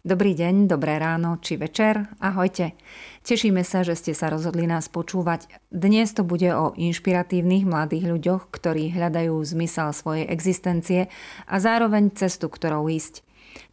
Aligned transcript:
Dobrý 0.00 0.32
deň, 0.32 0.64
dobré 0.64 0.96
ráno 0.96 1.36
či 1.44 1.60
večer, 1.60 2.08
ahojte. 2.24 2.72
Tešíme 3.20 3.60
sa, 3.60 3.84
že 3.84 3.92
ste 3.92 4.16
sa 4.16 4.32
rozhodli 4.32 4.64
nás 4.64 4.88
počúvať. 4.88 5.44
Dnes 5.68 6.16
to 6.16 6.24
bude 6.24 6.48
o 6.48 6.72
inšpiratívnych 6.72 7.68
mladých 7.68 8.08
ľuďoch, 8.08 8.48
ktorí 8.48 8.96
hľadajú 8.96 9.36
zmysel 9.44 9.92
svojej 9.92 10.24
existencie 10.24 11.12
a 11.44 11.60
zároveň 11.60 12.16
cestu, 12.16 12.48
ktorou 12.48 12.88
ísť. 12.88 13.20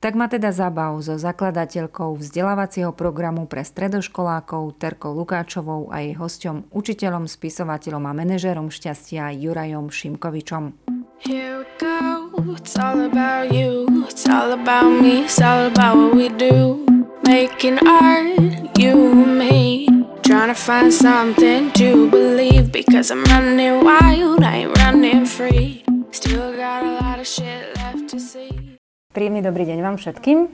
Tak 0.04 0.20
ma 0.20 0.28
teda 0.28 0.52
zabav 0.52 1.00
so 1.00 1.16
zakladateľkou 1.16 2.20
vzdelávacieho 2.20 2.92
programu 2.92 3.48
pre 3.48 3.64
stredoškolákov 3.64 4.76
Terkou 4.84 5.16
Lukáčovou 5.16 5.96
a 5.96 6.04
jej 6.04 6.12
hosťom, 6.12 6.76
učiteľom, 6.76 7.24
spisovateľom 7.32 8.04
a 8.04 8.12
manažérom 8.12 8.68
šťastia 8.68 9.32
Jurajom 9.32 9.88
Šimkovičom. 9.88 10.97
Here 11.20 11.58
we 11.58 11.66
go, 11.82 12.30
it's 12.54 12.78
all 12.78 13.02
about 13.02 13.50
you, 13.50 13.90
it's 14.06 14.30
all 14.30 14.54
about 14.54 15.02
me, 15.02 15.26
it's 15.26 15.42
all 15.42 15.66
about 15.66 15.98
what 15.98 16.14
we 16.14 16.30
do. 16.30 16.86
Making 17.26 17.82
art, 17.90 18.38
you 18.78 18.94
and 18.94 19.34
me, 19.34 19.90
trying 20.22 20.54
to 20.54 20.58
find 20.58 20.94
something 20.94 21.74
to 21.74 22.06
believe 22.14 22.70
because 22.72 23.10
I'm 23.10 23.26
running 23.34 23.82
wild, 23.82 24.46
I 24.46 24.70
ain't 24.70 24.78
running 24.78 25.26
free. 25.26 25.82
Still 26.14 26.54
got 26.54 26.86
a 26.86 27.02
lot 27.02 27.18
of 27.18 27.26
shit 27.26 27.66
left 27.82 28.14
to 28.14 28.22
see. 28.22 28.78
Príjemný 29.10 29.42
dobrý 29.42 29.66
deň 29.66 29.82
vám 29.82 29.98
všetkým. 29.98 30.46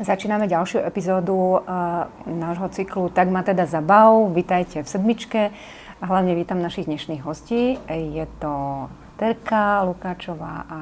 Začíname 0.00 0.48
ďalšiu 0.48 0.80
epizódu 0.80 1.60
uh, 1.60 2.08
nášho 2.24 2.72
cyklu 2.72 3.12
Tak 3.12 3.28
ma 3.28 3.44
teda 3.44 3.68
zabav. 3.68 4.32
Vítajte 4.32 4.80
v 4.80 4.88
sedmičke 4.88 5.52
a 6.00 6.04
hlavne 6.08 6.32
vítam 6.32 6.56
našich 6.56 6.88
dnešných 6.88 7.20
hostí. 7.20 7.76
Je 7.92 8.24
to 8.40 8.88
Terka 9.18 9.82
Lukáčová 9.82 10.62
a 10.70 10.80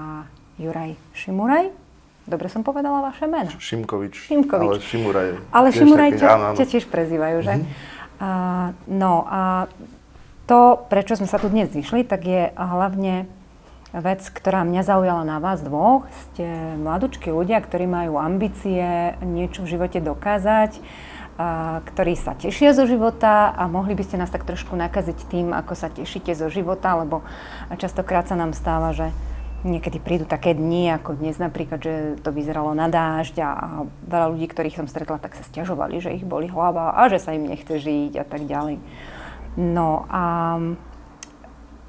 Juraj 0.60 0.92
Šimuraj. 1.16 1.72
Dobre 2.28 2.52
som 2.52 2.60
povedala 2.60 3.00
vaše 3.00 3.24
meno? 3.24 3.48
Šimkovič. 3.56 4.12
Šimkovič. 4.12 4.60
Ale 4.60 4.76
Šimuraj. 4.84 5.28
Ale 5.48 5.68
Šimuraj 5.72 6.10
ťa, 6.20 6.52
ťa 6.52 6.64
tiež 6.68 6.84
prezývajú, 6.92 7.38
že? 7.40 7.54
Mm-hmm. 7.56 8.20
A, 8.20 8.30
no 8.92 9.24
a 9.24 9.72
to, 10.44 10.84
prečo 10.92 11.16
sme 11.16 11.24
sa 11.24 11.40
tu 11.40 11.48
dnes 11.48 11.72
zišli, 11.72 12.04
tak 12.04 12.28
je 12.28 12.52
hlavne 12.52 13.24
vec, 13.96 14.20
ktorá 14.20 14.68
mňa 14.68 14.82
zaujala 14.84 15.24
na 15.24 15.40
vás 15.40 15.64
dvoch. 15.64 16.04
Ste 16.28 16.76
mladúčky 16.76 17.32
ľudia, 17.32 17.64
ktorí 17.64 17.88
majú 17.88 18.20
ambície 18.20 19.16
niečo 19.24 19.64
v 19.64 19.80
živote 19.80 20.04
dokázať 20.04 20.76
ktorí 21.92 22.16
sa 22.16 22.32
tešia 22.32 22.72
zo 22.72 22.88
života 22.88 23.52
a 23.52 23.68
mohli 23.68 23.92
by 23.92 24.04
ste 24.08 24.16
nás 24.16 24.32
tak 24.32 24.48
trošku 24.48 24.72
nakaziť 24.72 25.18
tým, 25.28 25.52
ako 25.52 25.72
sa 25.76 25.92
tešíte 25.92 26.32
zo 26.32 26.48
života, 26.48 26.96
lebo 26.96 27.20
častokrát 27.76 28.24
sa 28.24 28.40
nám 28.40 28.56
stáva, 28.56 28.96
že 28.96 29.12
niekedy 29.64 30.00
prídu 30.00 30.24
také 30.24 30.56
dni, 30.56 30.96
ako 30.96 31.20
dnes 31.20 31.36
napríklad, 31.36 31.80
že 31.82 31.94
to 32.24 32.32
vyzeralo 32.32 32.72
na 32.72 32.88
dážď 32.88 33.36
a, 33.44 33.50
veľa 34.08 34.26
ľudí, 34.32 34.46
ktorých 34.48 34.80
som 34.80 34.88
stretla, 34.88 35.20
tak 35.20 35.36
sa 35.36 35.44
stiažovali, 35.44 36.00
že 36.00 36.14
ich 36.16 36.24
boli 36.24 36.48
hlava 36.48 36.96
a 36.96 37.10
že 37.12 37.20
sa 37.20 37.36
im 37.36 37.44
nechce 37.44 37.76
žiť 37.76 38.16
a 38.16 38.24
tak 38.24 38.48
ďalej. 38.48 38.80
No 39.56 40.04
a 40.08 40.56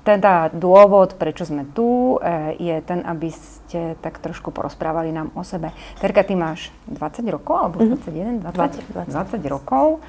teda 0.08 0.55
dôvod, 0.55 1.19
prečo 1.19 1.44
sme 1.44 1.67
tu, 1.75 2.16
e, 2.23 2.55
je 2.55 2.75
ten, 2.88 3.03
aby 3.03 3.27
ste 3.27 4.00
tak 4.00 4.23
trošku 4.23 4.55
porozprávali 4.55 5.11
nám 5.11 5.36
o 5.36 5.44
sebe. 5.44 5.75
Terka, 5.99 6.23
ty 6.23 6.39
máš 6.39 6.72
20 6.88 7.27
rokov, 7.27 7.55
alebo 7.59 7.83
21, 7.83 8.39
20, 8.39 8.95
20, 8.95 9.11
20 9.11 9.52
rokov. 9.52 9.99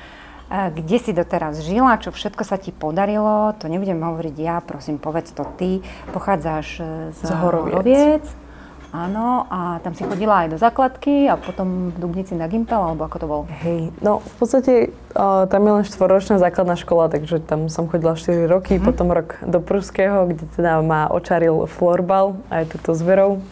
E, 0.47 0.71
kde 0.71 0.97
si 1.03 1.11
doteraz 1.11 1.59
žila, 1.67 1.99
čo 1.99 2.15
všetko 2.15 2.47
sa 2.47 2.55
ti 2.63 2.71
podarilo, 2.71 3.59
to 3.59 3.67
nebudem 3.67 3.99
hovoriť 3.99 4.37
ja, 4.39 4.63
prosím, 4.63 5.03
povedz 5.03 5.35
to 5.35 5.43
ty. 5.59 5.83
Pochádzaš 6.15 6.79
z, 7.13 7.19
z 7.19 7.31
Horoviec. 7.35 7.75
Horoviec 7.75 8.48
Áno, 8.89 9.45
a 9.53 9.85
tam 9.85 9.93
si 9.93 10.01
chodila 10.01 10.49
aj 10.49 10.57
do 10.57 10.57
základky 10.57 11.29
a 11.29 11.37
potom 11.37 11.93
v 11.93 11.97
Dubnici 12.01 12.33
na 12.33 12.49
Gimpel, 12.49 12.81
alebo 12.81 13.05
ako 13.05 13.17
to 13.21 13.27
bolo? 13.29 13.43
Hej, 13.61 13.93
no 14.01 14.25
v 14.25 14.35
podstate 14.41 14.73
uh, 15.13 15.45
tam 15.45 15.61
je 15.69 15.73
len 15.77 15.85
štvoročná 15.85 16.41
základná 16.41 16.73
škola, 16.73 17.13
takže 17.13 17.45
tam 17.45 17.69
som 17.69 17.85
chodila 17.85 18.17
4 18.17 18.49
roky, 18.49 18.81
mm. 18.81 18.89
potom 18.89 19.13
rok 19.13 19.37
do 19.45 19.61
Pruského, 19.61 20.25
kde 20.33 20.49
teda 20.57 20.81
ma 20.81 21.13
očaril 21.13 21.69
florbal 21.69 22.41
aj 22.49 22.73
túto 22.73 22.97
zverou. 22.97 23.45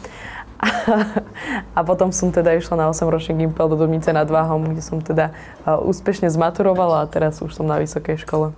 A, 1.76 1.84
potom 1.84 2.16
som 2.16 2.32
teda 2.32 2.56
išla 2.56 2.80
na 2.80 2.86
8-ročný 2.88 3.36
Gimpel 3.36 3.68
do 3.68 3.76
Dubnice 3.76 4.08
nad 4.16 4.24
Váhom, 4.24 4.72
kde 4.72 4.80
som 4.80 5.04
teda 5.04 5.36
uh, 5.68 5.84
úspešne 5.84 6.32
zmaturovala 6.32 7.04
a 7.04 7.10
teraz 7.12 7.44
už 7.44 7.52
som 7.52 7.68
na 7.68 7.76
vysokej 7.76 8.24
škole. 8.24 8.56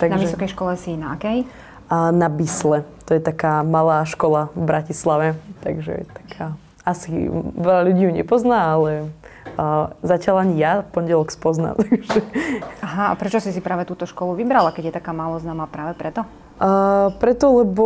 Takže... 0.00 0.16
Na 0.16 0.24
vysokej 0.24 0.50
škole 0.56 0.72
si 0.80 0.96
na 0.96 1.12
akej? 1.12 1.44
na 1.90 2.28
Bisle. 2.28 2.82
To 3.06 3.14
je 3.14 3.22
taká 3.22 3.62
malá 3.62 4.02
škola 4.02 4.50
v 4.58 4.62
Bratislave, 4.66 5.28
takže 5.66 6.06
taká, 6.14 6.54
asi 6.86 7.26
veľa 7.58 7.90
ľudí 7.90 8.06
ju 8.06 8.12
nepozná, 8.14 8.78
ale 8.78 9.10
uh, 9.58 9.90
zatiaľ 10.06 10.46
ani 10.46 10.54
ja 10.54 10.86
pondelok 10.86 11.34
spoznám. 11.34 11.74
Takže... 11.82 12.22
Aha, 12.78 13.10
a 13.10 13.14
prečo 13.18 13.42
si 13.42 13.50
si 13.50 13.58
práve 13.58 13.82
túto 13.82 14.06
školu 14.06 14.38
vybrala, 14.38 14.70
keď 14.70 14.94
je 14.94 14.98
taká 15.02 15.10
málo 15.10 15.42
známa 15.42 15.66
práve 15.66 15.98
preto? 15.98 16.22
Uh, 16.56 17.12
preto, 17.20 17.52
lebo 17.52 17.84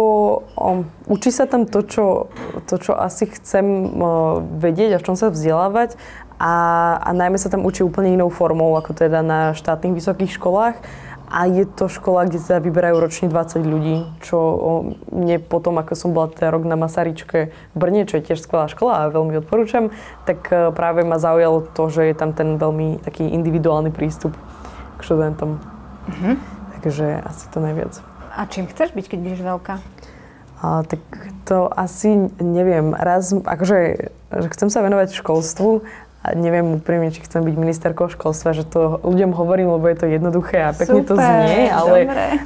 um, 0.54 0.86
učí 1.10 1.32
sa 1.32 1.48
tam 1.48 1.66
to 1.66 1.82
čo, 1.82 2.30
to, 2.68 2.78
čo 2.78 2.92
asi 2.94 3.26
chcem 3.26 3.66
uh, 3.66 4.38
vedieť 4.62 4.94
a 4.94 5.00
v 5.00 5.06
čom 5.10 5.16
sa 5.18 5.32
vzdelávať 5.32 5.98
a, 6.40 6.54
a 7.04 7.10
najmä 7.12 7.36
sa 7.36 7.52
tam 7.52 7.68
učí 7.68 7.84
úplne 7.84 8.16
inou 8.16 8.32
formou, 8.32 8.72
ako 8.72 8.96
teda 8.96 9.20
na 9.20 9.52
štátnych 9.52 9.92
vysokých 9.92 10.40
školách. 10.40 10.80
A 11.30 11.46
je 11.46 11.62
to 11.62 11.86
škola, 11.86 12.26
kde 12.26 12.42
sa 12.42 12.58
vyberajú 12.58 12.98
ročne 12.98 13.30
20 13.30 13.62
ľudí, 13.62 14.02
čo 14.18 14.38
mne 15.14 15.38
potom, 15.38 15.78
ako 15.78 15.94
som 15.94 16.10
bola 16.10 16.26
teda 16.26 16.50
rok 16.50 16.66
na 16.66 16.74
Masaričke 16.74 17.54
v 17.54 17.76
Brne, 17.78 18.02
čo 18.02 18.18
je 18.18 18.26
tiež 18.26 18.42
skvelá 18.42 18.66
škola 18.66 19.06
a 19.06 19.14
veľmi 19.14 19.38
odporúčam, 19.38 19.94
tak 20.26 20.50
e, 20.50 20.74
práve 20.74 21.06
ma 21.06 21.22
zaujalo 21.22 21.70
to, 21.70 21.86
že 21.86 22.10
je 22.10 22.14
tam 22.18 22.34
ten 22.34 22.58
veľmi 22.58 23.06
taký 23.06 23.30
individuálny 23.30 23.94
prístup 23.94 24.34
k 24.98 25.00
študentom. 25.06 25.62
Uh-huh. 26.10 26.34
Takže 26.82 27.22
asi 27.22 27.46
to 27.54 27.62
najviac. 27.62 28.02
A 28.34 28.50
čím 28.50 28.66
chceš 28.66 28.90
byť, 28.90 29.06
keď 29.06 29.18
budeš 29.22 29.42
veľká? 29.46 29.74
A, 30.66 30.82
tak 30.82 30.98
to 31.46 31.70
asi 31.70 32.26
neviem. 32.42 32.90
Raz, 32.90 33.30
akože 33.30 34.10
že 34.30 34.48
chcem 34.54 34.70
sa 34.70 34.82
venovať 34.86 35.18
školstvu 35.18 35.82
a 36.20 36.36
neviem 36.36 36.76
úprimne, 36.76 37.08
či 37.08 37.24
chcem 37.24 37.40
byť 37.40 37.56
ministerkou 37.56 38.12
školstva, 38.12 38.52
že 38.52 38.68
to 38.68 39.00
ľuďom 39.00 39.32
hovorím, 39.32 39.72
lebo 39.72 39.88
je 39.88 40.04
to 40.04 40.06
jednoduché 40.06 40.68
a 40.68 40.76
pekne 40.76 41.00
Super, 41.00 41.08
to 41.08 41.14
znie, 41.16 41.72
ale, 41.72 41.98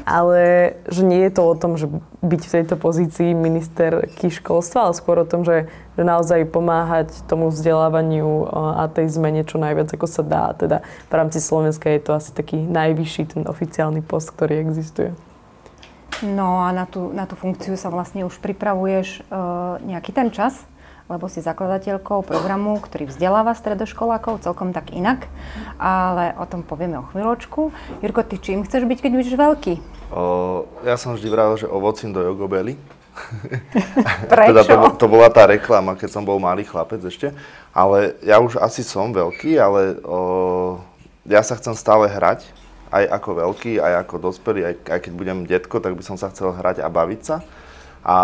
ale 0.07 0.43
že 0.87 1.03
nie 1.03 1.27
je 1.27 1.33
to 1.35 1.43
o 1.43 1.55
tom, 1.59 1.75
že 1.75 1.91
byť 2.23 2.43
v 2.47 2.53
tejto 2.55 2.75
pozícii 2.79 3.35
ministerky 3.35 4.31
školstva, 4.31 4.87
ale 4.87 4.95
skôr 4.95 5.19
o 5.19 5.27
tom, 5.27 5.43
že, 5.43 5.67
že 5.99 6.03
naozaj 6.07 6.47
pomáhať 6.55 7.27
tomu 7.27 7.51
vzdelávaniu 7.51 8.47
a 8.55 8.87
tej 8.87 9.11
zmene 9.11 9.43
čo 9.43 9.59
najviac 9.59 9.91
ako 9.91 10.07
sa 10.07 10.23
dá. 10.23 10.55
Teda 10.55 10.87
v 11.11 11.15
rámci 11.19 11.43
Slovenska 11.43 11.91
je 11.91 11.99
to 11.99 12.15
asi 12.15 12.31
taký 12.31 12.63
najvyšší 12.63 13.35
ten 13.35 13.43
oficiálny 13.43 14.07
post, 14.07 14.31
ktorý 14.31 14.63
existuje. 14.63 15.11
No 16.23 16.63
a 16.63 16.71
na 16.71 16.87
tú, 16.87 17.11
na 17.11 17.27
tú 17.27 17.35
funkciu 17.35 17.75
sa 17.75 17.91
vlastne 17.91 18.23
už 18.23 18.39
pripravuješ 18.39 19.27
uh, 19.35 19.83
nejaký 19.83 20.15
ten 20.15 20.31
čas? 20.31 20.63
Lebo 21.05 21.29
si 21.29 21.45
zakladateľkou 21.45 22.25
programu, 22.25 22.81
ktorý 22.81 23.13
vzdeláva 23.13 23.53
stredoškolákov 23.53 24.41
celkom 24.41 24.73
tak 24.73 24.89
inak, 24.97 25.29
ale 25.77 26.33
o 26.41 26.49
tom 26.49 26.65
povieme 26.65 26.97
o 26.97 27.05
chvíľočku. 27.13 27.69
Jurko, 28.01 28.25
ty 28.25 28.41
čím 28.41 28.65
chceš 28.65 28.89
byť, 28.89 28.99
keď 29.05 29.13
budeš 29.13 29.37
veľký? 29.37 29.75
O, 30.09 30.65
ja 30.89 30.97
som 30.97 31.13
vždy 31.13 31.29
vravel, 31.29 31.61
že 31.61 31.69
ovocím 31.69 32.17
do 32.17 32.25
jogobely. 32.25 32.81
Prečo? 34.33 34.49
teda 34.57 34.63
to, 34.65 34.77
to 34.97 35.07
bola 35.07 35.29
tá 35.29 35.45
reklama, 35.45 35.93
keď 35.93 36.09
som 36.09 36.25
bol 36.25 36.41
malý 36.41 36.65
chlapec 36.65 37.05
ešte. 37.05 37.37
Ale 37.77 38.17
ja 38.25 38.41
už 38.41 38.57
asi 38.57 38.81
som 38.81 39.13
veľký, 39.13 39.61
ale 39.61 40.01
o, 40.01 40.81
ja 41.29 41.45
sa 41.45 41.53
chcem 41.61 41.77
stále 41.77 42.09
hrať, 42.09 42.49
aj 42.89 43.05
ako 43.13 43.31
veľký, 43.45 43.73
aj 43.77 44.09
ako 44.09 44.15
dospelý, 44.33 44.61
aj, 44.73 44.75
aj 44.89 45.01
keď 45.05 45.13
budem 45.13 45.39
detko, 45.45 45.85
tak 45.85 45.93
by 45.99 46.03
som 46.07 46.17
sa 46.17 46.33
chcel 46.33 46.57
hrať 46.57 46.81
a 46.81 46.89
baviť 46.89 47.21
sa. 47.21 47.45
A 48.01 48.17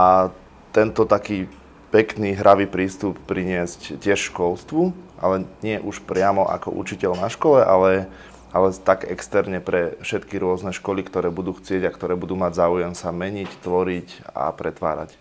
tento 0.71 1.05
taký 1.05 1.51
pekný, 1.91 2.39
hravý 2.39 2.71
prístup 2.71 3.19
priniesť 3.27 3.99
tiež 3.99 4.31
školstvu, 4.31 4.95
ale 5.19 5.45
nie 5.61 5.77
už 5.83 6.07
priamo 6.07 6.47
ako 6.47 6.73
učiteľ 6.73 7.19
na 7.19 7.29
škole, 7.29 7.61
ale, 7.61 8.07
ale 8.55 8.73
tak 8.79 9.05
externe 9.11 9.59
pre 9.59 9.99
všetky 10.01 10.39
rôzne 10.39 10.71
školy, 10.71 11.03
ktoré 11.03 11.29
budú 11.29 11.59
chcieť 11.59 11.91
a 11.91 11.95
ktoré 11.95 12.15
budú 12.15 12.39
mať 12.39 12.57
záujem 12.57 12.95
sa 12.95 13.11
meniť, 13.11 13.51
tvoriť 13.61 14.09
a 14.33 14.49
pretvárať. 14.55 15.19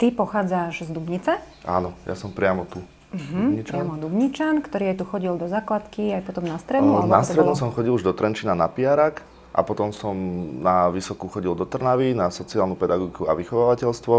Ty 0.00 0.14
pochádzaš 0.14 0.88
z 0.88 0.90
Dubnice? 0.94 1.36
Áno, 1.66 1.92
ja 2.08 2.16
som 2.16 2.32
priamo 2.32 2.64
tu. 2.64 2.80
Uh-huh, 3.08 3.52
Dubničan. 3.52 3.72
Priamo 3.76 3.94
Dubničan, 4.00 4.54
ktorý 4.64 4.94
aj 4.94 4.96
tu 5.00 5.04
chodil 5.04 5.34
do 5.36 5.46
základky, 5.48 6.16
aj 6.16 6.22
potom 6.24 6.44
na 6.48 6.56
strednú? 6.60 7.04
na 7.04 7.20
strednú 7.24 7.56
som 7.56 7.74
chodil 7.74 7.92
už 7.92 8.04
do 8.06 8.14
Trenčina 8.14 8.54
na 8.54 8.68
Piarak 8.70 9.26
a 9.50 9.64
potom 9.66 9.90
som 9.90 10.14
na 10.62 10.86
vysokú 10.92 11.26
chodil 11.26 11.50
do 11.56 11.66
Trnavy 11.66 12.14
na 12.14 12.30
sociálnu 12.30 12.78
pedagogiku 12.78 13.26
a 13.26 13.34
vychovateľstvo 13.34 14.16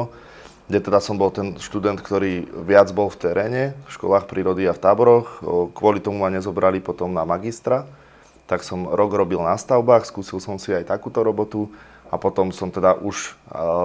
kde 0.70 0.80
teda 0.86 1.02
som 1.02 1.18
bol 1.18 1.34
ten 1.34 1.58
študent, 1.58 1.98
ktorý 1.98 2.46
viac 2.64 2.94
bol 2.94 3.10
v 3.10 3.18
teréne, 3.18 3.64
v 3.84 3.90
školách 3.90 4.30
prírody 4.30 4.70
a 4.70 4.78
v 4.78 4.80
táboroch. 4.80 5.42
Kvôli 5.74 5.98
tomu 5.98 6.22
ma 6.22 6.30
nezobrali 6.30 6.78
potom 6.78 7.10
na 7.10 7.26
magistra, 7.26 7.90
tak 8.46 8.62
som 8.62 8.86
rok 8.86 9.10
robil 9.18 9.42
na 9.42 9.58
stavbách, 9.58 10.06
skúsil 10.06 10.38
som 10.38 10.62
si 10.62 10.70
aj 10.70 10.94
takúto 10.94 11.26
robotu 11.26 11.74
a 12.14 12.22
potom 12.22 12.54
som 12.54 12.70
teda 12.70 13.02
už 13.02 13.34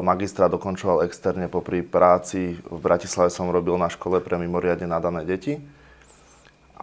magistra 0.05 0.53
dokončoval 0.53 1.09
externe 1.09 1.49
popri 1.49 1.81
práci. 1.81 2.61
V 2.69 2.79
Bratislave 2.81 3.33
som 3.33 3.49
robil 3.49 3.81
na 3.81 3.89
škole 3.89 4.21
pre 4.21 4.37
mimoriadne 4.37 4.85
nadané 4.85 5.25
deti 5.25 5.61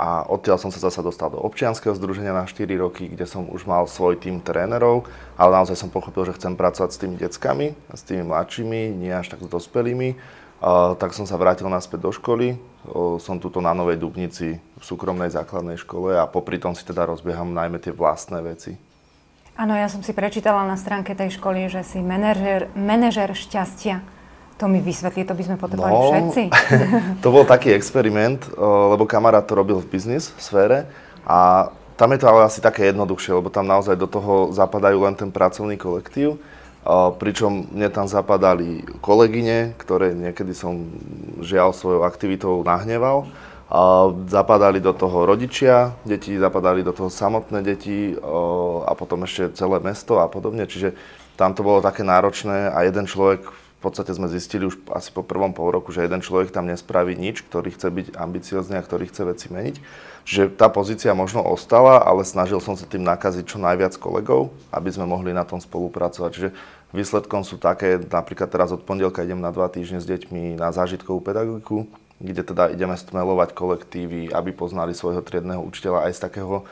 a 0.01 0.25
odtiaľ 0.25 0.57
som 0.57 0.74
sa 0.74 0.81
zase 0.81 1.06
dostal 1.06 1.30
do 1.30 1.38
občianskeho 1.38 1.94
združenia 1.94 2.33
na 2.33 2.50
4 2.50 2.65
roky, 2.81 3.06
kde 3.06 3.30
som 3.30 3.45
už 3.45 3.69
mal 3.69 3.86
svoj 3.86 4.18
tým 4.18 4.42
trénerov, 4.42 5.06
ale 5.38 5.62
naozaj 5.62 5.77
som 5.77 5.94
pochopil, 5.94 6.25
že 6.25 6.42
chcem 6.42 6.57
pracovať 6.57 6.89
s 6.89 6.98
tými 6.98 7.15
deckami, 7.21 7.77
s 7.94 8.01
tými 8.01 8.25
mladšími, 8.25 8.98
nie 8.98 9.13
až 9.13 9.30
tak 9.30 9.45
s 9.45 9.50
dospelými. 9.53 10.18
Uh, 10.62 10.94
tak 10.98 11.13
som 11.13 11.25
sa 11.25 11.38
vrátil 11.38 11.69
naspäť 11.69 12.06
do 12.06 12.12
školy. 12.13 12.57
Uh, 12.86 13.21
som 13.21 13.38
tuto 13.38 13.62
na 13.62 13.77
Novej 13.77 14.01
Dubnici 14.01 14.57
v 14.57 14.83
súkromnej 14.86 15.30
základnej 15.30 15.77
škole 15.77 16.18
a 16.18 16.25
popri 16.25 16.57
tom 16.57 16.74
si 16.74 16.81
teda 16.81 17.06
rozbieham 17.06 17.53
najmä 17.53 17.77
tie 17.77 17.94
vlastné 17.94 18.42
veci. 18.42 18.77
Áno, 19.57 19.77
ja 19.77 19.86
som 19.86 20.01
si 20.01 20.13
prečítala 20.18 20.65
na 20.65 20.77
stránke 20.77 21.13
tej 21.13 21.38
školy, 21.38 21.69
že 21.69 21.86
si 21.86 22.01
manažer, 22.01 22.74
manažer 22.74 23.33
šťastia. 23.38 24.01
To 24.61 24.69
mi 24.69 24.77
vysvetlí, 24.77 25.25
to 25.25 25.33
by 25.33 25.41
sme 25.41 25.57
potrebovali 25.57 25.89
no, 25.97 26.05
všetci. 26.13 26.43
to 27.25 27.27
bol 27.33 27.41
taký 27.49 27.73
experiment, 27.73 28.45
lebo 28.93 29.09
kamarát 29.09 29.41
to 29.41 29.57
robil 29.57 29.81
v 29.81 29.89
biznis 29.89 30.29
sfére 30.37 30.85
a 31.25 31.73
tam 31.97 32.13
je 32.13 32.21
to 32.21 32.29
ale 32.29 32.45
asi 32.45 32.61
také 32.61 32.93
jednoduchšie, 32.93 33.41
lebo 33.41 33.49
tam 33.49 33.65
naozaj 33.65 33.97
do 33.97 34.05
toho 34.05 34.53
zapadajú 34.53 35.01
len 35.05 35.17
ten 35.17 35.33
pracovný 35.33 35.81
kolektív. 35.81 36.37
Pričom 37.17 37.73
mne 37.73 37.89
tam 37.93 38.09
zapadali 38.09 38.85
kolegyne, 39.05 39.77
ktoré 39.77 40.17
niekedy 40.17 40.53
som 40.53 40.89
žiaľ 41.41 41.77
svojou 41.77 42.05
aktivitou 42.05 42.65
nahneval. 42.65 43.29
Zapadali 44.29 44.81
do 44.81 44.93
toho 44.97 45.29
rodičia, 45.29 45.93
deti 46.05 46.37
zapadali 46.37 46.81
do 46.81 46.89
toho 46.89 47.13
samotné 47.13 47.61
deti 47.61 48.17
a 48.85 48.91
potom 48.97 49.25
ešte 49.25 49.57
celé 49.57 49.77
mesto 49.81 50.17
a 50.17 50.25
podobne. 50.25 50.65
Čiže 50.65 50.97
tam 51.37 51.53
to 51.53 51.61
bolo 51.61 51.85
také 51.85 52.01
náročné 52.01 52.73
a 52.73 52.81
jeden 52.81 53.05
človek 53.05 53.60
v 53.81 53.89
podstate 53.89 54.13
sme 54.13 54.29
zistili 54.29 54.69
už 54.69 54.77
asi 54.93 55.09
po 55.09 55.25
prvom 55.25 55.57
pol 55.57 55.73
roku, 55.73 55.89
že 55.89 56.05
jeden 56.05 56.21
človek 56.21 56.53
tam 56.53 56.69
nespraví 56.69 57.17
nič, 57.17 57.41
ktorý 57.41 57.73
chce 57.73 57.89
byť 57.89 58.07
ambiciozný 58.13 58.77
a 58.77 58.85
ktorý 58.85 59.09
chce 59.09 59.25
veci 59.25 59.49
meniť. 59.49 59.75
Čiže 60.21 60.53
tá 60.53 60.69
pozícia 60.69 61.17
možno 61.17 61.41
ostala, 61.41 61.97
ale 61.97 62.21
snažil 62.21 62.61
som 62.61 62.77
sa 62.77 62.85
tým 62.85 63.01
nakaziť 63.01 63.41
čo 63.41 63.57
najviac 63.57 63.97
kolegov, 63.97 64.53
aby 64.69 64.93
sme 64.93 65.09
mohli 65.09 65.33
na 65.33 65.41
tom 65.41 65.57
spolupracovať. 65.57 66.29
Čiže 66.29 66.49
výsledkom 66.93 67.41
sú 67.41 67.57
také, 67.57 67.97
napríklad 67.97 68.53
teraz 68.53 68.69
od 68.69 68.85
pondelka 68.85 69.25
idem 69.25 69.41
na 69.41 69.49
dva 69.49 69.65
týždne 69.65 69.97
s 69.97 70.05
deťmi 70.05 70.61
na 70.61 70.69
zážitkovú 70.69 71.17
pedagogiku, 71.25 71.89
kde 72.21 72.45
teda 72.45 72.69
ideme 72.69 72.93
stmelovať 72.93 73.57
kolektívy, 73.57 74.29
aby 74.29 74.53
poznali 74.53 74.93
svojho 74.93 75.25
triedného 75.25 75.57
učiteľa 75.57 76.05
aj 76.05 76.21
z 76.21 76.23
takého 76.29 76.69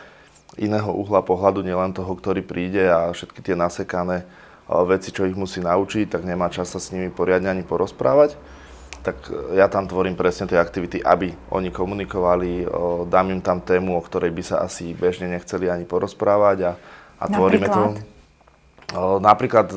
iného 0.61 0.93
uhla 0.93 1.25
pohľadu, 1.25 1.65
nielen 1.65 1.89
toho, 1.89 2.13
ktorý 2.13 2.45
príde 2.45 2.85
a 2.85 3.09
všetky 3.09 3.41
tie 3.41 3.57
nasekané 3.57 4.29
veci, 4.85 5.09
čo 5.09 5.25
ich 5.25 5.33
musí 5.33 5.59
naučiť, 5.59 6.13
tak 6.13 6.21
nemá 6.23 6.53
čas 6.53 6.69
sa 6.69 6.79
s 6.81 6.93
nimi 6.93 7.09
poriadne 7.09 7.49
ani 7.49 7.63
porozprávať. 7.65 8.37
Tak 9.01 9.17
e, 9.31 9.57
ja 9.57 9.65
tam 9.67 9.89
tvorím 9.89 10.13
presne 10.13 10.45
tie 10.45 10.61
aktivity, 10.61 11.01
aby 11.01 11.33
oni 11.49 11.73
komunikovali, 11.73 12.69
dám 13.09 13.33
im 13.33 13.41
tam 13.41 13.65
tému, 13.65 13.97
o 13.97 14.01
ktorej 14.05 14.29
by 14.29 14.43
sa 14.45 14.55
asi 14.61 14.93
bežne 14.93 15.29
nechceli 15.31 15.67
ani 15.67 15.89
porozprávať 15.89 16.57
a, 16.69 16.71
a 17.17 17.25
tvoríme 17.25 17.67
to. 17.67 17.81
Napríklad 19.21 19.69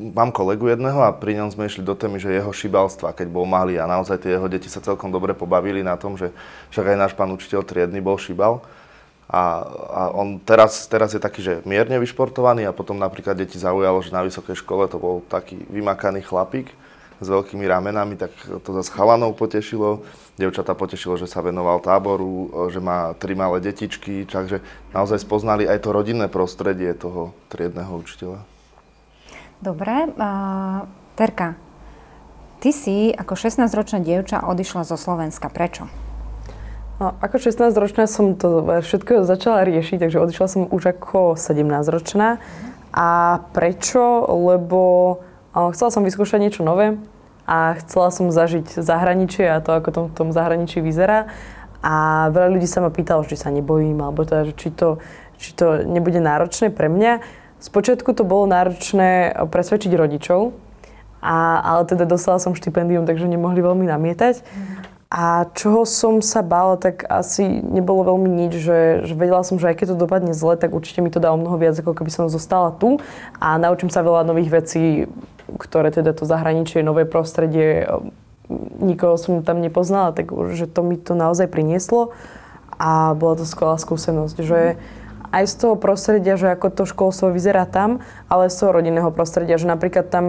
mám 0.00 0.32
kolegu 0.32 0.72
jedného 0.72 1.04
a 1.04 1.14
pri 1.14 1.36
ňom 1.38 1.52
sme 1.52 1.68
išli 1.68 1.84
do 1.84 1.92
témy, 1.92 2.16
že 2.16 2.32
jeho 2.32 2.50
šibalstva, 2.50 3.12
keď 3.14 3.28
bol 3.28 3.44
malý 3.44 3.76
a 3.76 3.86
naozaj 3.86 4.24
tie 4.24 4.34
jeho 4.34 4.48
deti 4.48 4.66
sa 4.66 4.82
celkom 4.82 5.12
dobre 5.12 5.36
pobavili 5.36 5.84
na 5.84 5.94
tom, 5.94 6.16
že 6.16 6.32
však 6.74 6.90
aj 6.90 6.96
náš 6.96 7.12
pán 7.14 7.30
učiteľ 7.30 7.62
triedny 7.62 8.00
bol 8.00 8.16
šibal. 8.16 8.64
A, 9.30 9.62
a 9.94 10.02
on 10.10 10.42
teraz, 10.42 10.90
teraz 10.90 11.14
je 11.14 11.22
taký, 11.22 11.38
že 11.38 11.62
mierne 11.62 12.02
vyšportovaný 12.02 12.66
a 12.66 12.74
potom 12.74 12.98
napríklad 12.98 13.38
deti 13.38 13.62
zaujalo, 13.62 14.02
že 14.02 14.10
na 14.10 14.26
vysokej 14.26 14.58
škole 14.58 14.90
to 14.90 14.98
bol 14.98 15.22
taký 15.30 15.54
vymakaný 15.70 16.26
chlapík 16.26 16.74
s 17.20 17.26
veľkými 17.30 17.62
ramenami, 17.62 18.18
tak 18.18 18.34
to 18.42 18.70
zase 18.82 18.90
chalanov 18.90 19.38
potešilo. 19.38 20.02
Devčata 20.34 20.74
potešilo, 20.74 21.14
že 21.14 21.30
sa 21.30 21.44
venoval 21.44 21.78
táboru, 21.78 22.48
že 22.72 22.82
má 22.82 23.12
tri 23.14 23.38
malé 23.38 23.60
detičky, 23.62 24.26
takže 24.26 24.64
naozaj 24.90 25.22
spoznali 25.22 25.68
aj 25.68 25.84
to 25.84 25.94
rodinné 25.94 26.26
prostredie 26.26 26.90
toho 26.96 27.30
triedného 27.52 27.92
učiteľa. 28.02 28.40
Dobre. 29.60 30.10
Uh, 30.16 30.88
Terka, 31.14 31.60
ty 32.64 32.72
si 32.72 33.12
ako 33.12 33.36
16-ročná 33.36 34.00
dievča 34.00 34.40
odišla 34.48 34.88
zo 34.88 34.96
Slovenska. 34.96 35.52
Prečo? 35.52 36.09
No, 37.00 37.16
ako 37.24 37.40
16-ročná 37.40 38.04
som 38.04 38.36
to 38.36 38.60
všetko 38.84 39.24
začala 39.24 39.64
riešiť, 39.64 40.04
takže 40.04 40.20
odišla 40.20 40.46
som 40.52 40.62
už 40.68 41.00
ako 41.00 41.32
17-ročná. 41.32 42.36
A 42.92 43.08
prečo? 43.56 44.28
Lebo 44.28 45.16
chcela 45.72 45.88
som 45.88 46.04
vyskúšať 46.04 46.44
niečo 46.44 46.60
nové 46.60 47.00
a 47.48 47.72
chcela 47.80 48.12
som 48.12 48.28
zažiť 48.28 48.84
zahraničie 48.84 49.48
a 49.48 49.64
to, 49.64 49.80
ako 49.80 49.88
tom, 49.88 50.04
tom 50.12 50.28
zahraničí 50.28 50.84
vyzerá. 50.84 51.32
A 51.80 52.28
veľa 52.36 52.60
ľudí 52.60 52.68
sa 52.68 52.84
ma 52.84 52.92
pýtalo, 52.92 53.24
či 53.24 53.40
sa 53.40 53.48
nebojím, 53.48 54.04
alebo 54.04 54.28
teda, 54.28 54.52
či 54.52 54.68
to, 54.68 55.00
či 55.40 55.56
to 55.56 55.80
nebude 55.88 56.20
náročné 56.20 56.68
pre 56.68 56.92
mňa. 56.92 57.24
Spočiatku 57.64 58.12
to 58.12 58.28
bolo 58.28 58.44
náročné 58.44 59.40
presvedčiť 59.48 59.92
rodičov, 59.96 60.52
a, 61.24 61.64
ale 61.64 61.88
teda 61.88 62.04
dostala 62.04 62.36
som 62.36 62.52
štipendium, 62.52 63.08
takže 63.08 63.24
nemohli 63.24 63.64
veľmi 63.64 63.88
namietať. 63.88 64.44
A 65.10 65.50
čoho 65.58 65.82
som 65.90 66.22
sa 66.22 66.38
bála, 66.38 66.78
tak 66.78 67.02
asi 67.10 67.42
nebolo 67.66 68.14
veľmi 68.14 68.30
nič, 68.30 68.62
že, 68.62 68.80
že 69.10 69.14
vedela 69.18 69.42
som, 69.42 69.58
že 69.58 69.74
aj 69.74 69.82
keď 69.82 69.86
to 69.90 70.02
dopadne 70.06 70.30
zle, 70.30 70.54
tak 70.54 70.70
určite 70.70 71.02
mi 71.02 71.10
to 71.10 71.18
dá 71.18 71.34
o 71.34 71.40
mnoho 71.40 71.58
viac, 71.58 71.74
ako 71.74 71.98
keby 71.98 72.14
som 72.14 72.30
zostala 72.30 72.70
tu. 72.78 73.02
A 73.42 73.58
naučím 73.58 73.90
sa 73.90 74.06
veľa 74.06 74.22
nových 74.22 74.62
vecí, 74.62 75.10
ktoré 75.58 75.90
teda 75.90 76.14
to 76.14 76.30
zahraničie, 76.30 76.86
nové 76.86 77.10
prostredie, 77.10 77.90
nikoho 78.78 79.18
som 79.18 79.42
tam 79.42 79.58
nepoznala, 79.58 80.14
tak 80.14 80.30
že 80.54 80.70
to 80.70 80.86
mi 80.86 80.94
to 80.94 81.18
naozaj 81.18 81.50
prinieslo. 81.50 82.14
A 82.78 83.10
bola 83.18 83.34
to 83.34 83.42
skvelá 83.42 83.82
skúsenosť, 83.82 84.36
že 84.46 84.78
aj 85.30 85.44
z 85.46 85.54
toho 85.62 85.74
prostredia, 85.78 86.34
že 86.34 86.50
ako 86.50 86.74
to 86.74 86.82
školstvo 86.86 87.30
vyzerá 87.30 87.66
tam, 87.66 88.02
ale 88.26 88.50
z 88.50 88.56
toho 88.58 88.82
rodinného 88.82 89.10
prostredia, 89.14 89.58
že 89.58 89.70
napríklad 89.70 90.10
tam 90.10 90.24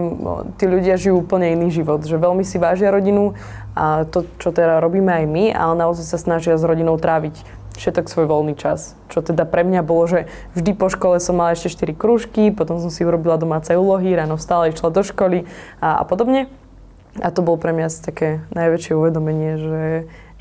tí 0.56 0.70
ľudia 0.70 0.94
žijú 0.94 1.26
úplne 1.26 1.54
iný 1.54 1.74
život, 1.74 2.06
že 2.06 2.14
veľmi 2.14 2.46
si 2.46 2.62
vážia 2.62 2.94
rodinu 2.94 3.34
a 3.74 4.06
to, 4.06 4.24
čo 4.38 4.54
teda 4.54 4.78
robíme 4.78 5.10
aj 5.10 5.24
my, 5.26 5.44
ale 5.50 5.74
naozaj 5.74 6.06
sa 6.06 6.18
snažia 6.18 6.54
s 6.54 6.62
rodinou 6.62 6.94
tráviť 6.98 7.62
všetok 7.76 8.06
svoj 8.06 8.26
voľný 8.28 8.54
čas. 8.54 8.94
Čo 9.08 9.24
teda 9.24 9.48
pre 9.48 9.64
mňa 9.64 9.80
bolo, 9.82 10.04
že 10.04 10.20
vždy 10.54 10.76
po 10.76 10.92
škole 10.92 11.16
som 11.18 11.40
mala 11.40 11.56
ešte 11.56 11.72
4 11.72 11.96
krúžky, 11.96 12.52
potom 12.52 12.78
som 12.78 12.92
si 12.92 13.02
urobila 13.02 13.40
domáce 13.40 13.72
úlohy, 13.72 14.12
ráno 14.12 14.36
vstala, 14.36 14.68
išla 14.70 14.92
do 14.92 15.02
školy 15.02 15.48
a, 15.80 16.00
a 16.00 16.04
podobne. 16.04 16.52
A 17.20 17.28
to 17.28 17.44
bolo 17.44 17.60
pre 17.60 17.76
mňa 17.76 17.84
asi 17.88 18.00
také 18.00 18.28
najväčšie 18.56 18.92
uvedomenie, 18.96 19.52
že 19.60 19.82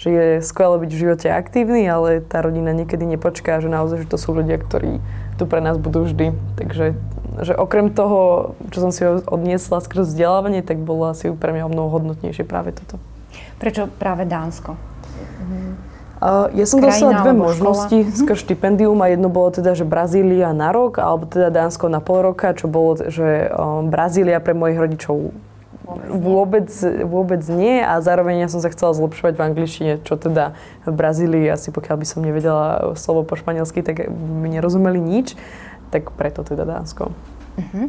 že 0.02 0.10
je 0.10 0.28
skvelé 0.42 0.82
byť 0.82 0.90
v 0.90 1.02
živote 1.06 1.28
aktívny, 1.30 1.86
ale 1.86 2.26
tá 2.26 2.42
rodina 2.42 2.74
niekedy 2.74 3.06
nepočká, 3.06 3.62
že 3.62 3.70
naozaj, 3.70 4.04
že 4.04 4.08
to 4.10 4.18
sú 4.18 4.34
ľudia, 4.34 4.58
ktorí 4.58 4.98
tu 5.38 5.46
pre 5.46 5.62
nás 5.62 5.78
budú 5.78 6.10
vždy. 6.10 6.34
Takže 6.58 6.98
že 7.40 7.54
okrem 7.56 7.94
toho, 7.94 8.54
čo 8.74 8.78
som 8.82 8.92
si 8.92 9.06
odniesla 9.06 9.80
skrz 9.80 10.10
vzdelávanie, 10.10 10.66
tak 10.66 10.82
bolo 10.82 11.14
asi 11.14 11.30
pre 11.32 11.54
mňa 11.54 11.64
o 11.70 11.72
mnoho 11.72 11.88
hodnotnejšie 11.94 12.44
práve 12.44 12.74
toto. 12.74 12.98
Prečo 13.62 13.88
práve 13.88 14.26
Dánsko? 14.26 14.76
Uh, 16.22 16.54
ja 16.54 16.70
som 16.70 16.78
dostala 16.78 17.22
dve 17.26 17.34
možnosti 17.34 17.98
škola. 17.98 18.18
skrz 18.26 18.40
štipendium 18.46 18.98
a 19.02 19.10
jedno 19.10 19.30
bolo 19.30 19.50
teda, 19.54 19.74
že 19.74 19.86
Brazília 19.86 20.54
na 20.54 20.70
rok, 20.70 21.02
alebo 21.02 21.26
teda 21.26 21.50
Dánsko 21.50 21.90
na 21.90 21.98
pol 21.98 22.26
roka, 22.26 22.54
čo 22.54 22.70
bolo, 22.70 22.98
že 23.10 23.50
um, 23.50 23.90
Brazília 23.90 24.38
pre 24.38 24.54
mojich 24.54 24.78
rodičov 24.78 25.34
Vôbec, 26.12 26.70
vôbec 27.06 27.42
nie 27.52 27.82
a 27.82 28.00
zároveň 28.00 28.46
ja 28.46 28.50
som 28.52 28.64
sa 28.64 28.72
chcela 28.72 28.96
zlepšovať 28.96 29.34
v 29.36 29.42
angličtine, 29.42 29.92
čo 30.06 30.16
teda 30.16 30.56
v 30.88 30.94
Brazílii 30.94 31.46
asi 31.52 31.74
pokiaľ 31.74 31.96
by 32.00 32.06
som 32.08 32.24
nevedela 32.24 32.96
slovo 32.96 33.28
po 33.28 33.36
španielsky, 33.36 33.82
tak 33.82 34.08
mi 34.12 34.52
nerozumeli 34.52 35.00
nič, 35.02 35.36
tak 35.92 36.14
preto 36.16 36.48
teda 36.48 36.64
Dánsko. 36.64 37.12
Uh-huh. 37.60 37.88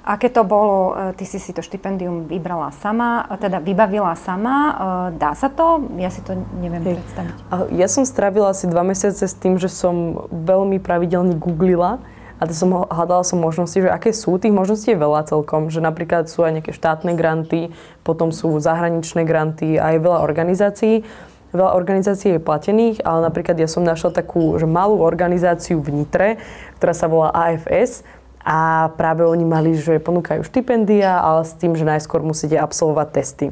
Aké 0.00 0.32
to 0.32 0.48
bolo, 0.48 0.96
e, 0.96 1.12
ty 1.12 1.28
si 1.28 1.36
si 1.36 1.52
to 1.52 1.60
štipendium 1.60 2.24
vybrala 2.24 2.72
sama, 2.72 3.28
teda 3.36 3.60
vybavila 3.60 4.16
sama, 4.16 4.56
e, 4.56 4.72
dá 5.20 5.36
sa 5.36 5.52
to? 5.52 5.92
Ja 6.00 6.08
si 6.08 6.24
to 6.24 6.40
neviem 6.56 6.80
Hej. 6.80 6.96
predstaviť. 6.96 7.36
Ja 7.76 7.84
som 7.84 8.08
strávila 8.08 8.56
asi 8.56 8.64
dva 8.64 8.80
mesiace 8.80 9.28
s 9.28 9.36
tým, 9.36 9.60
že 9.60 9.68
som 9.68 10.24
veľmi 10.32 10.80
pravidelne 10.80 11.36
googlila, 11.36 12.00
a 12.40 12.48
to 12.48 12.56
som 12.56 12.72
hľadala 12.72 13.20
som 13.20 13.36
možnosti, 13.36 13.76
že 13.76 13.92
aké 13.92 14.16
sú. 14.16 14.40
Tých 14.40 14.56
možností 14.56 14.96
je 14.96 14.98
veľa 14.98 15.28
celkom, 15.28 15.68
že 15.68 15.84
napríklad 15.84 16.24
sú 16.24 16.40
aj 16.40 16.56
nejaké 16.56 16.72
štátne 16.72 17.12
granty, 17.12 17.68
potom 18.00 18.32
sú 18.32 18.56
zahraničné 18.56 19.28
granty 19.28 19.76
aj 19.76 20.00
veľa 20.00 20.24
organizácií. 20.24 21.04
Veľa 21.52 21.76
organizácií 21.76 22.38
je 22.38 22.40
platených, 22.40 23.04
ale 23.04 23.28
napríklad 23.28 23.60
ja 23.60 23.68
som 23.68 23.84
našla 23.84 24.14
takú 24.14 24.56
že 24.56 24.64
malú 24.64 25.04
organizáciu 25.04 25.84
v 25.84 26.00
Nitre, 26.00 26.40
ktorá 26.80 26.94
sa 26.96 27.10
volá 27.12 27.28
AFS 27.34 28.06
a 28.40 28.88
práve 28.96 29.26
oni 29.28 29.44
mali, 29.44 29.76
že 29.76 30.00
ponúkajú 30.00 30.40
štipendia, 30.40 31.20
ale 31.20 31.44
s 31.44 31.52
tým, 31.60 31.76
že 31.76 31.84
najskôr 31.84 32.24
musíte 32.24 32.56
absolvovať 32.56 33.08
testy. 33.12 33.46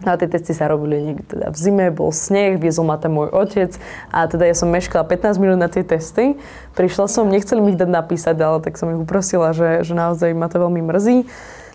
No 0.00 0.12
a 0.12 0.16
tie 0.16 0.28
testy 0.32 0.56
sa 0.56 0.72
robili 0.72 1.12
niekde 1.12 1.36
teda 1.36 1.52
v 1.52 1.56
zime, 1.60 1.86
bol 1.92 2.08
sneh, 2.08 2.56
viezol 2.56 2.88
ma 2.88 2.96
tam 2.96 3.20
môj 3.20 3.28
otec 3.36 3.76
a 4.08 4.24
teda 4.24 4.48
ja 4.48 4.56
som 4.56 4.72
meškala 4.72 5.04
15 5.04 5.36
minút 5.36 5.60
na 5.60 5.68
tie 5.68 5.84
testy. 5.84 6.40
Prišla 6.72 7.04
som, 7.04 7.28
nechceli 7.28 7.60
mi 7.60 7.76
ich 7.76 7.80
dať 7.80 7.90
napísať, 7.92 8.36
ale 8.40 8.64
tak 8.64 8.80
som 8.80 8.88
ich 8.88 9.00
uprosila, 9.00 9.52
že, 9.52 9.84
že 9.84 9.92
naozaj 9.92 10.32
ma 10.32 10.48
to 10.48 10.56
veľmi 10.56 10.80
mrzí. 10.80 11.16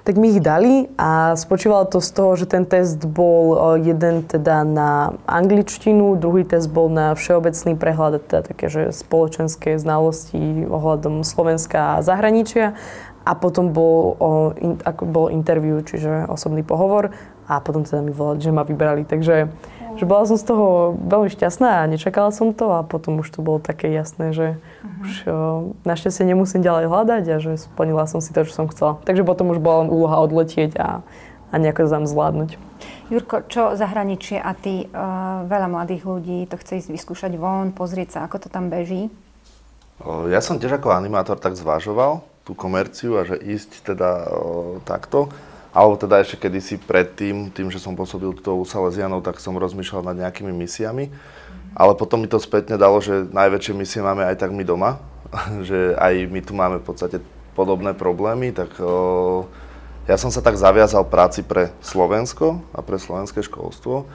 tak 0.06 0.22
mi 0.22 0.38
ich 0.38 0.42
dali 0.42 0.86
a 1.02 1.34
spočívalo 1.34 1.90
to 1.90 1.98
z 1.98 2.10
toho, 2.14 2.32
že 2.38 2.46
ten 2.46 2.62
test 2.62 3.02
bol 3.10 3.78
jeden 3.82 4.22
teda 4.22 4.62
na 4.62 5.18
angličtinu, 5.26 6.14
druhý 6.22 6.46
test 6.46 6.70
bol 6.70 6.94
na 6.94 7.18
všeobecný 7.18 7.74
prehľad, 7.74 8.22
teda 8.30 8.42
také, 8.46 8.70
že 8.70 8.94
spoločenské 8.94 9.82
znalosti 9.82 10.70
ohľadom 10.70 11.26
Slovenska 11.26 11.98
a 11.98 12.06
zahraničia 12.06 12.78
a 13.26 13.34
potom 13.34 13.74
bol, 13.74 14.14
o, 14.22 14.30
in, 14.62 14.78
ako 14.86 15.04
bol 15.10 15.28
interview, 15.34 15.82
čiže 15.82 16.30
osobný 16.30 16.62
pohovor 16.62 17.10
a 17.46 17.62
potom 17.62 17.86
teda 17.86 18.02
mi 18.02 18.14
volali, 18.14 18.42
že 18.42 18.50
ma 18.50 18.66
vybrali, 18.66 19.06
takže 19.06 19.50
že 19.96 20.04
bola 20.04 20.28
som 20.28 20.36
z 20.36 20.44
toho 20.44 20.92
veľmi 21.08 21.32
šťastná 21.32 21.84
a 21.84 21.88
nečakala 21.88 22.28
som 22.36 22.52
to 22.52 22.68
a 22.68 22.84
potom 22.84 23.24
už 23.24 23.32
to 23.32 23.40
bolo 23.40 23.64
také 23.64 23.96
jasné, 23.96 24.36
že 24.36 24.60
uh-huh. 24.60 25.04
už 25.08 25.12
o, 25.24 25.28
našťastie 25.88 26.28
nemusím 26.28 26.60
ďalej 26.60 26.92
hľadať 26.92 27.24
a 27.32 27.36
že 27.40 27.56
splnila 27.56 28.04
som 28.04 28.20
si 28.20 28.36
to, 28.36 28.44
čo 28.44 28.52
som 28.52 28.68
chcela. 28.68 29.00
Takže 29.08 29.24
potom 29.24 29.56
už 29.56 29.64
bola 29.64 29.88
len 29.88 29.90
úloha 29.96 30.20
odletieť 30.20 30.76
a, 30.76 31.00
a 31.48 31.56
nejako 31.56 31.88
to 31.88 31.90
tam 31.96 32.06
zvládnuť. 32.12 32.60
Jurko, 33.08 33.48
čo 33.48 33.80
zahraničie 33.80 34.36
a 34.36 34.52
ty, 34.52 34.92
uh, 34.92 35.48
veľa 35.48 35.72
mladých 35.72 36.04
ľudí 36.04 36.44
to 36.52 36.60
chce 36.60 36.84
ísť 36.84 36.90
vyskúšať 36.92 37.32
von, 37.40 37.72
pozrieť 37.72 38.20
sa, 38.20 38.20
ako 38.28 38.44
to 38.44 38.48
tam 38.52 38.68
beží? 38.68 39.08
Ja 40.28 40.44
som 40.44 40.60
tiež 40.60 40.76
ako 40.76 40.92
animátor 40.92 41.40
tak 41.40 41.56
zvažoval 41.56 42.20
tú 42.44 42.52
komerciu 42.52 43.16
a 43.16 43.24
že 43.24 43.40
ísť 43.40 43.96
teda 43.96 44.28
o, 44.28 44.84
takto. 44.84 45.32
Alebo 45.76 46.00
teda 46.00 46.24
ešte 46.24 46.48
kedysi 46.48 46.80
predtým, 46.80 47.52
tým, 47.52 47.68
že 47.68 47.84
som 47.84 48.00
pôsobil 48.00 48.32
tu 48.32 48.56
u 48.56 48.64
Salesianov, 48.64 49.28
tak 49.28 49.44
som 49.44 49.60
rozmýšľal 49.60 50.08
nad 50.08 50.16
nejakými 50.24 50.56
misiami. 50.56 51.12
Ale 51.76 51.92
potom 52.00 52.24
mi 52.24 52.32
to 52.32 52.40
spätne 52.40 52.80
dalo, 52.80 53.04
že 53.04 53.28
najväčšie 53.36 53.76
misie 53.76 54.00
máme 54.00 54.24
aj 54.24 54.40
tak 54.40 54.56
my 54.56 54.64
doma. 54.64 55.04
že 55.68 55.96
aj 55.98 56.14
my 56.32 56.40
tu 56.42 56.54
máme 56.56 56.80
v 56.80 56.86
podstate 56.86 57.18
podobné 57.56 57.96
problémy, 57.96 58.52
tak 58.52 58.76
o, 58.84 59.48
ja 60.06 60.20
som 60.20 60.30
sa 60.30 60.44
tak 60.44 60.60
zaviazal 60.60 61.08
práci 61.08 61.42
pre 61.42 61.72
Slovensko 61.80 62.60
a 62.76 62.84
pre 62.84 63.00
slovenské 63.00 63.40
školstvo. 63.44 64.06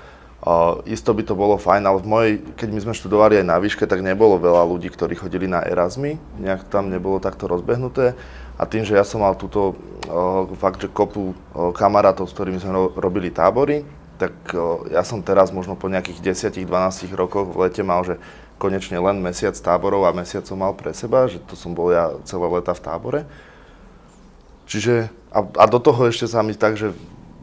O, 0.40 0.52
isto 0.88 1.12
by 1.12 1.22
to 1.24 1.36
bolo 1.36 1.56
fajn, 1.56 1.82
ale 1.84 1.98
v 2.00 2.08
mojej, 2.08 2.32
keď 2.56 2.68
my 2.72 2.80
sme 2.84 2.94
študovali 2.96 3.40
aj 3.40 3.46
na 3.48 3.56
výške, 3.56 3.84
tak 3.88 4.04
nebolo 4.04 4.36
veľa 4.40 4.64
ľudí, 4.68 4.92
ktorí 4.92 5.16
chodili 5.16 5.48
na 5.48 5.64
Erasmy. 5.64 6.20
Nejak 6.40 6.68
tam 6.68 6.92
nebolo 6.92 7.20
takto 7.20 7.48
rozbehnuté. 7.48 8.12
A 8.60 8.68
tým, 8.68 8.84
že 8.84 8.92
ja 8.92 9.08
som 9.08 9.24
mal 9.24 9.32
túto 9.40 9.72
o, 10.04 10.44
fakt, 10.60 10.84
že 10.84 10.92
kopu 10.92 11.32
o, 11.32 11.72
kamarátov, 11.72 12.28
s 12.28 12.36
ktorými 12.36 12.60
sme 12.60 12.76
ro- 12.76 12.92
robili 12.92 13.32
tábory, 13.32 13.88
tak 14.20 14.36
o, 14.52 14.84
ja 14.92 15.00
som 15.00 15.24
teraz 15.24 15.48
možno 15.48 15.80
po 15.80 15.88
nejakých 15.88 16.36
10-12 16.52 17.08
rokoch 17.16 17.48
v 17.48 17.64
lete 17.64 17.80
mal, 17.80 18.04
že 18.04 18.20
konečne 18.60 19.00
len 19.00 19.24
mesiac 19.24 19.56
táborov 19.56 20.04
a 20.04 20.12
mesiac 20.12 20.44
som 20.44 20.60
mal 20.60 20.76
pre 20.76 20.92
seba, 20.92 21.24
že 21.24 21.40
to 21.48 21.56
som 21.56 21.72
bol 21.72 21.88
ja 21.88 22.12
celé 22.28 22.44
leta 22.52 22.76
v 22.76 22.84
tábore. 22.84 23.20
Čiže, 24.68 25.08
a, 25.32 25.40
a 25.40 25.64
do 25.64 25.80
toho 25.80 26.12
ešte 26.12 26.28
sa 26.28 26.44
mi 26.44 26.52
tak, 26.52 26.76
že 26.76 26.92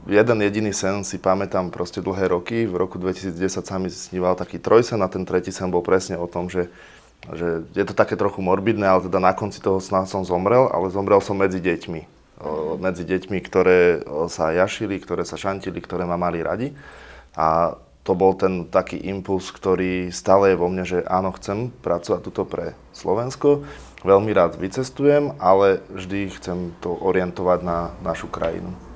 jeden 0.06 0.38
jediný 0.40 0.72
sen 0.72 1.02
si 1.02 1.18
pamätám 1.18 1.74
proste 1.74 2.00
dlhé 2.00 2.32
roky. 2.32 2.70
V 2.70 2.78
roku 2.78 3.02
2010 3.02 3.66
sa 3.66 3.76
mi 3.82 3.90
sníval 3.90 4.38
taký 4.38 4.62
trojsen 4.62 5.02
a 5.04 5.12
ten 5.12 5.26
tretí 5.26 5.50
sen 5.50 5.68
bol 5.68 5.82
presne 5.82 6.16
o 6.16 6.30
tom, 6.30 6.48
že 6.48 6.70
že 7.36 7.68
je 7.76 7.84
to 7.84 7.98
také 7.98 8.16
trochu 8.16 8.40
morbidné, 8.40 8.88
ale 8.88 9.06
teda 9.08 9.20
na 9.20 9.36
konci 9.36 9.60
toho 9.60 9.84
sna 9.84 10.08
som 10.08 10.24
zomrel, 10.24 10.72
ale 10.72 10.94
zomrel 10.94 11.20
som 11.20 11.36
medzi 11.36 11.60
deťmi. 11.60 12.02
O, 12.38 12.78
medzi 12.78 13.04
deťmi, 13.04 13.38
ktoré 13.42 14.06
sa 14.30 14.54
jašili, 14.54 15.02
ktoré 15.02 15.26
sa 15.26 15.36
šantili, 15.36 15.82
ktoré 15.82 16.06
ma 16.06 16.16
mali 16.16 16.40
radi. 16.40 16.72
A 17.34 17.76
to 18.08 18.16
bol 18.16 18.32
ten 18.40 18.72
taký 18.72 18.96
impuls, 19.04 19.52
ktorý 19.52 20.16
stále 20.16 20.56
je 20.56 20.60
vo 20.62 20.72
mne, 20.72 20.88
že 20.88 21.04
áno, 21.04 21.36
chcem 21.36 21.68
pracovať 21.84 22.20
tuto 22.24 22.48
pre 22.48 22.72
Slovensko. 22.96 23.68
Veľmi 24.08 24.32
rád 24.32 24.56
vycestujem, 24.56 25.36
ale 25.44 25.84
vždy 25.92 26.32
chcem 26.40 26.72
to 26.80 26.96
orientovať 26.96 27.60
na 27.68 27.92
našu 28.00 28.32
krajinu. 28.32 28.87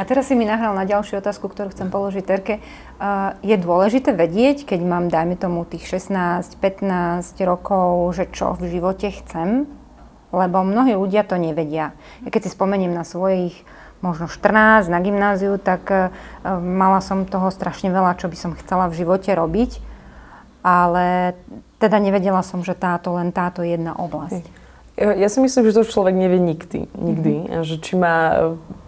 A 0.00 0.08
teraz 0.08 0.32
si 0.32 0.34
mi 0.34 0.48
nahral 0.48 0.72
na 0.72 0.88
ďalšiu 0.88 1.20
otázku, 1.20 1.52
ktorú 1.52 1.76
chcem 1.76 1.92
položiť 1.92 2.24
Terke. 2.24 2.64
Uh, 2.96 3.36
je 3.44 3.52
dôležité 3.60 4.16
vedieť, 4.16 4.64
keď 4.64 4.80
mám, 4.80 5.12
dajme 5.12 5.36
tomu, 5.36 5.68
tých 5.68 5.84
16, 5.84 6.56
15 6.56 7.36
rokov, 7.44 8.16
že 8.16 8.24
čo 8.32 8.56
v 8.56 8.72
živote 8.72 9.12
chcem? 9.12 9.68
Lebo 10.32 10.64
mnohí 10.64 10.96
ľudia 10.96 11.20
to 11.28 11.36
nevedia. 11.36 11.92
Ja 12.24 12.32
keď 12.32 12.48
si 12.48 12.56
spomeniem 12.56 12.96
na 12.96 13.04
svojich 13.04 13.52
možno 14.00 14.24
14 14.24 14.88
na 14.88 15.04
gymnáziu, 15.04 15.60
tak 15.60 15.84
uh, 15.92 16.08
mala 16.64 17.04
som 17.04 17.28
toho 17.28 17.52
strašne 17.52 17.92
veľa, 17.92 18.16
čo 18.16 18.32
by 18.32 18.36
som 18.40 18.56
chcela 18.56 18.88
v 18.88 19.04
živote 19.04 19.28
robiť, 19.36 19.84
ale 20.64 21.36
teda 21.76 22.00
nevedela 22.00 22.40
som, 22.40 22.64
že 22.64 22.72
táto 22.72 23.20
len 23.20 23.36
táto 23.36 23.60
jedna 23.60 23.92
oblasť. 24.00 24.48
Ja, 24.96 25.12
ja 25.12 25.28
si 25.28 25.44
myslím, 25.44 25.68
že 25.68 25.76
to 25.76 25.84
človek 25.84 26.16
nevie 26.16 26.40
nikdy. 26.40 26.88
nikdy. 26.96 27.34
Mm-hmm. 27.44 27.64
Že 27.68 27.74
či 27.84 27.92
má 28.00 28.16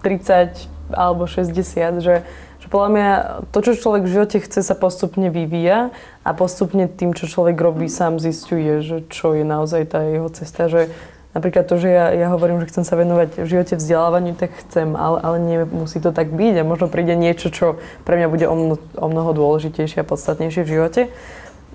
30, 0.04 0.72
alebo 0.94 1.28
60, 1.28 1.52
že, 2.00 2.22
že 2.60 2.66
podľa 2.70 2.90
mňa 2.92 3.10
to, 3.50 3.58
čo 3.64 3.72
človek 3.80 4.02
v 4.06 4.12
živote 4.14 4.38
chce, 4.40 4.60
sa 4.62 4.76
postupne 4.78 5.28
vyvíja 5.28 5.90
a 6.22 6.30
postupne 6.32 6.88
tým, 6.88 7.12
čo 7.12 7.26
človek 7.28 7.56
robí, 7.58 7.90
sám 7.90 8.22
zistuje, 8.22 8.80
že 8.80 9.04
čo 9.10 9.34
je 9.36 9.44
naozaj 9.44 9.92
tá 9.92 10.00
jeho 10.04 10.28
cesta, 10.30 10.70
že 10.70 10.92
Napríklad 11.32 11.64
to, 11.64 11.80
že 11.80 11.88
ja, 11.88 12.12
ja 12.12 12.28
hovorím, 12.28 12.60
že 12.60 12.68
chcem 12.68 12.84
sa 12.84 12.92
venovať 12.92 13.40
v 13.40 13.48
živote 13.48 13.80
vzdelávaniu, 13.80 14.36
tak 14.36 14.52
chcem, 14.68 14.92
ale, 14.92 15.16
ale 15.24 15.36
nemusí 15.40 15.96
to 15.96 16.12
tak 16.12 16.28
byť 16.28 16.60
a 16.60 16.68
možno 16.68 16.92
príde 16.92 17.16
niečo, 17.16 17.48
čo 17.48 17.80
pre 18.04 18.20
mňa 18.20 18.28
bude 18.28 18.44
o, 18.44 18.52
mno, 18.52 18.76
o 18.76 19.06
mnoho 19.08 19.32
dôležitejšie 19.32 20.04
a 20.04 20.08
podstatnejšie 20.08 20.60
v 20.60 20.72
živote. 20.76 21.02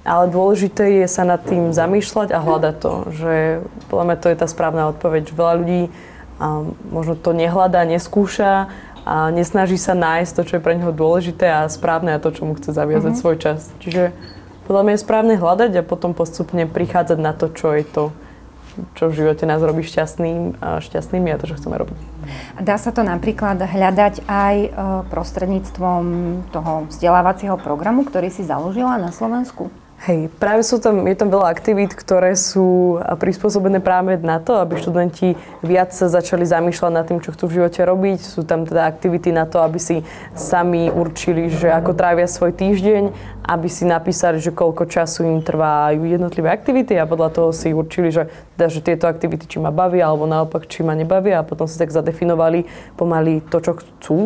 Ale 0.05 0.29
dôležité 0.29 1.01
je 1.01 1.09
sa 1.09 1.25
nad 1.25 1.41
tým 1.41 1.73
zamýšľať 1.73 2.37
a 2.37 2.39
hľadať 2.39 2.75
to, 2.77 2.93
že 3.17 3.33
podľa 3.89 4.05
mňa 4.05 4.17
to 4.21 4.27
je 4.29 4.37
tá 4.37 4.47
správna 4.47 4.93
odpoveď, 4.93 5.21
že 5.25 5.33
veľa 5.33 5.53
ľudí 5.57 5.83
a 6.37 6.61
možno 6.93 7.17
to 7.17 7.33
nehľadá, 7.33 7.81
neskúša 7.89 8.69
a 9.07 9.31
nesnaží 9.31 9.79
sa 9.79 9.95
nájsť 9.95 10.31
to, 10.35 10.41
čo 10.43 10.53
je 10.59 10.65
pre 10.67 10.75
neho 10.75 10.91
dôležité 10.91 11.47
a 11.47 11.71
správne 11.71 12.11
a 12.11 12.19
to, 12.19 12.35
čo 12.35 12.43
mu 12.43 12.59
chce 12.59 12.75
zaviazať 12.75 13.15
mm-hmm. 13.15 13.23
svoj 13.23 13.37
čas. 13.39 13.71
Čiže 13.79 14.11
podľa 14.67 14.83
mňa 14.83 14.93
je 14.99 15.03
správne 15.07 15.35
hľadať 15.39 15.71
a 15.79 15.87
potom 15.87 16.11
postupne 16.11 16.67
prichádzať 16.67 17.15
na 17.15 17.31
to, 17.31 17.47
čo 17.47 17.71
je 17.71 17.87
to, 17.87 18.05
čo 18.99 19.07
v 19.07 19.23
živote 19.23 19.47
nás 19.47 19.63
robí 19.63 19.87
šťastným 19.87 20.59
a 20.59 20.83
šťastnými 20.83 21.31
a 21.31 21.39
to, 21.39 21.47
čo 21.47 21.55
chceme 21.55 21.79
robiť. 21.79 21.97
Dá 22.59 22.75
sa 22.75 22.91
to 22.91 22.99
napríklad 23.07 23.63
hľadať 23.63 24.27
aj 24.27 24.55
e, 24.59 24.69
prostredníctvom 25.07 26.03
toho 26.51 26.91
vzdelávacieho 26.91 27.55
programu, 27.55 28.03
ktorý 28.03 28.27
si 28.27 28.43
založila 28.43 28.99
na 28.99 29.15
Slovensku? 29.15 29.71
Hej, 29.97 30.29
práve 30.37 30.61
sú 30.61 30.77
tam, 30.77 31.09
je 31.09 31.17
tam 31.17 31.33
veľa 31.33 31.49
aktivít, 31.49 31.97
ktoré 31.97 32.37
sú 32.37 33.01
prispôsobené 33.17 33.81
práve 33.81 34.13
na 34.21 34.37
to, 34.37 34.61
aby 34.61 34.77
študenti 34.77 35.33
viac 35.65 35.89
sa 35.89 36.05
začali 36.05 36.45
zamýšľať 36.45 36.91
nad 36.93 37.09
tým, 37.09 37.17
čo 37.17 37.33
chcú 37.33 37.49
v 37.49 37.55
živote 37.57 37.81
robiť. 37.81 38.21
Sú 38.21 38.45
tam 38.45 38.69
teda 38.69 38.85
aktivity 38.85 39.33
na 39.33 39.49
to, 39.49 39.57
aby 39.57 39.81
si 39.81 40.05
sami 40.37 40.93
určili, 40.93 41.49
že 41.49 41.73
ako 41.73 41.97
trávia 41.97 42.29
svoj 42.29 42.53
týždeň, 42.53 43.09
aby 43.41 43.65
si 43.65 43.89
napísali, 43.89 44.37
že 44.37 44.53
koľko 44.53 44.85
času 44.85 45.25
im 45.25 45.41
trvajú 45.41 46.05
jednotlivé 46.05 46.53
aktivity 46.53 46.93
a 46.93 47.09
podľa 47.09 47.33
toho 47.33 47.49
si 47.49 47.73
určili, 47.73 48.13
že, 48.13 48.29
teda, 48.53 48.69
že 48.69 48.85
tieto 48.85 49.09
aktivity 49.09 49.49
či 49.49 49.57
ma 49.57 49.73
bavia, 49.73 50.13
alebo 50.13 50.29
naopak 50.29 50.69
či 50.69 50.85
ma 50.85 50.93
nebavia 50.93 51.41
a 51.41 51.47
potom 51.47 51.65
si 51.65 51.73
tak 51.73 51.89
zadefinovali 51.89 52.69
pomaly 53.01 53.41
to, 53.49 53.65
čo 53.65 53.73
chcú. 53.73 54.19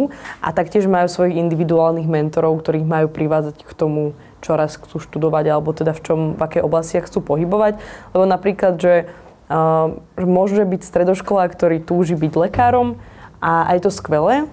A 0.44 0.52
taktiež 0.52 0.92
majú 0.92 1.08
svojich 1.08 1.40
individuálnych 1.40 2.12
mentorov, 2.12 2.60
ktorých 2.60 2.84
majú 2.84 3.08
privádzať 3.08 3.64
k 3.64 3.72
tomu, 3.72 4.20
čo 4.42 4.58
raz 4.58 4.76
chcú 4.76 4.98
študovať, 4.98 5.46
alebo 5.54 5.72
teda 5.72 5.94
v 5.94 6.02
čom, 6.02 6.20
v 6.36 6.42
akej 6.42 6.62
oblastiach 6.66 7.06
chcú 7.08 7.22
pohybovať. 7.22 7.78
Lebo 8.12 8.26
napríklad, 8.26 8.82
že 8.82 8.94
uh, 9.06 9.96
môže 10.18 10.66
byť 10.66 10.82
stredoškolák, 10.82 11.54
ktorý 11.54 11.78
túži 11.80 12.18
byť 12.18 12.34
lekárom 12.36 12.98
a 13.42 13.70
aj 13.74 13.88
to 13.88 13.90
skvelé, 13.94 14.50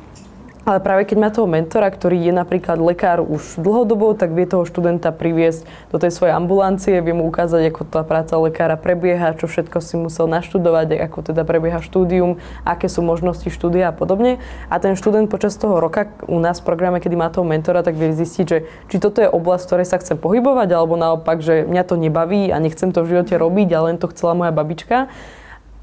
ale 0.69 0.85
práve 0.85 1.09
keď 1.09 1.17
má 1.17 1.33
toho 1.33 1.49
mentora, 1.49 1.89
ktorý 1.89 2.29
je 2.29 2.29
napríklad 2.29 2.77
lekár 2.77 3.25
už 3.25 3.57
dlhodobo, 3.57 4.13
tak 4.13 4.37
vie 4.37 4.45
toho 4.45 4.69
študenta 4.69 5.17
priviesť 5.17 5.65
do 5.89 5.97
tej 5.97 6.13
svojej 6.13 6.37
ambulancie, 6.37 7.01
vie 7.01 7.17
mu 7.17 7.25
ukázať, 7.25 7.73
ako 7.73 7.89
tá 7.89 8.05
práca 8.05 8.37
lekára 8.37 8.77
prebieha, 8.77 9.33
čo 9.41 9.49
všetko 9.49 9.81
si 9.81 9.97
musel 9.97 10.29
naštudovať, 10.29 11.01
ako 11.09 11.33
teda 11.33 11.49
prebieha 11.49 11.81
štúdium, 11.81 12.37
aké 12.69 12.93
sú 12.93 13.01
možnosti 13.01 13.49
štúdia 13.49 13.89
a 13.89 13.97
podobne. 13.97 14.45
A 14.69 14.77
ten 14.77 14.93
študent 14.93 15.33
počas 15.33 15.57
toho 15.57 15.81
roka 15.81 16.13
u 16.29 16.37
nás 16.37 16.61
v 16.61 16.69
programe, 16.69 17.01
kedy 17.01 17.17
má 17.17 17.33
toho 17.33 17.49
mentora, 17.49 17.81
tak 17.81 17.97
vie 17.97 18.13
zistiť, 18.13 18.45
že 18.45 18.69
či 18.93 19.01
toto 19.01 19.25
je 19.25 19.33
oblasť, 19.33 19.65
v 19.65 19.69
ktorej 19.73 19.87
sa 19.89 19.97
chcem 20.05 20.21
pohybovať, 20.21 20.69
alebo 20.69 21.01
naopak, 21.01 21.41
že 21.41 21.65
mňa 21.65 21.83
to 21.89 21.97
nebaví 21.97 22.53
a 22.53 22.61
nechcem 22.61 22.93
to 22.93 23.09
v 23.09 23.17
živote 23.17 23.41
robiť 23.41 23.73
a 23.73 23.89
len 23.89 23.97
to 23.97 24.13
chcela 24.13 24.37
moja 24.37 24.53
babička. 24.53 25.09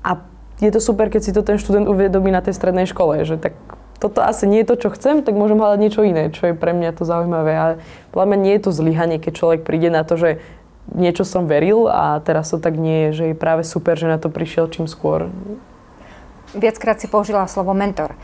A 0.05 0.21
je 0.61 0.69
to 0.69 0.77
super, 0.77 1.09
keď 1.09 1.21
si 1.25 1.33
to 1.33 1.41
ten 1.41 1.57
študent 1.57 1.89
uvedomí 1.89 2.29
na 2.29 2.45
tej 2.45 2.53
strednej 2.53 2.85
škole, 2.85 3.25
že 3.25 3.41
tak 3.41 3.57
toto 3.99 4.19
asi 4.21 4.45
nie 4.45 4.61
je 4.63 4.69
to, 4.73 4.75
čo 4.87 4.89
chcem, 4.93 5.23
tak 5.23 5.35
môžem 5.35 5.59
hľadať 5.59 5.79
niečo 5.79 6.01
iné, 6.03 6.29
čo 6.31 6.51
je 6.51 6.55
pre 6.55 6.75
mňa 6.75 6.95
to 6.95 7.07
zaujímavé. 7.07 7.53
A 7.55 7.65
podľa 8.11 8.27
mňa 8.27 8.37
nie 8.43 8.53
je 8.59 8.63
to 8.67 8.71
zlyhanie, 8.75 9.17
keď 9.17 9.33
človek 9.39 9.61
príde 9.63 9.87
na 9.87 10.03
to, 10.03 10.19
že 10.19 10.29
niečo 10.93 11.25
som 11.25 11.49
veril 11.49 11.89
a 11.89 12.21
teraz 12.21 12.53
to 12.53 12.61
tak 12.61 12.77
nie 12.77 13.09
je, 13.09 13.09
že 13.11 13.25
je 13.33 13.35
práve 13.35 13.65
super, 13.65 13.97
že 13.97 14.05
na 14.05 14.21
to 14.21 14.29
prišiel 14.29 14.69
čím 14.69 14.85
skôr. 14.85 15.33
Viackrát 16.55 17.01
si 17.01 17.09
použila 17.09 17.49
slovo 17.51 17.75
mentor. 17.75 18.13
E, 18.13 18.17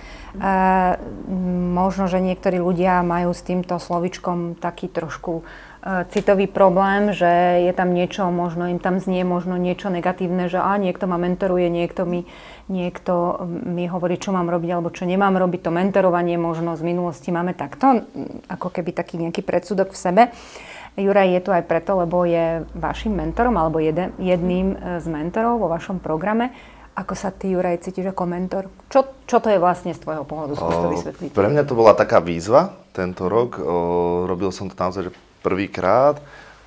možno, 1.75 2.07
že 2.07 2.23
niektorí 2.23 2.61
ľudia 2.63 3.03
majú 3.03 3.35
s 3.35 3.43
týmto 3.43 3.75
slovičkom 3.75 4.55
taký 4.61 4.87
trošku 4.87 5.43
citový 6.13 6.45
problém, 6.45 7.09
že 7.09 7.65
je 7.65 7.73
tam 7.73 7.89
niečo, 7.97 8.29
možno 8.29 8.69
im 8.69 8.77
tam 8.77 9.01
znie 9.01 9.25
možno 9.25 9.57
niečo 9.57 9.89
negatívne, 9.89 10.45
že 10.45 10.61
a 10.61 10.77
niekto 10.77 11.09
ma 11.09 11.17
mentoruje, 11.17 11.73
niekto 11.73 12.05
mi, 12.05 12.29
niekto 12.69 13.41
mi 13.50 13.89
hovorí, 13.89 14.21
čo 14.21 14.29
mám 14.29 14.45
robiť 14.45 14.69
alebo 14.69 14.93
čo 14.93 15.09
nemám 15.09 15.41
robiť. 15.41 15.61
To 15.65 15.71
mentorovanie 15.73 16.38
možno 16.38 16.77
z 16.77 16.85
minulosti 16.85 17.33
máme 17.33 17.57
takto, 17.57 18.05
ako 18.45 18.69
keby 18.69 18.93
taký 18.93 19.17
nejaký 19.17 19.41
predsudok 19.41 19.93
v 19.93 19.97
sebe. 19.97 20.23
Juraj 21.00 21.39
je 21.39 21.41
tu 21.41 21.50
aj 21.55 21.63
preto, 21.65 21.97
lebo 21.97 22.27
je 22.27 22.67
vašim 22.77 23.15
mentorom 23.15 23.57
alebo 23.57 23.81
jeden, 23.81 24.13
jedným 24.21 25.01
z 25.01 25.05
mentorov 25.09 25.57
vo 25.57 25.71
vašom 25.71 25.97
programe. 25.97 26.53
Ako 26.91 27.15
sa 27.15 27.31
ty, 27.31 27.55
Juraj, 27.55 27.88
cítiš 27.88 28.11
ako 28.11 28.27
mentor? 28.27 28.67
Čo, 28.91 29.23
čo 29.23 29.39
to 29.39 29.47
je 29.47 29.57
vlastne 29.57 29.95
z 29.95 30.00
tvojho 30.03 30.27
pohľadu? 30.27 30.59
Skús 30.59 30.75
to 30.75 30.89
vysvetliť. 30.91 31.29
Pre 31.31 31.47
mňa 31.47 31.63
to 31.63 31.73
bola 31.73 31.95
taká 31.95 32.19
výzva 32.19 32.75
tento 32.91 33.31
rok. 33.31 33.55
O, 33.63 34.27
robil 34.27 34.51
som 34.51 34.67
to 34.67 34.75
naozaj 34.75 35.07
že 35.07 35.11
prvýkrát 35.41 36.21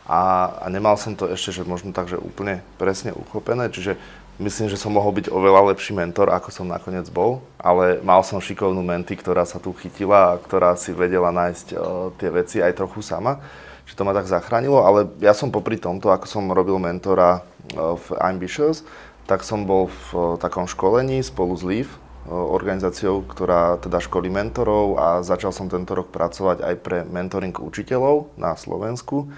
a, 0.04 0.52
a 0.60 0.66
nemal 0.68 1.00
som 1.00 1.16
to 1.16 1.30
ešte, 1.32 1.62
že 1.62 1.62
možno 1.64 1.96
tak, 1.96 2.12
že 2.12 2.20
úplne 2.20 2.60
presne 2.76 3.16
uchopené. 3.16 3.72
Čiže 3.72 3.96
myslím, 4.36 4.68
že 4.68 4.76
som 4.76 4.92
mohol 4.92 5.16
byť 5.16 5.32
oveľa 5.32 5.72
lepší 5.72 5.96
mentor, 5.96 6.28
ako 6.28 6.52
som 6.52 6.68
nakoniec 6.68 7.08
bol. 7.08 7.40
Ale 7.56 8.04
mal 8.04 8.20
som 8.20 8.36
šikovnú 8.36 8.84
menty, 8.84 9.16
ktorá 9.16 9.48
sa 9.48 9.56
tu 9.56 9.72
chytila 9.72 10.36
a 10.36 10.40
ktorá 10.42 10.76
si 10.76 10.92
vedela 10.92 11.32
nájsť 11.32 11.66
o, 11.72 12.12
tie 12.20 12.28
veci 12.28 12.60
aj 12.60 12.76
trochu 12.76 13.00
sama. 13.00 13.40
Že 13.88 13.96
to 13.96 14.02
ma 14.04 14.12
tak 14.12 14.28
zachránilo, 14.28 14.84
ale 14.84 15.08
ja 15.24 15.32
som 15.32 15.52
popri 15.52 15.76
tomto, 15.80 16.12
ako 16.12 16.24
som 16.28 16.52
robil 16.52 16.76
mentora 16.80 17.44
v 17.72 18.06
Ambitious, 18.20 18.84
tak 19.24 19.40
som 19.40 19.64
bol 19.64 19.88
v 19.88 20.36
takom 20.40 20.68
školení 20.68 21.20
spolu 21.24 21.56
s 21.56 21.64
LEAF, 21.64 21.88
organizáciou, 22.28 23.20
ktorá 23.28 23.76
teda 23.76 24.00
školí 24.00 24.32
mentorov 24.32 24.96
a 24.96 25.06
začal 25.20 25.52
som 25.52 25.68
tento 25.68 25.92
rok 25.92 26.08
pracovať 26.08 26.64
aj 26.64 26.74
pre 26.80 26.98
mentoring 27.04 27.52
učiteľov 27.52 28.32
na 28.40 28.56
Slovensku, 28.56 29.28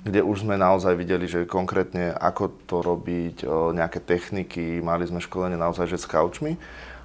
kde 0.00 0.24
už 0.24 0.48
sme 0.48 0.56
naozaj 0.56 0.96
videli, 0.96 1.28
že 1.28 1.44
konkrétne 1.44 2.16
ako 2.16 2.48
to 2.64 2.80
robiť, 2.80 3.44
nejaké 3.76 4.00
techniky, 4.00 4.80
mali 4.80 5.04
sme 5.04 5.20
školenie 5.20 5.60
naozaj 5.60 5.92
že 5.92 6.00
s 6.00 6.08
couchmi. 6.08 6.56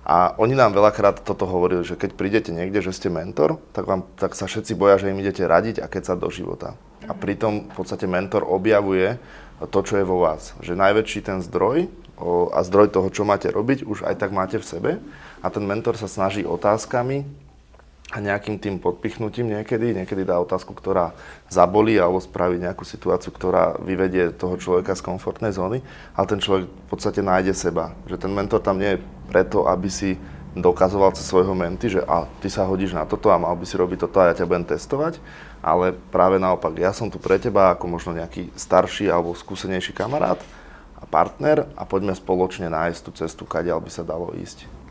A 0.06 0.38
oni 0.38 0.54
nám 0.54 0.78
veľakrát 0.78 1.26
toto 1.26 1.50
hovorili, 1.50 1.82
že 1.82 1.98
keď 1.98 2.14
prídete 2.14 2.54
niekde, 2.54 2.78
že 2.78 2.94
ste 2.94 3.10
mentor, 3.10 3.58
tak, 3.74 3.90
vám, 3.90 4.06
tak 4.16 4.38
sa 4.38 4.46
všetci 4.46 4.78
boja, 4.78 5.02
že 5.02 5.10
im 5.10 5.18
idete 5.18 5.42
radiť 5.42 5.82
a 5.82 5.90
keď 5.90 6.14
sa 6.14 6.16
do 6.16 6.30
života. 6.30 6.78
A 7.10 7.18
pritom 7.18 7.68
v 7.68 7.74
podstate 7.74 8.06
mentor 8.06 8.46
objavuje 8.46 9.18
to, 9.74 9.80
čo 9.82 9.98
je 9.98 10.06
vo 10.06 10.22
vás. 10.22 10.54
Že 10.62 10.78
najväčší 10.78 11.20
ten 11.26 11.42
zdroj 11.42 11.90
a 12.54 12.60
zdroj 12.62 12.94
toho, 12.94 13.10
čo 13.10 13.26
máte 13.26 13.50
robiť, 13.50 13.84
už 13.84 14.06
aj 14.06 14.16
tak 14.22 14.30
máte 14.30 14.62
v 14.62 14.70
sebe. 14.70 14.92
A 15.46 15.54
ten 15.54 15.62
mentor 15.62 15.94
sa 15.94 16.10
snaží 16.10 16.42
otázkami 16.42 17.22
a 18.10 18.18
nejakým 18.18 18.58
tým 18.58 18.82
podpichnutím 18.82 19.54
niekedy, 19.54 19.94
niekedy 19.94 20.26
dá 20.26 20.42
otázku, 20.42 20.74
ktorá 20.74 21.14
zabolí 21.54 22.02
alebo 22.02 22.18
spraví 22.18 22.58
nejakú 22.58 22.82
situáciu, 22.82 23.30
ktorá 23.30 23.78
vyvedie 23.78 24.34
toho 24.34 24.58
človeka 24.58 24.98
z 24.98 25.06
komfortnej 25.06 25.54
zóny, 25.54 25.86
ale 26.18 26.26
ten 26.26 26.42
človek 26.42 26.66
v 26.66 26.88
podstate 26.90 27.22
nájde 27.22 27.54
seba. 27.54 27.94
Že 28.10 28.26
ten 28.26 28.32
mentor 28.34 28.66
tam 28.66 28.82
nie 28.82 28.98
je 28.98 29.04
preto, 29.30 29.70
aby 29.70 29.90
si 29.90 30.18
dokazoval 30.58 31.14
cez 31.14 31.30
svojho 31.30 31.54
menty, 31.54 31.94
že 31.94 32.02
a 32.02 32.26
ty 32.42 32.50
sa 32.50 32.66
hodíš 32.66 32.98
na 32.98 33.06
toto 33.06 33.30
a 33.30 33.38
mal 33.38 33.54
by 33.54 33.66
si 33.70 33.78
robiť 33.78 34.08
toto 34.10 34.18
a 34.24 34.34
ja 34.34 34.38
ťa 34.38 34.50
budem 34.50 34.66
testovať, 34.66 35.22
ale 35.62 35.94
práve 36.10 36.42
naopak, 36.42 36.74
ja 36.80 36.90
som 36.90 37.12
tu 37.12 37.22
pre 37.22 37.38
teba 37.38 37.76
ako 37.76 37.86
možno 37.86 38.18
nejaký 38.18 38.50
starší 38.58 39.14
alebo 39.14 39.38
skúsenejší 39.38 39.94
kamarát, 39.94 40.42
partner 41.06 41.70
a 41.78 41.86
poďme 41.86 42.18
spoločne 42.18 42.66
nájsť 42.72 43.00
tú 43.06 43.12
cestu, 43.14 43.44
kadiaľ 43.46 43.84
by 43.84 43.92
sa 43.94 44.02
dalo 44.02 44.34
ísť. 44.34 44.85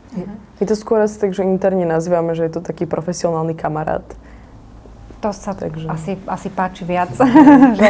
My 0.61 0.63
to 0.63 0.75
skôr 0.77 1.01
asi 1.01 1.17
tak, 1.19 1.33
že 1.33 1.43
interne 1.43 1.83
nazývame, 1.83 2.37
že 2.37 2.47
je 2.47 2.53
to 2.59 2.61
taký 2.61 2.85
profesionálny 2.85 3.57
kamarát. 3.57 4.05
To 5.25 5.33
sa 5.33 5.57
Takže... 5.57 5.89
asi, 5.89 6.21
asi 6.29 6.53
páči 6.53 6.85
viac. 6.85 7.09
že, 7.79 7.87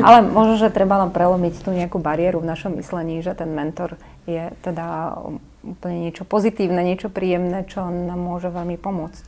ale 0.00 0.22
možno, 0.22 0.54
že 0.60 0.70
treba 0.70 1.02
len 1.02 1.10
prelomiť 1.10 1.66
tú 1.66 1.74
nejakú 1.74 1.98
bariéru 1.98 2.38
v 2.38 2.50
našom 2.54 2.78
myslení, 2.78 3.20
že 3.26 3.34
ten 3.34 3.50
mentor 3.50 3.98
je 4.30 4.54
teda 4.62 5.18
úplne 5.66 6.06
niečo 6.06 6.22
pozitívne, 6.22 6.86
niečo 6.86 7.10
príjemné, 7.10 7.66
čo 7.66 7.82
nám 7.90 8.22
môže 8.22 8.54
veľmi 8.54 8.78
pomôcť. 8.78 9.24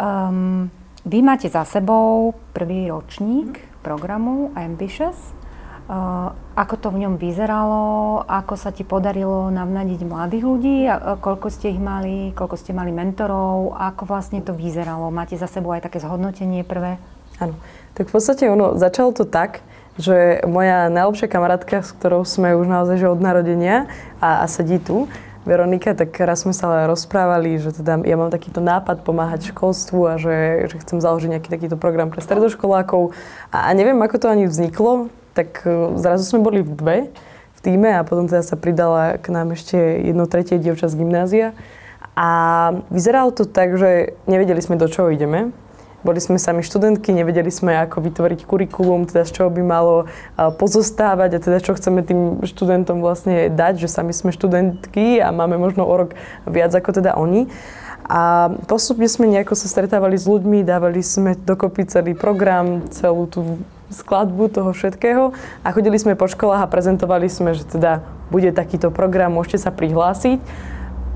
Um, 0.00 0.72
vy 1.06 1.22
máte 1.22 1.46
za 1.48 1.64
sebou 1.64 2.34
prvý 2.52 2.90
ročník 2.90 3.62
programu 3.80 4.52
Ambitious. 4.58 5.16
Ako 6.56 6.74
to 6.76 6.92
v 6.92 7.06
ňom 7.06 7.14
vyzeralo? 7.16 8.20
Ako 8.28 8.58
sa 8.58 8.74
ti 8.74 8.84
podarilo 8.84 9.48
navnadiť 9.48 10.00
mladých 10.04 10.44
ľudí? 10.44 10.76
Koľko 11.22 11.48
ste 11.48 11.72
ich 11.72 11.80
mali? 11.80 12.36
Koľko 12.36 12.56
ste 12.58 12.76
mali 12.76 12.92
mentorov? 12.92 13.78
Ako 13.78 14.04
vlastne 14.04 14.44
to 14.44 14.52
vyzeralo? 14.52 15.08
Máte 15.08 15.38
za 15.40 15.48
sebou 15.48 15.72
aj 15.72 15.88
také 15.88 16.02
zhodnotenie 16.02 16.62
prvé? 16.62 17.00
Áno. 17.40 17.56
Tak 17.96 18.10
v 18.10 18.12
podstate 18.12 18.46
ono, 18.46 18.76
začalo 18.76 19.16
to 19.16 19.24
tak, 19.24 19.64
že 19.96 20.44
moja 20.46 20.92
najlepšia 20.92 21.26
kamarátka, 21.26 21.82
s 21.82 21.96
ktorou 21.96 22.22
sme 22.22 22.54
už 22.54 22.68
naozaj 22.68 23.00
že 23.00 23.08
od 23.10 23.20
narodenia 23.20 23.88
a, 24.22 24.44
a 24.44 24.46
sedí 24.46 24.78
tu, 24.78 25.08
Veronika, 25.48 25.96
tak 25.96 26.12
raz 26.20 26.44
sme 26.44 26.52
sa 26.52 26.84
rozprávali, 26.84 27.56
že 27.56 27.72
teda 27.72 28.04
ja 28.04 28.16
mám 28.20 28.28
takýto 28.28 28.60
nápad 28.60 29.00
pomáhať 29.08 29.56
školstvu 29.56 30.00
a 30.04 30.14
že, 30.20 30.68
že 30.68 30.76
chcem 30.84 31.00
založiť 31.00 31.32
nejaký 31.32 31.48
takýto 31.48 31.80
program 31.80 32.12
pre 32.12 32.20
stredoškolákov. 32.20 33.16
A, 33.48 33.66
a 33.66 33.70
neviem, 33.72 33.96
ako 34.04 34.20
to 34.20 34.26
ani 34.28 34.44
vzniklo, 34.44 35.08
tak 35.40 35.64
e, 35.64 35.96
zrazu 35.96 36.28
sme 36.28 36.44
boli 36.44 36.60
v 36.60 36.72
dve 36.76 36.98
v 37.56 37.60
týme 37.64 37.92
a 37.96 38.04
potom 38.04 38.28
teda 38.28 38.44
sa 38.44 38.56
pridala 38.60 39.16
k 39.16 39.32
nám 39.32 39.56
ešte 39.56 39.76
jedno 39.76 40.28
tretie 40.28 40.60
dievča 40.60 40.88
z 40.92 41.00
gymnázia. 41.00 41.46
A 42.16 42.28
vyzeralo 42.92 43.32
to 43.32 43.48
tak, 43.48 43.76
že 43.80 44.16
nevedeli 44.28 44.60
sme, 44.60 44.76
do 44.76 44.88
čoho 44.88 45.08
ideme. 45.08 45.52
Boli 46.00 46.16
sme 46.16 46.40
sami 46.40 46.64
študentky, 46.64 47.12
nevedeli 47.12 47.52
sme, 47.52 47.76
ako 47.76 48.00
vytvoriť 48.00 48.48
kurikulum, 48.48 49.04
teda 49.04 49.28
z 49.28 49.36
čoho 49.36 49.52
by 49.52 49.60
malo 49.60 49.94
e, 50.04 50.06
pozostávať 50.56 51.36
a 51.36 51.42
teda 51.44 51.58
čo 51.60 51.76
chceme 51.76 52.00
tým 52.00 52.40
študentom 52.44 53.04
vlastne 53.04 53.52
dať, 53.52 53.84
že 53.84 53.92
sami 53.92 54.16
sme 54.16 54.32
študentky 54.32 55.20
a 55.20 55.28
máme 55.28 55.60
možno 55.60 55.84
o 55.84 55.94
rok 55.96 56.16
viac 56.48 56.72
ako 56.72 57.00
teda 57.00 57.20
oni. 57.20 57.52
A 58.10 58.50
postupne 58.66 59.06
sme 59.06 59.28
nejako 59.28 59.54
sa 59.54 59.68
stretávali 59.68 60.16
s 60.16 60.24
ľuďmi, 60.24 60.64
dávali 60.64 61.04
sme 61.04 61.36
dokopy 61.36 61.86
celý 61.86 62.16
program, 62.16 62.88
celú 62.90 63.28
tú 63.28 63.60
skladbu 63.90 64.48
toho 64.48 64.70
všetkého 64.70 65.34
a 65.66 65.68
chodili 65.74 65.98
sme 65.98 66.14
po 66.14 66.30
školách 66.30 66.64
a 66.64 66.70
prezentovali 66.70 67.26
sme, 67.26 67.52
že 67.52 67.66
teda 67.66 68.06
bude 68.30 68.54
takýto 68.54 68.94
program, 68.94 69.34
môžete 69.34 69.66
sa 69.66 69.70
prihlásiť. 69.74 70.38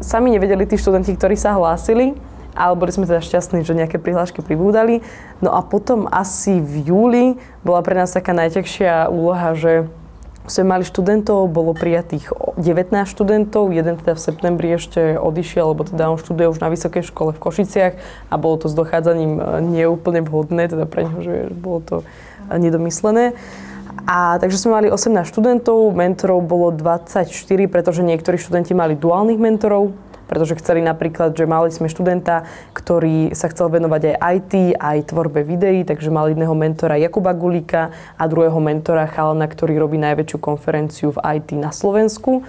Sami 0.03 0.35
nevedeli 0.35 0.67
tí 0.67 0.75
študenti, 0.75 1.15
ktorí 1.15 1.39
sa 1.39 1.55
hlásili, 1.55 2.19
ale 2.55 2.75
boli 2.79 2.91
sme 2.91 3.07
teda 3.07 3.23
šťastní, 3.23 3.63
že 3.63 3.79
nejaké 3.79 4.03
prihlášky 4.03 4.43
pribúdali. 4.43 5.03
No 5.39 5.55
a 5.55 5.63
potom 5.63 6.11
asi 6.11 6.59
v 6.59 6.87
júli 6.87 7.25
bola 7.63 7.83
pre 7.83 7.95
nás 7.95 8.15
taká 8.15 8.35
najťažšia 8.35 9.11
úloha, 9.11 9.55
že 9.55 9.87
sme 10.45 10.77
mali 10.77 10.85
študentov, 10.85 11.49
bolo 11.49 11.73
prijatých 11.73 12.29
19 12.61 12.93
študentov, 13.09 13.73
jeden 13.73 13.97
teda 13.97 14.13
v 14.13 14.21
septembri 14.21 14.77
ešte 14.77 15.17
odišiel, 15.17 15.73
lebo 15.73 15.89
teda 15.89 16.13
on 16.13 16.21
študuje 16.21 16.53
už 16.53 16.61
na 16.61 16.69
vysokej 16.69 17.09
škole 17.09 17.33
v 17.33 17.41
Košiciach 17.41 17.95
a 18.29 18.35
bolo 18.37 18.61
to 18.61 18.69
s 18.69 18.77
dochádzaním 18.77 19.41
e, 19.41 19.43
neúplne 19.65 20.21
vhodné, 20.21 20.69
teda 20.69 20.85
pre 20.85 21.09
neho, 21.09 21.21
že 21.25 21.35
bolo 21.49 21.81
to 21.81 21.97
nedomyslené. 22.53 23.33
A 24.05 24.37
takže 24.37 24.61
sme 24.61 24.77
mali 24.77 24.89
18 24.93 25.25
študentov, 25.25 25.95
mentorov 25.97 26.45
bolo 26.45 26.69
24, 26.75 27.31
pretože 27.71 28.05
niektorí 28.05 28.37
študenti 28.37 28.77
mali 28.77 28.99
duálnych 28.99 29.41
mentorov, 29.41 29.97
pretože 30.29 30.57
chceli 30.61 30.85
napríklad, 30.85 31.37
že 31.37 31.49
mali 31.49 31.73
sme 31.73 31.89
študenta, 31.89 32.45
ktorý 32.77 33.33
sa 33.37 33.49
chcel 33.53 33.73
venovať 33.73 34.17
aj 34.17 34.21
IT, 34.41 34.53
aj 34.77 34.99
tvorbe 35.09 35.45
videí, 35.45 35.85
takže 35.89 36.13
mali 36.13 36.33
jedného 36.37 36.53
mentora 36.53 37.01
Jakuba 37.01 37.33
Gulíka 37.37 37.93
a 38.17 38.25
druhého 38.29 38.61
mentora 38.61 39.09
Chalana, 39.09 39.49
ktorý 39.49 39.77
robí 39.81 39.97
najväčšiu 40.01 40.39
konferenciu 40.41 41.09
v 41.13 41.41
IT 41.41 41.57
na 41.57 41.73
Slovensku. 41.73 42.45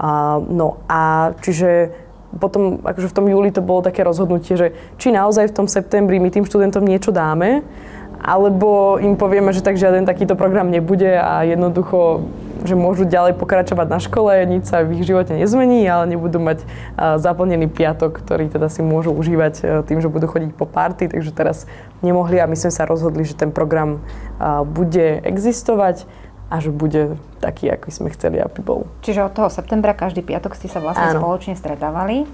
A, 0.00 0.40
no 0.40 0.80
a 0.88 1.32
čiže 1.40 1.92
potom 2.34 2.82
akože 2.82 3.08
v 3.10 3.16
tom 3.16 3.26
júli 3.30 3.54
to 3.54 3.62
bolo 3.62 3.84
také 3.84 4.02
rozhodnutie, 4.02 4.58
že 4.58 4.74
či 4.98 5.14
naozaj 5.14 5.54
v 5.54 5.56
tom 5.62 5.66
septembri 5.70 6.18
my 6.18 6.34
tým 6.34 6.42
študentom 6.42 6.82
niečo 6.82 7.14
dáme, 7.14 7.62
alebo 8.24 8.96
im 8.96 9.20
povieme, 9.20 9.52
že 9.52 9.60
tak 9.60 9.76
žiaden 9.76 10.08
takýto 10.08 10.32
program 10.32 10.72
nebude 10.72 11.20
a 11.20 11.44
jednoducho, 11.44 12.24
že 12.64 12.72
môžu 12.72 13.04
ďalej 13.04 13.36
pokračovať 13.36 13.86
na 13.92 14.00
škole, 14.00 14.32
nič 14.48 14.72
sa 14.72 14.80
v 14.80 14.96
ich 14.96 15.04
živote 15.04 15.36
nezmení, 15.36 15.84
ale 15.84 16.08
nebudú 16.16 16.40
mať 16.40 16.64
zaplnený 17.20 17.68
piatok, 17.68 18.24
ktorý 18.24 18.48
teda 18.48 18.72
si 18.72 18.80
môžu 18.80 19.12
užívať 19.12 19.54
e, 19.60 19.62
tým, 19.84 20.00
že 20.00 20.08
budú 20.08 20.24
chodiť 20.24 20.56
po 20.56 20.64
party, 20.64 21.12
takže 21.12 21.36
teraz 21.36 21.68
nemohli 22.00 22.40
a 22.40 22.48
my 22.48 22.56
sme 22.56 22.72
sa 22.72 22.88
rozhodli, 22.88 23.28
že 23.28 23.36
ten 23.36 23.52
program 23.52 24.00
bude 24.72 25.20
existovať 25.20 26.08
a 26.48 26.60
že 26.60 26.72
bude 26.72 27.20
taký, 27.44 27.68
aký 27.68 27.92
sme 27.92 28.08
chceli, 28.12 28.40
aby 28.40 28.60
bol. 28.64 28.88
Čiže 29.04 29.28
od 29.28 29.32
toho 29.36 29.48
septembra 29.52 29.92
každý 29.92 30.24
piatok 30.24 30.56
ste 30.56 30.72
sa 30.72 30.80
vlastne 30.80 31.12
Áno. 31.12 31.20
spoločne 31.20 31.56
stretávali 31.56 32.24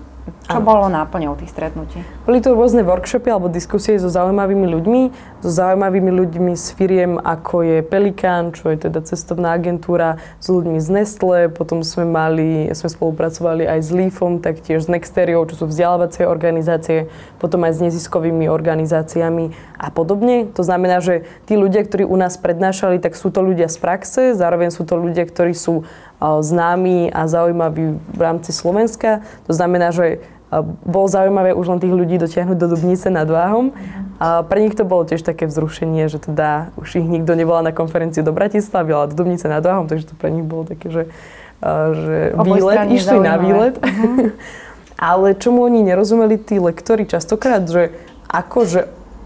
Čo 0.51 0.59
Áno. 0.59 0.67
bolo 0.67 0.91
náplňou 0.91 1.39
tých 1.39 1.55
stretnutí? 1.55 2.03
Boli 2.27 2.43
to 2.43 2.59
rôzne 2.59 2.83
workshopy 2.83 3.31
alebo 3.31 3.47
diskusie 3.47 4.03
so 4.03 4.11
zaujímavými 4.11 4.67
ľuďmi, 4.67 5.03
so 5.47 5.51
zaujímavými 5.53 6.11
ľuďmi 6.11 6.53
z 6.59 6.67
firiem, 6.75 7.13
ako 7.23 7.63
je 7.63 7.79
Pelikán, 7.87 8.51
čo 8.51 8.75
je 8.75 8.91
teda 8.91 8.99
cestovná 9.07 9.55
agentúra, 9.55 10.19
s 10.43 10.51
ľuďmi 10.51 10.83
z 10.83 10.89
Nestle, 10.91 11.39
potom 11.55 11.87
sme 11.87 12.03
mali, 12.03 12.67
sme 12.75 12.91
spolupracovali 12.91 13.63
aj 13.63 13.79
s 13.79 13.91
Leafom, 13.95 14.43
taktiež 14.43 14.85
s 14.85 14.89
Nexteriou, 14.91 15.47
čo 15.47 15.55
sú 15.55 15.65
vzdelávacie 15.71 16.27
organizácie, 16.27 17.07
potom 17.39 17.63
aj 17.63 17.79
s 17.79 17.85
neziskovými 17.87 18.51
organizáciami 18.51 19.55
a 19.79 19.89
podobne. 19.95 20.51
To 20.59 20.67
znamená, 20.67 20.99
že 20.99 21.31
tí 21.47 21.55
ľudia, 21.55 21.87
ktorí 21.87 22.03
u 22.03 22.19
nás 22.19 22.35
prednášali, 22.35 22.99
tak 22.99 23.15
sú 23.15 23.31
to 23.31 23.39
ľudia 23.39 23.71
z 23.71 23.79
praxe, 23.79 24.23
zároveň 24.35 24.75
sú 24.75 24.83
to 24.83 24.99
ľudia, 24.99 25.31
ktorí 25.31 25.55
sú 25.55 25.87
známi 26.21 27.09
a 27.13 27.25
zaujímaví 27.27 27.97
v 27.97 28.21
rámci 28.21 28.53
Slovenska. 28.53 29.25
To 29.49 29.53
znamená, 29.57 29.91
že 29.91 30.21
bolo 30.83 31.07
zaujímavé 31.07 31.55
už 31.55 31.67
len 31.71 31.79
tých 31.79 31.95
ľudí 31.95 32.19
dotiahnuť 32.19 32.59
do 32.59 32.67
Dubnice 32.75 33.07
nad 33.07 33.31
Váhom. 33.31 33.71
A 34.21 34.43
pre 34.43 34.61
nich 34.61 34.75
to 34.75 34.83
bolo 34.83 35.07
tiež 35.07 35.23
také 35.23 35.47
vzrušenie, 35.47 36.11
že 36.11 36.19
teda 36.19 36.75
už 36.77 37.01
ich 37.01 37.07
nikto 37.07 37.33
nevolá 37.39 37.63
na 37.63 37.73
konferenciu 37.73 38.27
do 38.27 38.35
Bratislavy, 38.35 38.91
ale 38.93 39.07
do 39.09 39.17
Dubnice 39.23 39.47
nad 39.47 39.63
Váhom, 39.63 39.87
takže 39.87 40.11
to 40.11 40.15
pre 40.19 40.29
nich 40.35 40.45
bolo 40.45 40.67
také, 40.67 40.91
že, 40.91 41.03
že 41.95 42.35
výlet, 42.35 42.77
išli 42.91 43.17
zaujímavé. 43.17 43.31
na 43.31 43.35
výlet. 43.39 43.75
Uh-huh. 43.79 44.35
ale 45.15 45.33
čomu 45.39 45.65
oni 45.65 45.81
nerozumeli 45.87 46.37
tí 46.37 46.61
lektori 46.61 47.09
častokrát, 47.09 47.65
že 47.65 47.97
ako, 48.29 48.61
že 48.69 48.81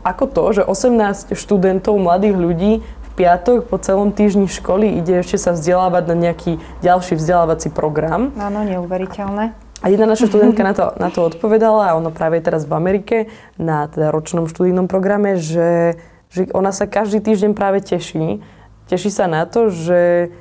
ako 0.04 0.24
to, 0.30 0.42
že 0.60 0.62
18 0.62 1.34
študentov, 1.34 1.96
mladých 1.96 2.36
ľudí 2.36 2.72
piatok 3.14 3.70
po 3.70 3.78
celom 3.78 4.10
týždni 4.10 4.50
školy 4.50 4.98
ide 4.98 5.22
ešte 5.22 5.38
sa 5.38 5.54
vzdelávať 5.54 6.04
na 6.10 6.16
nejaký 6.28 6.58
ďalší 6.82 7.14
vzdelávací 7.14 7.70
program. 7.70 8.34
Áno, 8.34 8.66
neuveriteľné. 8.66 9.54
A 9.84 9.92
jedna 9.92 10.08
naša 10.08 10.32
študentka 10.32 10.64
na 10.64 10.72
to, 10.72 10.84
na 10.96 11.12
to 11.12 11.28
odpovedala 11.28 11.92
a 11.92 11.96
ona 12.00 12.08
práve 12.08 12.40
je 12.40 12.46
teraz 12.48 12.64
v 12.64 12.72
Amerike 12.72 13.16
na 13.60 13.84
teda 13.84 14.08
ročnom 14.08 14.48
študijnom 14.48 14.88
programe, 14.88 15.36
že, 15.36 16.00
že 16.32 16.48
ona 16.56 16.72
sa 16.72 16.88
každý 16.88 17.20
týždeň 17.20 17.52
práve 17.52 17.84
teší. 17.84 18.40
Teší 18.88 19.10
sa 19.12 19.28
na 19.28 19.44
to, 19.44 19.68
že, 19.68 20.32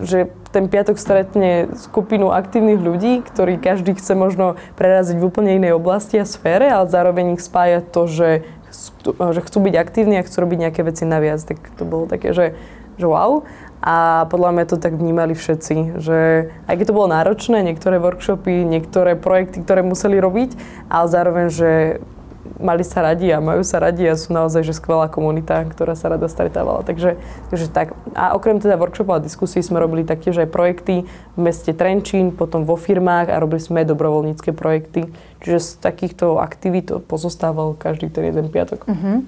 že 0.00 0.32
ten 0.48 0.72
piatok 0.72 0.96
stretne 0.96 1.76
skupinu 1.76 2.32
aktívnych 2.32 2.80
ľudí, 2.80 3.20
ktorí 3.28 3.60
každý 3.60 4.00
chce 4.00 4.16
možno 4.16 4.56
preraziť 4.80 5.20
v 5.20 5.26
úplne 5.28 5.60
inej 5.60 5.76
oblasti 5.76 6.16
a 6.16 6.24
sfére, 6.24 6.72
ale 6.72 6.88
zároveň 6.88 7.36
ich 7.36 7.44
spája 7.44 7.84
to, 7.84 8.08
že 8.08 8.48
že 9.12 9.40
chcú 9.44 9.58
byť 9.68 9.74
aktívni 9.76 10.16
a 10.16 10.26
chcú 10.26 10.48
robiť 10.48 10.58
nejaké 10.68 10.80
veci 10.80 11.04
naviac. 11.04 11.44
Tak 11.44 11.60
to 11.76 11.84
bolo 11.84 12.08
také, 12.08 12.32
že, 12.32 12.56
že 12.96 13.04
wow. 13.04 13.44
A 13.84 14.24
podľa 14.32 14.50
mňa 14.56 14.64
to 14.64 14.76
tak 14.80 14.96
vnímali 14.96 15.36
všetci, 15.36 16.00
že 16.00 16.48
aj 16.64 16.74
keď 16.80 16.86
to 16.88 16.96
bolo 16.96 17.12
náročné, 17.12 17.60
niektoré 17.60 18.00
workshopy, 18.00 18.64
niektoré 18.64 19.12
projekty, 19.12 19.60
ktoré 19.60 19.84
museli 19.84 20.16
robiť, 20.16 20.56
ale 20.88 21.06
zároveň, 21.12 21.46
že 21.52 21.70
mali 22.60 22.84
sa 22.84 23.02
radi 23.02 23.32
a 23.32 23.42
majú 23.42 23.64
sa 23.64 23.80
radi 23.82 24.04
a 24.06 24.14
sú 24.14 24.32
naozaj 24.32 24.62
že 24.64 24.76
skvelá 24.76 25.08
komunita, 25.08 25.64
ktorá 25.68 25.96
sa 25.98 26.12
rada 26.12 26.28
stretávala. 26.28 26.84
Takže, 26.84 27.16
takže 27.50 27.66
tak. 27.72 27.96
A 28.14 28.36
okrem 28.36 28.60
teda 28.60 28.78
workshopov 28.78 29.18
a 29.18 29.24
diskusí 29.24 29.64
sme 29.64 29.80
robili 29.80 30.04
taktiež 30.06 30.38
aj 30.40 30.48
projekty 30.52 31.04
v 31.34 31.38
meste 31.38 31.72
Trenčín, 31.72 32.30
potom 32.30 32.68
vo 32.68 32.76
firmách 32.78 33.32
a 33.32 33.40
robili 33.40 33.60
sme 33.60 33.82
aj 33.82 33.90
dobrovoľnícke 33.90 34.50
projekty. 34.52 35.08
Čiže 35.44 35.58
z 35.60 35.70
takýchto 35.80 36.40
aktivít 36.40 36.88
pozostával 37.04 37.76
každý 37.76 38.08
ten 38.08 38.32
jeden 38.32 38.48
piatok. 38.48 38.88
Uh-huh. 38.88 39.20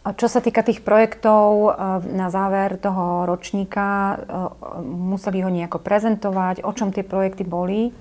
A 0.00 0.16
čo 0.16 0.32
sa 0.32 0.40
týka 0.40 0.64
tých 0.64 0.80
projektov, 0.80 1.48
e, 1.52 1.70
na 2.16 2.32
záver 2.32 2.80
toho 2.80 3.28
ročníka 3.28 4.16
e, 4.16 4.16
museli 4.80 5.44
ho 5.44 5.52
nejako 5.52 5.76
prezentovať, 5.76 6.64
o 6.64 6.72
čom 6.72 6.88
tie 6.88 7.04
projekty 7.04 7.44
boli? 7.44 7.92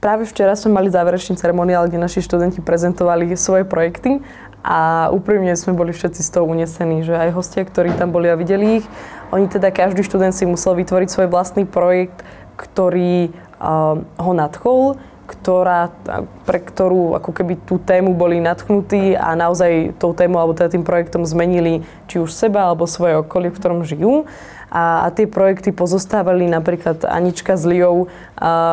Práve 0.00 0.24
včera 0.24 0.56
sme 0.56 0.80
mali 0.80 0.88
záverečný 0.88 1.36
ceremoniál, 1.36 1.84
kde 1.84 2.00
naši 2.00 2.24
študenti 2.24 2.64
prezentovali 2.64 3.36
svoje 3.36 3.68
projekty 3.68 4.24
a 4.64 5.08
úprimne 5.12 5.52
sme 5.56 5.76
boli 5.76 5.92
všetci 5.92 6.24
z 6.24 6.30
toho 6.32 6.48
unesení, 6.48 7.04
že 7.04 7.16
aj 7.16 7.36
hostia, 7.36 7.64
ktorí 7.64 7.92
tam 7.96 8.12
boli 8.12 8.32
a 8.32 8.36
videli 8.36 8.80
ich, 8.80 8.86
oni 9.32 9.48
teda 9.48 9.68
každý 9.68 10.00
študent 10.04 10.32
si 10.32 10.48
musel 10.48 10.72
vytvoriť 10.76 11.08
svoj 11.08 11.28
vlastný 11.28 11.68
projekt, 11.68 12.24
ktorý 12.56 13.32
uh, 13.60 14.00
ho 14.00 14.32
nadchol, 14.36 15.00
ktorá, 15.30 15.94
pre 16.42 16.58
ktorú 16.58 17.14
ako 17.14 17.30
keby 17.30 17.54
tú 17.62 17.78
tému 17.78 18.18
boli 18.18 18.42
natchnutí 18.42 19.14
a 19.14 19.38
naozaj 19.38 19.94
tou 20.02 20.10
tému 20.10 20.42
alebo 20.42 20.58
teda 20.58 20.74
tým 20.74 20.82
projektom 20.82 21.22
zmenili 21.22 21.86
či 22.10 22.18
už 22.18 22.34
seba 22.34 22.66
alebo 22.66 22.90
svoje 22.90 23.22
okolie, 23.22 23.54
v 23.54 23.58
ktorom 23.62 23.86
žijú 23.86 24.26
a, 24.70 25.04
a 25.04 25.08
tie 25.10 25.26
projekty 25.26 25.74
pozostávali 25.74 26.46
napríklad 26.46 27.02
Anička 27.02 27.58
s 27.58 27.66
Liou 27.66 28.06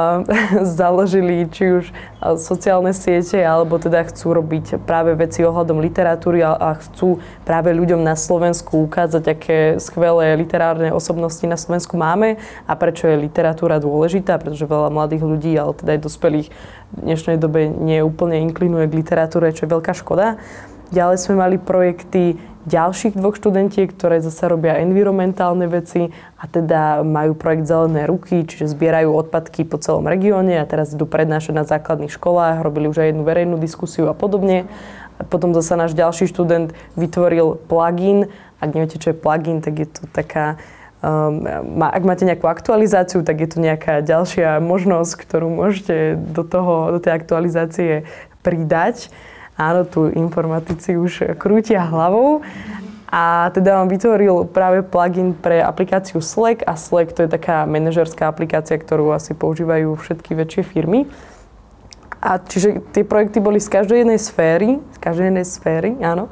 založili 0.79 1.49
či 1.49 1.81
už 1.81 1.85
sociálne 2.37 2.93
siete 2.93 3.41
alebo 3.41 3.81
teda 3.81 4.05
chcú 4.05 4.37
robiť 4.37 4.77
práve 4.85 5.17
veci 5.17 5.41
ohľadom 5.41 5.81
literatúry 5.81 6.45
a, 6.45 6.53
a 6.53 6.69
chcú 6.77 7.17
práve 7.43 7.73
ľuďom 7.73 8.05
na 8.05 8.13
Slovensku 8.13 8.85
ukázať, 8.85 9.23
aké 9.25 9.57
skvelé 9.81 10.37
literárne 10.37 10.93
osobnosti 10.93 11.43
na 11.49 11.57
Slovensku 11.57 11.97
máme 11.97 12.37
a 12.69 12.73
prečo 12.77 13.09
je 13.09 13.17
literatúra 13.17 13.81
dôležitá, 13.81 14.37
pretože 14.37 14.69
veľa 14.69 14.93
mladých 14.93 15.25
ľudí, 15.25 15.51
ale 15.57 15.73
teda 15.75 15.97
aj 15.97 16.05
dospelých 16.05 16.47
v 16.93 16.99
dnešnej 17.03 17.37
dobe 17.41 17.67
nie 17.67 17.99
úplne 18.05 18.39
inklinuje 18.45 18.87
k 18.87 18.97
literatúre, 19.01 19.51
čo 19.51 19.65
je 19.65 19.73
veľká 19.73 19.91
škoda. 19.97 20.39
Ďalej 20.87 21.17
sme 21.19 21.35
mali 21.43 21.55
projekty 21.59 22.39
ďalších 22.67 23.15
dvoch 23.15 23.39
študentiek, 23.39 23.87
ktoré 23.87 24.19
zase 24.19 24.43
robia 24.51 24.83
environmentálne 24.83 25.71
veci 25.71 26.11
a 26.35 26.43
teda 26.45 27.01
majú 27.07 27.33
projekt 27.33 27.65
Zelené 27.65 28.03
ruky, 28.03 28.43
čiže 28.43 28.75
zbierajú 28.75 29.07
odpadky 29.15 29.63
po 29.63 29.79
celom 29.79 30.03
regióne 30.05 30.59
a 30.59 30.67
teraz 30.67 30.91
idú 30.91 31.07
prednášať 31.07 31.55
na 31.55 31.63
základných 31.63 32.11
školách, 32.11 32.59
robili 32.59 32.91
už 32.91 32.99
aj 32.99 33.07
jednu 33.15 33.23
verejnú 33.23 33.55
diskusiu 33.55 34.11
a 34.11 34.13
podobne. 34.13 34.67
A 35.17 35.25
potom 35.25 35.55
zase 35.55 35.73
náš 35.79 35.97
ďalší 35.97 36.29
študent 36.29 36.75
vytvoril 36.93 37.57
plugin. 37.65 38.29
Ak 38.61 38.75
neviete, 38.75 39.01
čo 39.01 39.15
je 39.15 39.17
plugin, 39.17 39.63
tak 39.63 39.79
je 39.79 39.87
to 39.87 40.03
taká 40.11 40.59
Um, 40.97 41.45
ak 41.77 42.01
máte 42.01 42.25
nejakú 42.25 42.49
aktualizáciu, 42.49 43.21
tak 43.21 43.37
je 43.37 43.49
to 43.53 43.61
nejaká 43.61 44.01
ďalšia 44.01 44.57
možnosť, 44.57 45.13
ktorú 45.29 45.45
môžete 45.45 46.17
do, 46.17 46.41
toho, 46.41 46.97
do 46.97 46.99
tej 46.99 47.13
aktualizácie 47.21 47.91
pridať. 48.41 49.13
Áno, 49.57 49.89
tu 49.89 50.05
informatici 50.13 50.93
už 50.93 51.33
krútia 51.41 51.81
hlavou. 51.81 52.45
A 53.07 53.49
teda 53.55 53.81
on 53.81 53.89
vytvoril 53.89 54.45
práve 54.51 54.83
plugin 54.83 55.33
pre 55.33 55.63
aplikáciu 55.63 56.19
Slack 56.19 56.61
a 56.67 56.75
Slack 56.75 57.15
to 57.15 57.23
je 57.23 57.31
taká 57.31 57.63
manažerská 57.63 58.27
aplikácia, 58.27 58.75
ktorú 58.75 59.15
asi 59.15 59.33
používajú 59.33 59.95
všetky 59.97 60.35
väčšie 60.35 60.63
firmy. 60.67 61.07
A 62.19 62.37
čiže 62.37 62.83
tie 62.91 63.07
projekty 63.07 63.39
boli 63.39 63.57
z 63.63 63.71
každej 63.71 64.03
jednej 64.03 64.19
sféry, 64.19 64.69
z 64.93 64.97
každej 64.99 65.25
jednej 65.31 65.47
sféry, 65.47 65.89
áno. 66.03 66.27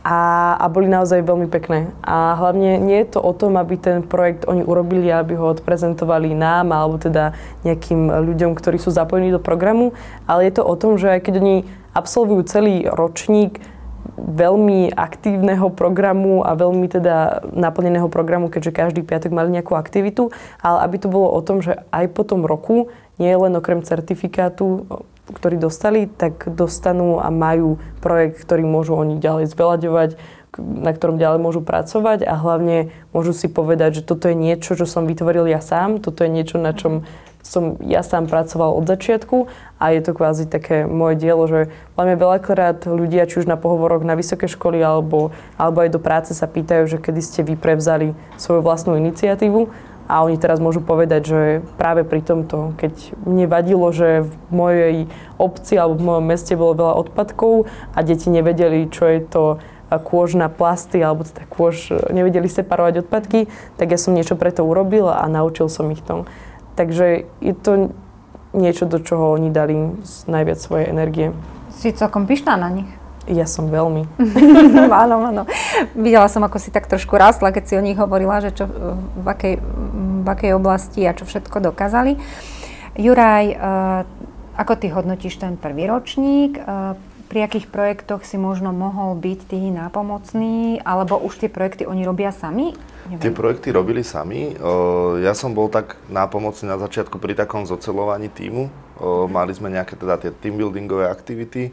A, 0.00 0.56
a 0.56 0.64
boli 0.72 0.88
naozaj 0.88 1.20
veľmi 1.20 1.50
pekné. 1.52 1.92
A 2.00 2.32
hlavne 2.40 2.80
nie 2.80 3.04
je 3.04 3.18
to 3.18 3.20
o 3.20 3.36
tom, 3.36 3.60
aby 3.60 3.76
ten 3.76 4.00
projekt 4.00 4.48
oni 4.48 4.64
urobili, 4.64 5.12
aby 5.12 5.36
ho 5.36 5.52
odprezentovali 5.52 6.32
nám, 6.32 6.72
alebo 6.72 6.96
teda 6.96 7.36
nejakým 7.68 8.08
ľuďom, 8.08 8.56
ktorí 8.56 8.80
sú 8.80 8.88
zapojení 8.88 9.28
do 9.28 9.42
programu, 9.42 9.92
ale 10.24 10.48
je 10.48 10.56
to 10.56 10.64
o 10.64 10.72
tom, 10.78 10.96
že 10.96 11.12
aj 11.12 11.20
keď 11.28 11.34
oni 11.44 11.56
absolvujú 11.94 12.42
celý 12.46 12.86
ročník 12.86 13.58
veľmi 14.16 14.92
aktívneho 14.92 15.72
programu 15.72 16.44
a 16.44 16.56
veľmi 16.56 16.86
teda 16.88 17.46
naplneného 17.52 18.08
programu, 18.08 18.48
keďže 18.48 18.76
každý 18.76 19.00
piatok 19.04 19.32
mali 19.32 19.52
nejakú 19.52 19.76
aktivitu, 19.76 20.32
ale 20.60 20.78
aby 20.84 20.96
to 21.00 21.08
bolo 21.08 21.32
o 21.32 21.40
tom, 21.40 21.60
že 21.64 21.84
aj 21.92 22.06
po 22.12 22.22
tom 22.24 22.44
roku, 22.44 22.92
nie 23.20 23.32
len 23.32 23.52
okrem 23.56 23.84
certifikátu, 23.84 24.88
ktorý 25.30 25.56
dostali, 25.60 26.10
tak 26.10 26.50
dostanú 26.50 27.22
a 27.22 27.30
majú 27.30 27.78
projekt, 28.02 28.42
ktorý 28.42 28.66
môžu 28.66 28.98
oni 28.98 29.22
ďalej 29.22 29.52
zveľaďovať, 29.52 30.10
na 30.58 30.90
ktorom 30.90 31.20
ďalej 31.20 31.38
môžu 31.38 31.60
pracovať 31.62 32.26
a 32.26 32.34
hlavne 32.34 32.90
môžu 33.14 33.30
si 33.30 33.46
povedať, 33.46 34.02
že 34.02 34.06
toto 34.06 34.26
je 34.26 34.34
niečo, 34.34 34.74
čo 34.74 34.84
som 34.88 35.06
vytvoril 35.06 35.46
ja 35.46 35.62
sám, 35.62 36.02
toto 36.02 36.26
je 36.26 36.30
niečo, 36.32 36.58
na 36.58 36.74
čom 36.74 37.06
som 37.40 37.80
ja 37.80 38.04
sám 38.04 38.28
pracoval 38.28 38.76
od 38.76 38.84
začiatku 38.84 39.48
a 39.80 39.84
je 39.96 40.00
to 40.04 40.12
kvázi 40.12 40.44
také 40.44 40.84
moje 40.84 41.16
dielo, 41.16 41.48
že 41.48 41.72
veľmi 41.96 42.16
veľakrát 42.16 42.84
ľudia, 42.84 43.24
či 43.24 43.42
už 43.42 43.48
na 43.48 43.56
pohovoroch 43.56 44.04
na 44.04 44.14
vysoké 44.14 44.46
školy 44.46 44.80
alebo, 44.80 45.32
alebo 45.56 45.80
aj 45.80 45.90
do 45.96 46.00
práce 46.00 46.30
sa 46.36 46.44
pýtajú, 46.44 46.86
že 46.86 46.98
kedy 47.00 47.20
ste 47.24 47.40
vy 47.42 47.56
prevzali 47.56 48.12
svoju 48.36 48.60
vlastnú 48.60 49.00
iniciatívu 49.00 49.72
a 50.10 50.26
oni 50.26 50.42
teraz 50.42 50.58
môžu 50.58 50.82
povedať, 50.82 51.22
že 51.22 51.40
práve 51.78 52.02
pri 52.02 52.18
tomto, 52.18 52.74
keď 52.74 53.14
mne 53.22 53.46
vadilo, 53.46 53.86
že 53.94 54.26
v 54.26 54.34
mojej 54.50 54.96
obci 55.38 55.78
alebo 55.78 56.02
v 56.02 56.06
mojom 56.10 56.24
meste 56.26 56.58
bolo 56.58 56.74
veľa 56.74 56.94
odpadkov 57.06 57.70
a 57.94 57.98
deti 58.02 58.26
nevedeli, 58.26 58.90
čo 58.90 59.06
je 59.06 59.20
to 59.22 59.44
kôž 59.90 60.38
na 60.38 60.46
plasty 60.46 61.02
alebo 61.02 61.26
teda 61.26 61.46
kôž, 61.50 61.90
nevedeli 62.14 62.46
separovať 62.46 63.06
odpadky, 63.06 63.50
tak 63.74 63.90
ja 63.90 63.98
som 63.98 64.14
niečo 64.14 64.38
preto 64.38 64.62
urobil 64.62 65.10
a 65.10 65.26
naučil 65.26 65.66
som 65.66 65.90
ich 65.90 66.02
to. 66.02 66.26
Takže 66.80 67.28
je 67.44 67.52
to 67.52 67.92
niečo, 68.56 68.88
do 68.88 69.04
čoho 69.04 69.36
oni 69.36 69.52
dali 69.52 69.76
najviac 70.24 70.56
svojej 70.56 70.88
energie. 70.88 71.36
Si 71.76 71.92
celkom 71.92 72.24
pyšná 72.24 72.56
na 72.56 72.72
nich. 72.72 72.88
Ja 73.28 73.44
som 73.44 73.68
veľmi. 73.68 74.08
áno, 75.04 75.28
áno. 75.28 75.42
Videla 75.92 76.24
som, 76.32 76.40
ako 76.40 76.56
si 76.56 76.72
tak 76.72 76.88
trošku 76.88 77.20
rásla, 77.20 77.52
keď 77.52 77.64
si 77.68 77.74
o 77.76 77.84
nich 77.84 78.00
hovorila, 78.00 78.40
že 78.40 78.56
čo, 78.56 78.64
v, 79.12 79.26
akej, 79.28 79.60
v 80.24 80.28
akej 80.32 80.52
oblasti 80.56 81.04
a 81.04 81.12
čo 81.12 81.28
všetko 81.28 81.68
dokázali. 81.68 82.16
Juraj, 82.96 83.44
uh, 83.60 84.00
ako 84.56 84.72
ty 84.80 84.88
hodnotíš 84.88 85.36
ten 85.36 85.60
prvý 85.60 85.84
ročník? 85.84 86.56
Pri 87.30 87.46
akých 87.46 87.70
projektoch 87.70 88.26
si 88.26 88.34
možno 88.34 88.74
mohol 88.74 89.14
byť 89.14 89.54
ty 89.54 89.70
nápomocný, 89.70 90.82
alebo 90.82 91.14
už 91.14 91.38
tie 91.38 91.46
projekty 91.46 91.86
oni 91.86 92.02
robia 92.02 92.34
sami? 92.34 92.74
Neviem. 93.06 93.22
Tie 93.22 93.30
projekty 93.30 93.70
robili 93.70 94.02
sami. 94.02 94.58
Ja 95.22 95.30
som 95.38 95.54
bol 95.54 95.70
tak 95.70 95.94
nápomocný 96.10 96.66
na 96.66 96.82
začiatku 96.82 97.22
pri 97.22 97.38
takom 97.38 97.70
zocelovaní 97.70 98.26
týmu. 98.34 98.66
Mali 99.30 99.54
sme 99.54 99.70
nejaké 99.70 99.94
teda 99.94 100.18
tie 100.18 100.34
teambuildingové 100.34 101.06
aktivity. 101.06 101.70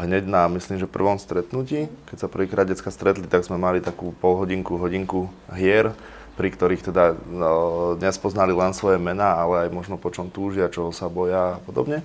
Hneď 0.00 0.24
na, 0.24 0.48
myslím, 0.48 0.80
že 0.80 0.88
prvom 0.88 1.20
stretnutí, 1.20 1.92
keď 2.08 2.16
sa 2.16 2.32
prvýkrát 2.32 2.64
decka 2.64 2.88
stretli, 2.88 3.28
tak 3.28 3.44
sme 3.44 3.60
mali 3.60 3.84
takú 3.84 4.16
polhodinku, 4.16 4.80
hodinku 4.80 5.28
hier, 5.52 5.92
pri 6.40 6.48
ktorých 6.52 6.84
teda 6.88 7.16
no, 7.28 7.52
nespoznali 8.00 8.56
len 8.56 8.72
svoje 8.72 8.96
mená, 8.96 9.40
ale 9.40 9.68
aj 9.68 9.76
možno 9.76 10.00
po 10.00 10.08
čom 10.08 10.32
túžia, 10.32 10.72
čoho 10.72 10.88
sa 10.88 11.12
boja 11.12 11.56
a 11.56 11.60
podobne. 11.64 12.00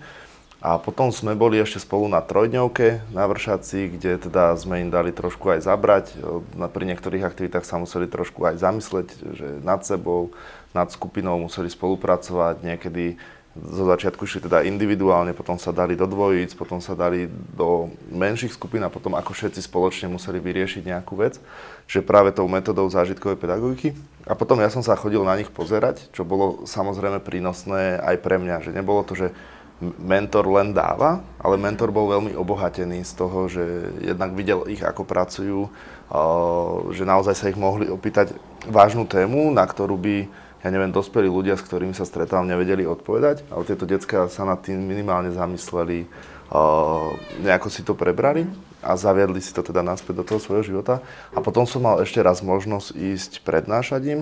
A 0.62 0.78
potom 0.78 1.10
sme 1.10 1.34
boli 1.34 1.58
ešte 1.58 1.82
spolu 1.82 2.06
na 2.06 2.22
trojdňovke 2.22 3.10
na 3.18 3.26
Vršaci, 3.26 3.98
kde 3.98 4.22
teda 4.30 4.54
sme 4.54 4.86
im 4.86 4.94
dali 4.94 5.10
trošku 5.10 5.50
aj 5.50 5.66
zabrať. 5.66 6.14
Pri 6.54 6.86
niektorých 6.86 7.26
aktivitách 7.26 7.66
sa 7.66 7.82
museli 7.82 8.06
trošku 8.06 8.46
aj 8.46 8.62
zamysleť, 8.62 9.08
že 9.34 9.48
nad 9.66 9.82
sebou, 9.82 10.30
nad 10.78 10.86
skupinou 10.94 11.42
museli 11.42 11.66
spolupracovať. 11.66 12.62
Niekedy 12.62 13.18
zo 13.52 13.84
začiatku 13.84 14.24
šli 14.24 14.48
teda 14.48 14.62
individuálne, 14.64 15.34
potom 15.34 15.58
sa 15.58 15.74
dali 15.74 15.98
do 15.98 16.06
dvojíc, 16.06 16.54
potom 16.54 16.78
sa 16.78 16.94
dali 16.94 17.26
do 17.58 17.92
menších 18.14 18.54
skupín 18.54 18.86
a 18.86 18.94
potom 18.94 19.18
ako 19.18 19.34
všetci 19.34 19.66
spoločne 19.66 20.14
museli 20.14 20.38
vyriešiť 20.38 20.88
nejakú 20.88 21.18
vec. 21.18 21.42
Že 21.90 22.06
práve 22.06 22.30
tou 22.38 22.46
metodou 22.46 22.86
zážitkovej 22.86 23.42
pedagogiky. 23.42 23.98
A 24.30 24.38
potom 24.38 24.62
ja 24.62 24.70
som 24.70 24.86
sa 24.86 24.94
chodil 24.94 25.26
na 25.26 25.34
nich 25.36 25.50
pozerať, 25.50 26.06
čo 26.14 26.22
bolo 26.22 26.70
samozrejme 26.70 27.18
prínosné 27.18 27.98
aj 27.98 28.22
pre 28.22 28.38
mňa. 28.38 28.70
Že 28.70 28.78
nebolo 28.78 29.02
to, 29.02 29.18
že 29.18 29.34
mentor 29.82 30.46
len 30.46 30.78
dáva, 30.78 31.26
ale 31.42 31.58
mentor 31.58 31.90
bol 31.90 32.06
veľmi 32.06 32.38
obohatený 32.38 33.02
z 33.02 33.14
toho, 33.18 33.50
že 33.50 33.66
jednak 33.98 34.38
videl 34.38 34.70
ich, 34.70 34.86
ako 34.86 35.02
pracujú, 35.02 35.68
že 36.94 37.02
naozaj 37.02 37.34
sa 37.34 37.50
ich 37.50 37.58
mohli 37.58 37.90
opýtať 37.90 38.38
vážnu 38.70 39.10
tému, 39.10 39.50
na 39.50 39.66
ktorú 39.66 39.98
by, 39.98 40.16
ja 40.62 40.70
neviem, 40.70 40.94
dospelí 40.94 41.26
ľudia, 41.26 41.58
s 41.58 41.66
ktorými 41.66 41.98
sa 41.98 42.06
stretám, 42.06 42.46
nevedeli 42.46 42.86
odpovedať, 42.86 43.42
ale 43.50 43.66
tieto 43.66 43.90
detská 43.90 44.30
sa 44.30 44.46
nad 44.46 44.62
tým 44.62 44.78
minimálne 44.78 45.34
zamysleli, 45.34 46.06
nejako 47.42 47.68
si 47.72 47.82
to 47.82 47.98
prebrali 47.98 48.46
a 48.84 48.94
zaviedli 49.00 49.40
si 49.40 49.56
to 49.56 49.64
teda 49.64 49.82
naspäť 49.82 50.20
do 50.20 50.28
toho 50.28 50.38
svojho 50.42 50.68
života. 50.68 51.00
A 51.32 51.40
potom 51.40 51.66
som 51.66 51.82
mal 51.82 51.98
ešte 52.04 52.20
raz 52.20 52.44
možnosť 52.44 52.92
ísť 52.94 53.32
prednášať 53.42 54.02
im 54.14 54.22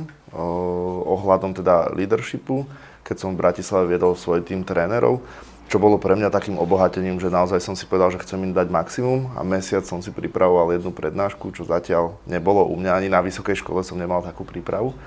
ohľadom 1.10 1.58
teda 1.58 1.90
leadershipu, 1.92 2.70
keď 3.02 3.16
som 3.18 3.34
v 3.34 3.42
Bratislave 3.42 3.90
viedol 3.90 4.14
svoj 4.14 4.46
tým 4.46 4.62
trénerov 4.62 5.26
čo 5.70 5.78
bolo 5.78 6.02
pre 6.02 6.18
mňa 6.18 6.34
takým 6.34 6.58
obohatením, 6.58 7.22
že 7.22 7.30
naozaj 7.30 7.62
som 7.62 7.78
si 7.78 7.86
povedal, 7.86 8.10
že 8.10 8.26
chcem 8.26 8.42
im 8.42 8.58
dať 8.58 8.74
maximum 8.74 9.30
a 9.38 9.46
mesiac 9.46 9.86
som 9.86 10.02
si 10.02 10.10
pripravoval 10.10 10.74
jednu 10.74 10.90
prednášku, 10.90 11.54
čo 11.54 11.62
zatiaľ 11.62 12.18
nebolo 12.26 12.66
u 12.66 12.74
mňa, 12.74 12.98
ani 12.98 13.08
na 13.08 13.22
vysokej 13.22 13.62
škole 13.62 13.86
som 13.86 14.02
nemal 14.02 14.26
takú 14.26 14.42
prípravu. 14.42 14.98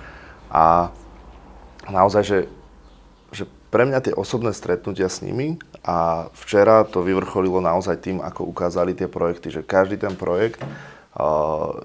A 0.47 0.95
naozaj, 1.91 2.23
že, 2.23 2.39
že 3.35 3.45
pre 3.75 3.91
mňa 3.91 4.07
tie 4.07 4.15
osobné 4.15 4.55
stretnutia 4.55 5.11
s 5.11 5.19
nimi 5.19 5.59
a 5.83 6.31
včera 6.39 6.87
to 6.87 7.03
vyvrcholilo 7.03 7.59
naozaj 7.59 7.99
tým, 7.99 8.23
ako 8.23 8.47
ukázali 8.47 8.95
tie 8.95 9.11
projekty, 9.11 9.51
že 9.51 9.67
každý 9.67 9.99
ten 9.99 10.15
projekt 10.15 10.63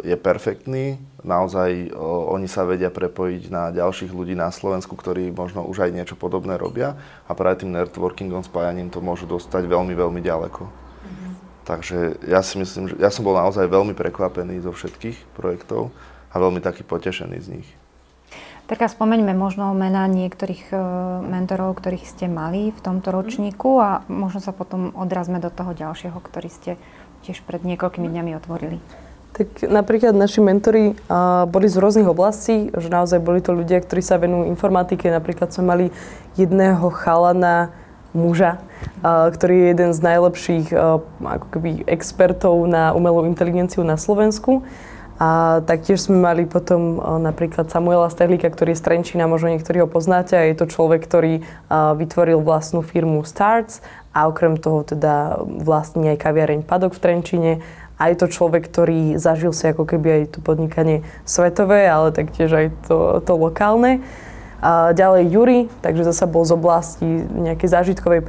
je 0.08 0.16
perfektný. 0.16 0.96
Naozaj 1.28 1.92
oni 2.32 2.48
sa 2.48 2.64
vedia 2.64 2.88
prepojiť 2.88 3.44
na 3.52 3.76
ďalších 3.76 4.16
ľudí 4.16 4.40
na 4.40 4.48
Slovensku, 4.56 4.96
ktorí 4.96 5.36
možno 5.36 5.68
už 5.68 5.84
aj 5.84 5.92
niečo 5.92 6.16
podobné 6.16 6.56
robia 6.56 6.96
a 7.28 7.36
práve 7.36 7.68
tým 7.68 7.76
networkingom, 7.76 8.48
spájaním 8.48 8.88
to 8.88 9.04
môžu 9.04 9.28
dostať 9.28 9.68
veľmi, 9.68 9.92
veľmi 9.92 10.24
ďaleko. 10.24 10.64
Mm-hmm. 10.64 11.32
Takže 11.68 12.24
ja 12.24 12.40
si 12.40 12.56
myslím, 12.56 12.88
že 12.88 12.96
ja 13.04 13.12
som 13.12 13.28
bol 13.28 13.36
naozaj 13.36 13.68
veľmi 13.68 13.92
prekvapený 14.00 14.64
zo 14.64 14.72
všetkých 14.72 15.36
projektov 15.36 15.92
a 16.32 16.36
veľmi 16.40 16.64
taký 16.64 16.88
potešený 16.88 17.38
z 17.44 17.48
nich. 17.60 17.70
Tak 18.68 18.84
a 18.84 18.92
spomeňme 18.92 19.32
možno 19.32 19.72
mená 19.72 20.04
niektorých 20.12 20.76
e, 20.76 20.80
mentorov, 21.24 21.80
ktorých 21.80 22.04
ste 22.04 22.28
mali 22.28 22.76
v 22.76 22.80
tomto 22.84 23.16
ročníku 23.16 23.80
a 23.80 24.04
možno 24.12 24.44
sa 24.44 24.52
potom 24.52 24.92
odrazme 24.92 25.40
do 25.40 25.48
toho 25.48 25.72
ďalšieho, 25.72 26.20
ktorý 26.20 26.52
ste 26.52 26.72
tiež 27.24 27.48
pred 27.48 27.64
niekoľkými 27.64 28.12
dňami 28.12 28.36
otvorili. 28.36 28.84
Tak 29.38 29.70
napríklad 29.70 30.18
naši 30.18 30.42
mentori 30.42 30.98
boli 31.46 31.68
z 31.70 31.78
rôznych 31.78 32.10
oblastí, 32.10 32.74
že 32.74 32.90
naozaj 32.90 33.22
boli 33.22 33.38
to 33.38 33.54
ľudia, 33.54 33.78
ktorí 33.86 34.02
sa 34.02 34.18
venujú 34.18 34.50
informatike. 34.50 35.14
Napríklad 35.14 35.54
sme 35.54 35.66
mali 35.70 35.86
jedného 36.34 36.90
chalana, 36.90 37.70
muža, 38.18 38.58
ktorý 39.06 39.54
je 39.62 39.68
jeden 39.78 39.92
z 39.94 40.00
najlepších 40.02 40.74
ako 41.22 41.48
keby 41.54 41.86
expertov 41.86 42.66
na 42.66 42.98
umelú 42.98 43.30
inteligenciu 43.30 43.86
na 43.86 43.94
Slovensku. 43.94 44.66
A 45.22 45.62
taktiež 45.66 46.06
sme 46.06 46.18
mali 46.18 46.46
potom 46.46 46.98
napríklad 47.22 47.70
Samuela 47.74 48.10
Sterlika, 48.10 48.50
ktorý 48.54 48.74
je 48.74 48.82
z 48.82 48.86
Trenčína, 48.86 49.30
možno 49.30 49.54
niektorí 49.54 49.82
ho 49.82 49.90
poznáte, 49.90 50.38
a 50.38 50.46
je 50.46 50.58
to 50.58 50.70
človek, 50.70 51.06
ktorý 51.06 51.46
vytvoril 51.74 52.42
vlastnú 52.42 52.86
firmu 52.86 53.26
Starts 53.26 53.86
a 54.14 54.30
okrem 54.30 54.58
toho 54.58 54.82
teda 54.82 55.42
vlastní 55.46 56.14
aj 56.14 56.22
kaviareň 56.22 56.66
Padok 56.66 56.98
v 56.98 57.02
Trenčine 57.02 57.52
a 57.98 58.14
je 58.14 58.16
to 58.16 58.30
človek, 58.30 58.70
ktorý 58.70 59.18
zažil 59.18 59.52
si 59.52 59.66
ako 59.66 59.90
keby 59.90 60.08
aj 60.22 60.38
to 60.38 60.40
podnikanie 60.46 61.02
svetové, 61.26 61.90
ale 61.90 62.14
taktiež 62.14 62.54
aj 62.54 62.66
to, 62.86 63.20
to 63.26 63.34
lokálne. 63.34 64.06
A 64.58 64.90
ďalej 64.90 65.30
Juri, 65.30 65.60
takže 65.86 66.02
zase 66.02 66.26
bol 66.26 66.42
z 66.42 66.58
oblasti 66.58 67.06
nejakej 67.30 67.70
zážitkovej 67.70 68.26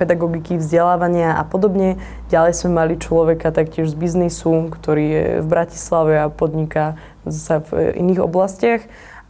pedagogiky, 0.00 0.56
vzdelávania 0.56 1.36
a 1.36 1.44
podobne. 1.44 2.00
Ďalej 2.32 2.56
sme 2.56 2.70
mali 2.72 2.94
človeka 2.96 3.52
taktiež 3.52 3.92
z 3.92 3.96
biznisu, 4.00 4.72
ktorý 4.72 5.04
je 5.04 5.24
v 5.44 5.46
Bratislave 5.46 6.24
a 6.24 6.32
podniká 6.32 6.96
zase 7.28 7.60
v 7.68 8.00
iných 8.00 8.24
oblastiach. 8.24 8.80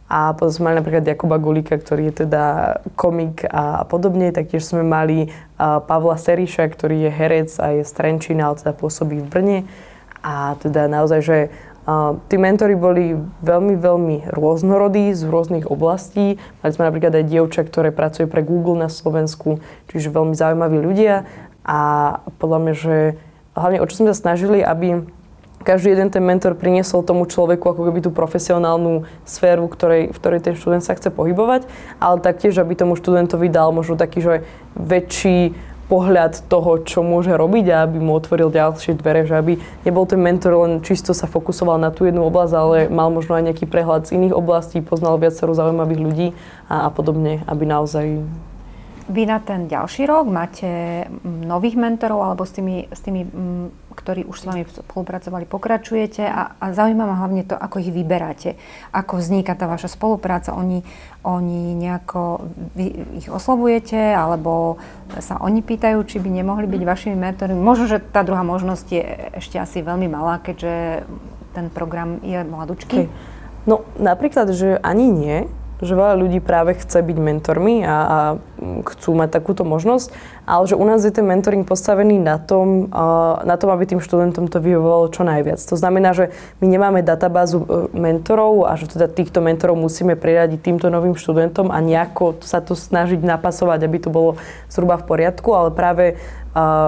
A 0.09 0.33
potom 0.33 0.49
sme 0.49 0.73
mali 0.73 0.81
napríklad 0.81 1.05
Jakuba 1.05 1.37
Gulika, 1.37 1.77
ktorý 1.77 2.09
je 2.09 2.25
teda 2.25 2.43
komik 2.97 3.45
a, 3.45 3.85
podobne. 3.85 4.33
Taktiež 4.33 4.65
sme 4.65 4.81
mali 4.81 5.29
Pavla 5.61 6.17
Seriša, 6.17 6.65
ktorý 6.65 7.05
je 7.05 7.11
herec 7.13 7.49
a 7.61 7.77
je 7.77 7.83
z 7.85 7.91
Trenčína, 7.93 8.49
ale 8.49 8.57
teda 8.57 8.73
pôsobí 8.73 9.21
v 9.21 9.29
Brne. 9.29 9.59
A 10.25 10.57
teda 10.57 10.89
naozaj, 10.89 11.19
že 11.21 11.37
uh, 11.47 12.17
tí 12.27 12.35
mentori 12.41 12.73
boli 12.75 13.15
veľmi, 13.45 13.77
veľmi 13.79 14.17
rôznorodí 14.33 15.13
z 15.13 15.23
rôznych 15.29 15.69
oblastí. 15.69 16.41
Mali 16.59 16.71
sme 16.73 16.89
napríklad 16.89 17.13
aj 17.13 17.25
dievča, 17.29 17.61
ktoré 17.63 17.93
pracuje 17.93 18.25
pre 18.25 18.41
Google 18.41 18.81
na 18.81 18.89
Slovensku, 18.89 19.61
čiže 19.93 20.09
veľmi 20.09 20.35
zaujímaví 20.35 20.77
ľudia. 20.81 21.29
A 21.63 21.79
podľa 22.41 22.59
mňa, 22.65 22.73
že 22.73 22.97
hlavne 23.53 23.79
o 23.79 23.85
čo 23.85 24.01
sme 24.01 24.09
sa 24.11 24.17
snažili, 24.17 24.59
aby 24.65 25.05
každý 25.63 25.95
jeden 25.95 26.09
ten 26.09 26.23
mentor 26.23 26.55
priniesol 26.55 27.03
tomu 27.03 27.27
človeku 27.27 27.63
ako 27.67 27.91
keby 27.91 27.99
tú 27.99 28.11
profesionálnu 28.15 29.03
sféru, 29.27 29.67
ktorej, 29.67 30.11
v 30.11 30.17
ktorej 30.17 30.39
ten 30.43 30.55
študent 30.55 30.83
sa 30.83 30.95
chce 30.95 31.11
pohybovať, 31.11 31.67
ale 31.99 32.23
taktiež, 32.23 32.57
aby 32.59 32.73
tomu 32.75 32.95
študentovi 32.95 33.51
dal 33.51 33.75
možno 33.75 33.99
taký, 33.99 34.23
že 34.23 34.35
väčší 34.79 35.53
pohľad 35.89 36.45
toho, 36.45 36.85
čo 36.85 37.01
môže 37.01 37.33
robiť 37.33 37.65
a 37.73 37.89
aby 37.89 37.97
mu 37.97 38.13
otvoril 38.13 38.53
ďalšie 38.53 39.01
dvere, 39.01 39.25
že 39.25 39.33
aby 39.33 39.57
nebol 39.81 40.05
ten 40.05 40.21
mentor 40.21 40.61
len 40.61 40.85
čisto 40.85 41.17
sa 41.17 41.25
fokusoval 41.25 41.81
na 41.81 41.89
tú 41.89 42.05
jednu 42.05 42.21
oblasť, 42.29 42.53
ale 42.53 42.77
mal 42.93 43.09
možno 43.09 43.33
aj 43.33 43.49
nejaký 43.49 43.65
prehľad 43.65 44.05
z 44.05 44.21
iných 44.21 44.37
oblastí, 44.37 44.85
poznal 44.85 45.17
viacero 45.17 45.57
zaujímavých 45.57 45.99
ľudí 45.99 46.27
a, 46.69 46.85
a 46.85 46.89
podobne, 46.93 47.41
aby 47.49 47.65
naozaj 47.65 48.21
vy 49.09 49.25
na 49.25 49.41
ten 49.41 49.65
ďalší 49.65 50.05
rok 50.05 50.29
máte 50.29 50.69
nových 51.25 51.81
mentorov 51.81 52.21
alebo 52.21 52.45
s 52.45 52.53
tými, 52.53 52.85
s 52.93 53.01
tými 53.01 53.25
ktorí 53.99 54.23
už 54.23 54.37
s 54.39 54.47
vami 54.47 54.63
spolupracovali, 54.63 55.43
pokračujete 55.43 56.23
a, 56.23 56.55
a 56.55 56.65
zaujíma 56.71 57.03
ma 57.03 57.19
hlavne 57.19 57.43
to, 57.43 57.59
ako 57.59 57.83
ich 57.83 57.91
vyberáte. 57.91 58.55
Ako 58.95 59.19
vzniká 59.19 59.59
tá 59.59 59.67
vaša 59.67 59.91
spolupráca. 59.91 60.55
Oni, 60.55 60.87
oni 61.27 61.75
nejako, 61.75 62.47
vy 62.79 63.19
ich 63.19 63.27
oslovujete 63.27 63.99
alebo 64.15 64.79
sa 65.19 65.35
oni 65.43 65.59
pýtajú, 65.59 65.99
či 66.07 66.23
by 66.23 66.31
nemohli 66.31 66.71
byť 66.71 66.81
vašimi 66.87 67.15
mentormi. 67.19 67.59
Možno, 67.59 67.91
že 67.91 67.99
tá 67.99 68.23
druhá 68.23 68.47
možnosť 68.47 68.87
je 68.87 69.05
ešte 69.35 69.59
asi 69.59 69.83
veľmi 69.83 70.07
malá, 70.07 70.39
keďže 70.39 71.03
ten 71.51 71.67
program 71.67 72.23
je 72.23 72.39
mladučký. 72.47 73.11
Okay. 73.11 73.37
No 73.67 73.83
napríklad, 73.99 74.55
že 74.55 74.79
ani 74.79 75.11
nie, 75.11 75.37
že 75.79 75.95
veľa 75.95 76.19
ľudí 76.19 76.39
práve 76.43 76.75
chce 76.75 76.99
byť 76.99 77.17
mentormi 77.17 77.87
a, 77.87 77.95
a 77.95 78.19
chcú 78.59 79.15
mať 79.15 79.29
takúto 79.31 79.63
možnosť, 79.63 80.11
ale 80.43 80.63
že 80.67 80.75
u 80.75 80.83
nás 80.83 80.99
je 81.05 81.13
ten 81.13 81.23
mentoring 81.23 81.63
postavený 81.63 82.19
na 82.19 82.41
tom, 82.41 82.91
na 83.45 83.55
tom, 83.55 83.69
aby 83.71 83.85
tým 83.87 84.01
študentom 84.03 84.51
to 84.51 84.59
vyhovovalo 84.59 85.07
čo 85.13 85.23
najviac. 85.23 85.61
To 85.61 85.75
znamená, 85.79 86.11
že 86.11 86.35
my 86.59 86.67
nemáme 86.67 86.99
databázu 87.05 87.63
e, 87.63 87.65
mentorov 87.95 88.67
a 88.67 88.75
že 88.75 88.91
teda 88.91 89.07
týchto 89.07 89.39
mentorov 89.39 89.77
musíme 89.77 90.19
priradiť 90.19 90.59
týmto 90.59 90.91
novým 90.91 91.15
študentom 91.15 91.71
a 91.71 91.77
nejako 91.79 92.41
sa 92.43 92.59
to 92.59 92.75
snažiť 92.75 93.21
napasovať, 93.21 93.79
aby 93.85 93.97
to 94.01 94.09
bolo 94.11 94.41
zhruba 94.67 94.99
v 94.99 95.07
poriadku, 95.07 95.49
ale 95.53 95.69
práve 95.71 96.19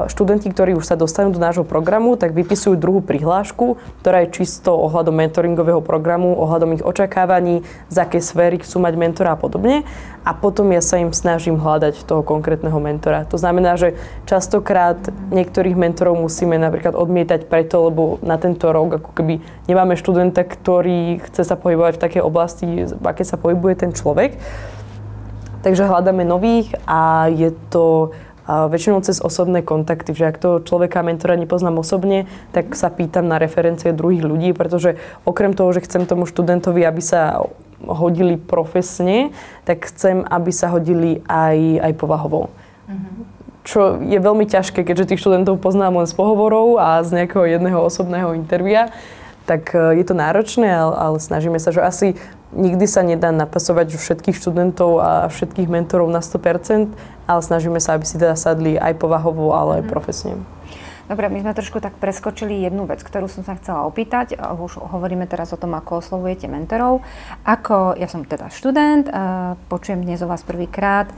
študenti, 0.09 0.49
ktorí 0.49 0.73
už 0.73 0.89
sa 0.89 0.97
dostanú 0.97 1.29
do 1.29 1.37
nášho 1.37 1.61
programu, 1.61 2.17
tak 2.17 2.33
vypisujú 2.33 2.73
druhú 2.81 2.99
prihlášku, 3.05 3.77
ktorá 4.01 4.25
je 4.25 4.41
čisto 4.41 4.73
ohľadom 4.73 5.13
mentoringového 5.13 5.85
programu, 5.85 6.33
ohľadom 6.33 6.81
ich 6.81 6.83
očakávaní, 6.83 7.61
z 7.93 7.95
aké 8.01 8.17
sféry 8.17 8.57
chcú 8.57 8.81
mať 8.81 8.93
mentora 8.97 9.37
a 9.37 9.37
podobne. 9.37 9.85
A 10.25 10.37
potom 10.37 10.69
ja 10.69 10.81
sa 10.81 11.01
im 11.01 11.13
snažím 11.13 11.57
hľadať 11.61 12.05
toho 12.05 12.21
konkrétneho 12.21 12.77
mentora. 12.77 13.25
To 13.29 13.37
znamená, 13.37 13.77
že 13.77 13.97
častokrát 14.29 14.97
niektorých 15.29 15.77
mentorov 15.77 16.17
musíme 16.17 16.57
napríklad 16.57 16.93
odmietať 16.93 17.45
preto, 17.45 17.89
lebo 17.89 18.17
na 18.21 18.37
tento 18.41 18.69
rok 18.69 19.01
ako 19.01 19.17
keby 19.17 19.41
nemáme 19.65 19.97
študenta, 19.97 20.45
ktorý 20.45 21.21
chce 21.25 21.45
sa 21.45 21.57
pohybovať 21.57 21.97
v 21.97 22.03
takej 22.05 22.21
oblasti, 22.25 22.69
v 22.85 23.05
aké 23.05 23.25
sa 23.25 23.37
pohybuje 23.37 23.73
ten 23.77 23.91
človek. 23.93 24.37
Takže 25.61 25.85
hľadáme 25.85 26.25
nových 26.25 26.73
a 26.89 27.29
je 27.29 27.53
to 27.69 28.17
a 28.47 28.65
väčšinou 28.67 29.01
cez 29.05 29.21
osobné 29.21 29.61
kontakty, 29.61 30.17
že 30.17 30.29
ak 30.29 30.37
to 30.41 30.59
človeka 30.65 31.05
mentora 31.05 31.37
nepoznám 31.37 31.77
osobne, 31.77 32.25
tak 32.51 32.73
sa 32.73 32.89
pýtam 32.89 33.29
na 33.29 33.37
referencie 33.37 33.93
druhých 33.93 34.25
ľudí, 34.25 34.49
pretože 34.57 34.97
okrem 35.23 35.53
toho, 35.53 35.71
že 35.71 35.85
chcem 35.85 36.09
tomu 36.09 36.25
študentovi, 36.25 36.81
aby 36.81 37.01
sa 37.01 37.45
hodili 37.81 38.37
profesne, 38.37 39.33
tak 39.65 39.89
chcem, 39.89 40.25
aby 40.25 40.51
sa 40.53 40.69
hodili 40.69 41.21
aj, 41.25 41.57
aj 41.81 41.93
povahovo. 41.97 42.53
Mm-hmm. 42.89 43.17
Čo 43.61 44.01
je 44.01 44.17
veľmi 44.17 44.49
ťažké, 44.49 44.81
keďže 44.81 45.13
tých 45.13 45.21
študentov 45.21 45.61
poznám 45.61 46.01
len 46.01 46.07
z 46.09 46.17
pohovorov 46.17 46.81
a 46.81 47.01
z 47.05 47.21
nejakého 47.21 47.45
jedného 47.45 47.77
osobného 47.77 48.33
intervia 48.33 48.89
tak 49.45 49.73
e, 49.73 49.97
je 49.97 50.05
to 50.05 50.15
náročné, 50.15 50.69
ale, 50.69 50.93
ale 50.95 51.17
snažíme 51.19 51.57
sa, 51.57 51.73
že 51.73 51.81
asi 51.81 52.07
nikdy 52.55 52.85
sa 52.87 53.01
nedá 53.01 53.31
napasovať 53.31 53.95
všetkých 53.95 54.35
študentov 54.35 54.91
a 54.99 55.09
všetkých 55.31 55.71
mentorov 55.71 56.11
na 56.11 56.19
100%, 56.19 56.91
ale 57.27 57.41
snažíme 57.41 57.79
sa, 57.79 57.95
aby 57.95 58.05
si 58.05 58.19
teda 58.19 58.35
sadli 58.35 58.75
aj 58.75 58.99
povahovo, 58.99 59.55
ale 59.55 59.81
aj 59.81 59.83
mhm. 59.87 59.91
profesne. 59.91 60.33
Dobre, 61.11 61.27
my 61.27 61.43
sme 61.43 61.51
trošku 61.51 61.83
tak 61.83 61.99
preskočili 61.99 62.63
jednu 62.63 62.87
vec, 62.87 63.03
ktorú 63.03 63.27
som 63.27 63.43
sa 63.43 63.59
chcela 63.59 63.83
opýtať. 63.83 64.39
Už 64.39 64.79
hovoríme 64.79 65.27
teraz 65.27 65.51
o 65.51 65.59
tom, 65.59 65.75
ako 65.75 65.99
oslovujete 65.99 66.47
mentorov. 66.47 67.03
Ako, 67.43 67.99
ja 67.99 68.07
som 68.07 68.23
teda 68.23 68.47
študent, 68.47 69.11
počujem 69.67 70.07
dnes 70.07 70.23
o 70.23 70.31
vás 70.31 70.39
prvýkrát. 70.47 71.11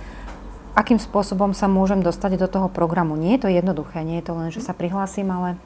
Akým 0.74 0.98
spôsobom 0.98 1.54
sa 1.54 1.70
môžem 1.70 2.02
dostať 2.02 2.42
do 2.42 2.50
toho 2.50 2.74
programu? 2.74 3.14
Nie 3.14 3.38
je 3.38 3.46
to 3.46 3.50
jednoduché, 3.54 4.02
nie 4.02 4.18
je 4.18 4.26
to 4.26 4.34
len, 4.34 4.50
že 4.50 4.66
sa 4.66 4.74
prihlásim, 4.74 5.30
ale 5.30 5.62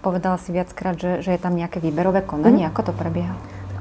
povedala 0.00 0.40
si 0.40 0.56
viackrát, 0.56 0.96
že, 0.96 1.20
že 1.20 1.36
je 1.36 1.40
tam 1.44 1.52
nejaké 1.52 1.84
výberové 1.84 2.24
konanie. 2.24 2.64
Mm. 2.64 2.72
Ako 2.72 2.88
to 2.88 2.92
prebieha? 2.96 3.36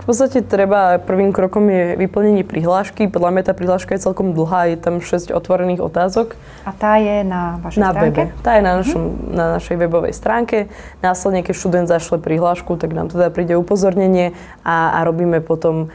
Podstate 0.10 0.42
treba, 0.42 0.98
prvým 0.98 1.30
krokom 1.30 1.70
je 1.70 1.94
vyplnenie 1.94 2.42
prihlášky. 2.42 3.14
Podľa 3.14 3.30
mňa 3.30 3.44
tá 3.46 3.54
prihláška 3.54 3.94
je 3.94 4.10
celkom 4.10 4.34
dlhá, 4.34 4.74
je 4.74 4.82
tam 4.82 5.06
6 5.06 5.30
otvorených 5.30 5.86
otázok. 5.86 6.34
A 6.66 6.74
tá 6.74 6.98
je 6.98 7.22
na 7.22 7.62
vašej 7.62 7.78
na 7.78 7.94
stránke? 7.94 8.22
Webe. 8.26 8.42
Tá 8.42 8.58
je 8.58 8.62
na, 8.66 8.74
našom, 8.82 9.04
uh-huh. 9.06 9.38
na 9.38 9.46
našej 9.62 9.76
webovej 9.78 10.18
stránke. 10.18 10.66
Následne, 11.06 11.46
keď 11.46 11.54
študent 11.54 11.86
zašle 11.86 12.18
prihlášku, 12.18 12.74
tak 12.82 12.90
nám 12.98 13.14
teda 13.14 13.30
príde 13.30 13.54
upozornenie 13.54 14.34
a, 14.66 14.98
a 14.98 15.06
robíme 15.06 15.46
potom, 15.46 15.94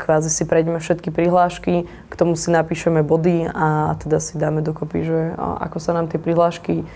kvázi 0.00 0.32
si 0.32 0.48
prejdeme 0.48 0.80
všetky 0.80 1.12
prihlášky, 1.12 1.84
k 1.84 2.14
tomu 2.16 2.40
si 2.40 2.48
napíšeme 2.48 3.04
body 3.04 3.52
a, 3.52 3.92
teda 4.00 4.24
si 4.24 4.40
dáme 4.40 4.64
dokopy, 4.64 5.04
že 5.04 5.20
ako 5.36 5.84
sa 5.84 5.92
nám 5.92 6.08
tie 6.08 6.16
prihlášky 6.16 6.88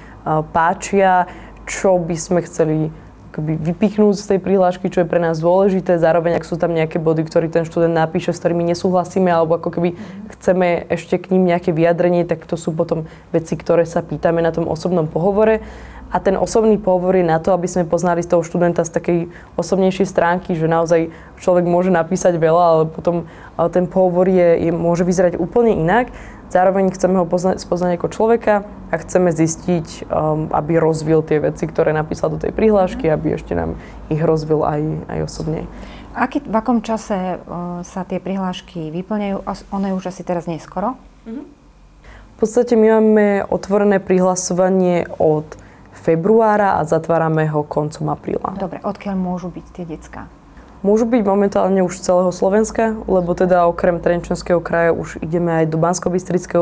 páčia, 0.57 1.29
čo 1.69 2.01
by 2.01 2.17
sme 2.17 2.41
chceli 2.41 2.89
akoby 3.39 3.55
vypichnúť 3.55 4.19
z 4.19 4.29
tej 4.35 4.39
prihlášky, 4.43 4.91
čo 4.91 5.07
je 5.07 5.11
pre 5.11 5.23
nás 5.23 5.39
dôležité. 5.39 5.95
Zároveň, 6.03 6.43
ak 6.43 6.43
sú 6.43 6.59
tam 6.59 6.75
nejaké 6.75 6.99
body, 6.99 7.23
ktoré 7.23 7.47
ten 7.47 7.63
študent 7.63 7.95
napíše, 7.95 8.35
s 8.35 8.43
ktorými 8.43 8.67
nesúhlasíme, 8.67 9.31
alebo 9.31 9.55
ako 9.63 9.79
keby 9.79 9.95
chceme 10.35 10.91
ešte 10.91 11.23
k 11.23 11.31
ním 11.39 11.47
nejaké 11.47 11.71
vyjadrenie, 11.71 12.27
tak 12.27 12.43
to 12.51 12.59
sú 12.59 12.75
potom 12.75 13.07
veci, 13.31 13.55
ktoré 13.55 13.87
sa 13.87 14.03
pýtame 14.03 14.43
na 14.43 14.51
tom 14.51 14.67
osobnom 14.67 15.07
pohovore. 15.07 15.63
A 16.11 16.19
ten 16.19 16.35
osobný 16.35 16.83
pohovor 16.83 17.15
je 17.15 17.23
na 17.23 17.39
to, 17.39 17.55
aby 17.55 17.71
sme 17.71 17.87
poznali 17.87 18.27
z 18.27 18.33
toho 18.35 18.43
študenta 18.43 18.83
z 18.83 18.91
takej 18.91 19.19
osobnejšej 19.55 20.09
stránky, 20.09 20.59
že 20.59 20.67
naozaj 20.67 21.15
človek 21.39 21.63
môže 21.69 21.95
napísať 21.95 22.43
veľa, 22.43 22.65
ale 22.65 22.83
potom 22.91 23.31
ale 23.59 23.75
ten 23.75 23.91
pohovor 23.91 24.31
je, 24.31 24.71
je, 24.71 24.71
môže 24.71 25.03
vyzerať 25.03 25.35
úplne 25.35 25.75
inak. 25.75 26.15
Zároveň 26.49 26.89
chceme 26.97 27.21
ho 27.21 27.29
poznať, 27.29 27.61
spoznať 27.61 28.01
ako 28.01 28.09
človeka 28.09 28.55
a 28.89 28.95
chceme 28.97 29.29
zistiť, 29.37 30.09
um, 30.09 30.49
aby 30.49 30.81
rozvil 30.81 31.21
tie 31.21 31.45
veci, 31.45 31.69
ktoré 31.69 31.93
napísal 31.93 32.33
do 32.33 32.41
tej 32.41 32.57
prihlášky, 32.57 33.09
mhm. 33.09 33.15
aby 33.15 33.27
ešte 33.37 33.53
nám 33.53 33.77
ich 34.09 34.21
rozvil 34.21 34.65
aj, 34.65 34.83
aj 35.13 35.19
osobne. 35.29 35.69
Aký, 36.17 36.43
v 36.43 36.55
akom 36.57 36.83
čase 36.83 37.39
uh, 37.39 37.85
sa 37.87 38.03
tie 38.03 38.19
prihlášky 38.19 38.91
vyplňajú? 38.91 39.45
Ono 39.47 39.85
je 39.87 39.95
už 39.95 40.11
asi 40.11 40.27
teraz 40.27 40.51
neskoro? 40.51 40.99
Mm-hmm. 41.29 41.45
V 42.35 42.47
podstate 42.47 42.75
my 42.75 42.99
máme 42.99 43.27
otvorené 43.47 44.03
prihlasovanie 44.03 45.07
od 45.19 45.47
februára 45.95 46.79
a 46.79 46.87
zatvárame 46.87 47.47
ho 47.51 47.67
koncom 47.67 48.15
apríla. 48.15 48.55
Dobre, 48.59 48.79
odkiaľ 48.83 49.15
môžu 49.19 49.51
byť 49.51 49.67
tie 49.75 49.85
decka? 49.87 50.31
Môžu 50.79 51.11
byť 51.11 51.27
momentálne 51.27 51.83
už 51.83 51.99
z 51.99 52.07
celého 52.07 52.31
Slovenska, 52.31 52.95
lebo 53.11 53.35
teda 53.35 53.67
okrem 53.67 53.99
Trenčanského 53.99 54.63
kraja 54.63 54.95
už 54.95 55.19
ideme 55.19 55.51
aj 55.51 55.75
do 55.75 55.75
bansko 55.75 56.07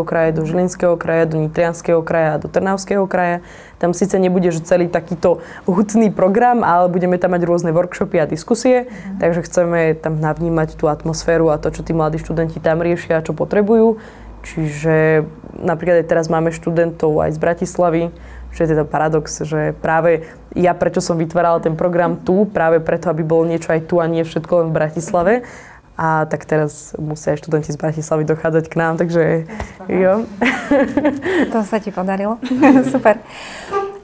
kraja, 0.09 0.33
do 0.33 0.49
Žilinského 0.49 0.97
kraja, 0.97 1.29
do 1.29 1.37
Nitrianského 1.37 2.01
kraja 2.01 2.41
a 2.41 2.41
do 2.41 2.49
Trnavského 2.49 3.05
kraja. 3.05 3.45
Tam 3.77 3.93
síce 3.93 4.17
nebude 4.17 4.49
že 4.49 4.65
celý 4.65 4.89
takýto 4.89 5.45
hutný 5.69 6.09
program, 6.09 6.65
ale 6.65 6.89
budeme 6.89 7.21
tam 7.21 7.37
mať 7.37 7.45
rôzne 7.45 7.77
workshopy 7.77 8.17
a 8.17 8.25
diskusie, 8.25 8.89
mm. 8.89 9.21
takže 9.21 9.45
chceme 9.45 9.93
tam 10.01 10.17
navnímať 10.17 10.81
tú 10.81 10.89
atmosféru 10.89 11.53
a 11.53 11.61
to, 11.61 11.69
čo 11.69 11.85
tí 11.85 11.93
mladí 11.93 12.17
študenti 12.17 12.57
tam 12.57 12.81
riešia 12.81 13.21
a 13.21 13.25
čo 13.27 13.37
potrebujú. 13.37 14.01
Čiže 14.49 15.29
napríklad 15.61 16.01
aj 16.01 16.09
teraz 16.09 16.33
máme 16.33 16.57
študentov 16.57 17.21
aj 17.21 17.37
z 17.37 17.39
Bratislavy, 17.43 18.03
čo 18.57 18.65
je 18.65 18.73
teda 18.73 18.89
paradox, 18.89 19.45
že 19.45 19.77
práve 19.77 20.25
ja 20.57 20.73
prečo 20.73 21.05
som 21.05 21.21
vytvárala 21.21 21.61
ten 21.61 21.77
program 21.77 22.17
tu, 22.17 22.49
práve 22.49 22.81
preto, 22.81 23.13
aby 23.13 23.21
bolo 23.21 23.45
niečo 23.45 23.77
aj 23.77 23.85
tu 23.85 24.01
a 24.01 24.09
nie 24.09 24.25
všetko 24.25 24.65
len 24.65 24.69
v 24.73 24.77
Bratislave. 24.81 25.33
A 25.97 26.25
tak 26.29 26.45
teraz 26.49 26.93
musia 26.97 27.37
aj 27.37 27.45
študenti 27.45 27.73
z 27.73 27.81
Bratislavy 27.81 28.25
dochádzať 28.29 28.65
k 28.69 28.75
nám, 28.81 29.01
takže 29.01 29.49
jo. 29.89 30.25
To 31.53 31.61
sa 31.65 31.77
ti 31.81 31.93
podarilo. 31.93 32.41
Super. 32.93 33.21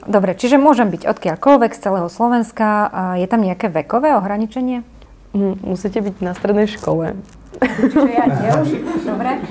Dobre, 0.05 0.37
čiže 0.37 0.61
môžem 0.61 0.89
byť 0.93 1.09
odkiaľkoľvek 1.09 1.71
z 1.73 1.79
celého 1.79 2.09
Slovenska. 2.09 2.89
Je 3.17 3.25
tam 3.25 3.41
nejaké 3.41 3.73
vekové 3.73 4.13
ohraničenie? 4.17 4.85
Hm, 5.33 5.65
musíte 5.65 5.97
byť 6.01 6.15
na 6.21 6.37
strednej 6.37 6.69
škole. 6.69 7.17
Čiže 7.61 8.11
ja 8.13 8.25
tiež? 8.41 8.65
Dobre. 9.01 9.41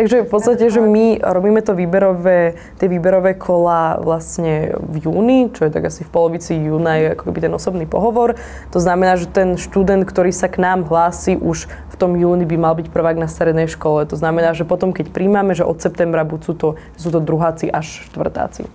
Takže 0.00 0.24
v 0.24 0.32
podstate, 0.32 0.64
že 0.72 0.80
my 0.80 1.20
robíme 1.20 1.60
to 1.60 1.76
výberové, 1.76 2.56
tie 2.80 2.88
výberové 2.88 3.36
kola 3.36 4.00
vlastne 4.00 4.72
v 4.80 5.04
júni, 5.04 5.52
čo 5.52 5.68
je 5.68 5.76
tak 5.76 5.92
asi 5.92 6.08
v 6.08 6.10
polovici 6.16 6.56
júna 6.56 6.96
je 6.96 7.12
ako 7.12 7.28
keby 7.28 7.44
ten 7.44 7.52
osobný 7.52 7.84
pohovor. 7.84 8.32
To 8.72 8.80
znamená, 8.80 9.20
že 9.20 9.28
ten 9.28 9.60
študent, 9.60 10.08
ktorý 10.08 10.32
sa 10.32 10.48
k 10.48 10.56
nám 10.56 10.88
hlási 10.88 11.36
už 11.36 11.68
v 11.68 11.94
tom 12.00 12.16
júni 12.16 12.48
by 12.48 12.56
mal 12.56 12.72
byť 12.80 12.88
prvák 12.88 13.20
na 13.20 13.28
strednej 13.28 13.68
škole. 13.68 14.08
To 14.08 14.16
znamená, 14.16 14.56
že 14.56 14.64
potom, 14.64 14.96
keď 14.96 15.12
príjmame, 15.12 15.52
že 15.52 15.68
od 15.68 15.76
septembra 15.84 16.24
buď 16.24 16.40
sú 16.48 16.52
to, 16.56 16.68
sú 16.96 17.12
to 17.12 17.20
druháci 17.20 17.68
až 17.68 18.00
štvrtáci. 18.08 18.72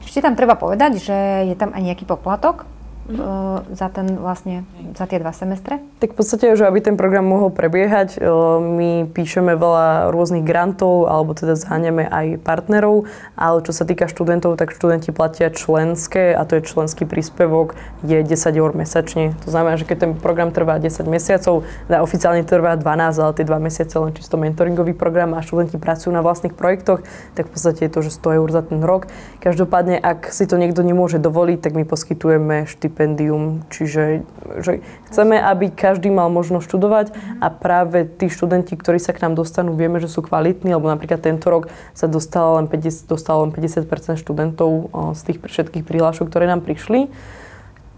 Ešte 0.00 0.24
tam 0.24 0.32
treba 0.32 0.56
povedať, 0.56 0.96
že 0.96 1.44
je 1.44 1.60
tam 1.60 1.76
aj 1.76 1.92
nejaký 1.92 2.08
poplatok 2.08 2.64
za 3.08 3.88
ten 3.88 4.20
vlastne, 4.20 4.68
za 4.92 5.08
tie 5.08 5.16
dva 5.16 5.32
semestre? 5.32 5.80
Tak 5.98 6.12
v 6.12 6.16
podstate, 6.20 6.52
že 6.52 6.68
aby 6.68 6.84
ten 6.84 7.00
program 7.00 7.24
mohol 7.24 7.48
prebiehať, 7.48 8.20
my 8.60 9.08
píšeme 9.08 9.56
veľa 9.56 10.12
rôznych 10.12 10.44
grantov, 10.44 11.08
alebo 11.08 11.32
teda 11.32 11.56
zháňame 11.56 12.04
aj 12.04 12.44
partnerov, 12.44 13.08
ale 13.32 13.64
čo 13.64 13.72
sa 13.72 13.88
týka 13.88 14.12
študentov, 14.12 14.60
tak 14.60 14.76
študenti 14.76 15.08
platia 15.08 15.48
členské 15.48 16.36
a 16.36 16.44
to 16.44 16.60
je 16.60 16.68
členský 16.68 17.08
príspevok, 17.08 17.74
je 18.04 18.20
10 18.20 18.28
eur 18.60 18.76
mesačne. 18.76 19.32
To 19.42 19.48
znamená, 19.48 19.80
že 19.80 19.88
keď 19.88 19.96
ten 20.04 20.12
program 20.12 20.52
trvá 20.52 20.76
10 20.76 21.08
mesiacov, 21.08 21.64
teda 21.88 22.04
oficiálne 22.04 22.44
trvá 22.44 22.76
12, 22.76 23.24
ale 23.24 23.32
tie 23.32 23.48
2 23.48 23.56
mesiace 23.56 23.96
len 23.96 24.12
čisto 24.12 24.36
mentoringový 24.36 24.92
program 24.92 25.32
a 25.32 25.40
študenti 25.40 25.80
pracujú 25.80 26.12
na 26.12 26.20
vlastných 26.20 26.52
projektoch, 26.52 27.00
tak 27.32 27.48
v 27.48 27.56
podstate 27.56 27.88
je 27.88 27.90
to, 27.90 28.04
že 28.04 28.12
100 28.20 28.38
eur 28.38 28.48
za 28.52 28.62
ten 28.68 28.84
rok. 28.84 29.08
Každopádne, 29.40 29.96
ak 29.96 30.28
si 30.28 30.44
to 30.44 30.60
niekto 30.60 30.84
nemôže 30.84 31.16
dovoliť, 31.16 31.58
tak 31.64 31.72
my 31.72 31.88
poskytujeme 31.88 32.68
štip 32.68 32.97
stipendium, 32.98 33.62
čiže 33.70 34.26
že 34.58 34.82
chceme, 35.06 35.38
aby 35.38 35.70
každý 35.70 36.10
mal 36.10 36.26
možnosť 36.34 36.66
študovať 36.66 37.06
a 37.38 37.46
práve 37.46 38.10
tí 38.10 38.26
študenti, 38.26 38.74
ktorí 38.74 38.98
sa 38.98 39.14
k 39.14 39.22
nám 39.22 39.38
dostanú, 39.38 39.78
vieme, 39.78 40.02
že 40.02 40.10
sú 40.10 40.18
kvalitní, 40.18 40.74
lebo 40.74 40.90
napríklad 40.90 41.22
tento 41.22 41.46
rok 41.46 41.70
sa 41.94 42.10
dostalo 42.10 42.58
len 42.58 42.66
50, 42.66 43.06
dostalo 43.06 43.46
len 43.46 43.54
50 43.54 43.86
študentov 44.18 44.90
z 45.14 45.20
tých 45.30 45.38
všetkých 45.38 45.86
prihlášok, 45.86 46.26
ktoré 46.26 46.50
nám 46.50 46.66
prišli. 46.66 47.06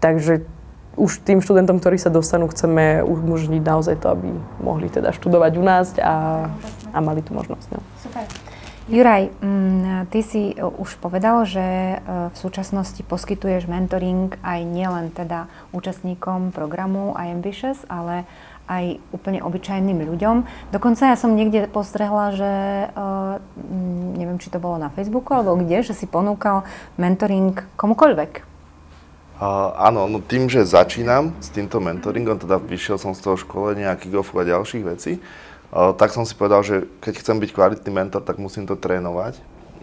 Takže 0.05 0.45
už 1.01 1.25
tým 1.25 1.41
študentom, 1.41 1.81
ktorí 1.81 1.97
sa 1.97 2.13
dostanú, 2.13 2.45
chceme 2.53 3.01
umožniť 3.01 3.63
naozaj 3.65 4.05
to, 4.05 4.07
aby 4.13 4.29
mohli 4.61 4.85
teda 4.85 5.09
študovať 5.17 5.51
u 5.57 5.63
nás 5.65 5.97
a, 5.97 6.45
a 6.93 6.97
mali 7.01 7.25
tú 7.25 7.33
možnosť. 7.33 7.67
No. 7.73 7.81
Super. 8.05 8.50
Juraj, 8.89 9.29
mm, 9.45 10.09
ty 10.09 10.25
si 10.25 10.57
e, 10.57 10.57
už 10.57 10.97
povedal, 10.97 11.45
že 11.45 11.61
e, 11.61 11.95
v 12.33 12.35
súčasnosti 12.35 12.97
poskytuješ 13.05 13.69
mentoring 13.69 14.33
aj 14.41 14.59
nielen 14.65 15.13
teda 15.13 15.45
účastníkom 15.69 16.49
programu 16.49 17.13
I 17.13 17.29
Ambitious, 17.29 17.85
ale 17.85 18.25
aj 18.65 18.97
úplne 19.13 19.45
obyčajným 19.45 20.01
ľuďom. 20.01 20.35
Dokonca 20.73 21.13
ja 21.13 21.17
som 21.19 21.35
niekde 21.35 21.67
postrehla, 21.67 22.31
že 22.31 22.53
uh, 22.87 23.35
neviem, 24.15 24.39
či 24.39 24.47
to 24.47 24.63
bolo 24.63 24.79
na 24.79 24.87
Facebooku 24.87 25.35
alebo 25.35 25.59
kde, 25.59 25.83
že 25.83 25.91
si 25.91 26.07
ponúkal 26.07 26.63
mentoring 26.95 27.51
komukoľvek. 27.75 28.47
Uh, 29.41 29.75
áno, 29.75 30.07
no 30.07 30.23
tým, 30.23 30.47
že 30.47 30.63
začínam 30.63 31.35
s 31.43 31.51
týmto 31.51 31.83
mentoringom, 31.83 32.39
teda 32.39 32.63
vyšiel 32.63 32.95
som 32.95 33.11
z 33.11 33.19
toho 33.19 33.35
školenia, 33.35 33.97
kickoffu 33.99 34.39
a 34.39 34.47
ďalších 34.47 34.83
vecí, 34.87 35.19
uh, 35.19 35.50
tak 35.71 36.11
som 36.11 36.27
si 36.27 36.35
povedal, 36.35 36.61
že 36.67 36.85
keď 36.99 37.23
chcem 37.23 37.39
byť 37.39 37.51
kvalitný 37.55 37.91
mentor, 37.91 38.21
tak 38.21 38.37
musím 38.37 38.67
to 38.67 38.75
trénovať 38.75 39.39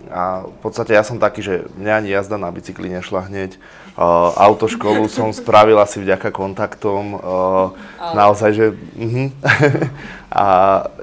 a 0.09 0.49
v 0.49 0.59
podstate 0.64 0.97
ja 0.97 1.05
som 1.05 1.20
taký, 1.20 1.45
že 1.45 1.55
mňa 1.76 1.93
ani 2.01 2.09
jazda 2.16 2.41
na 2.41 2.49
bicykli 2.49 2.89
nešla 2.89 3.28
hneď. 3.28 3.61
Uh, 3.99 4.30
autoškolu 4.39 5.11
som 5.11 5.34
spravil 5.34 5.76
asi 5.76 6.01
vďaka 6.01 6.32
kontaktom. 6.32 7.18
Uh, 7.18 7.66
naozaj, 8.14 8.51
že... 8.57 8.66
Uh-huh. 8.97 9.28
a 10.32 10.45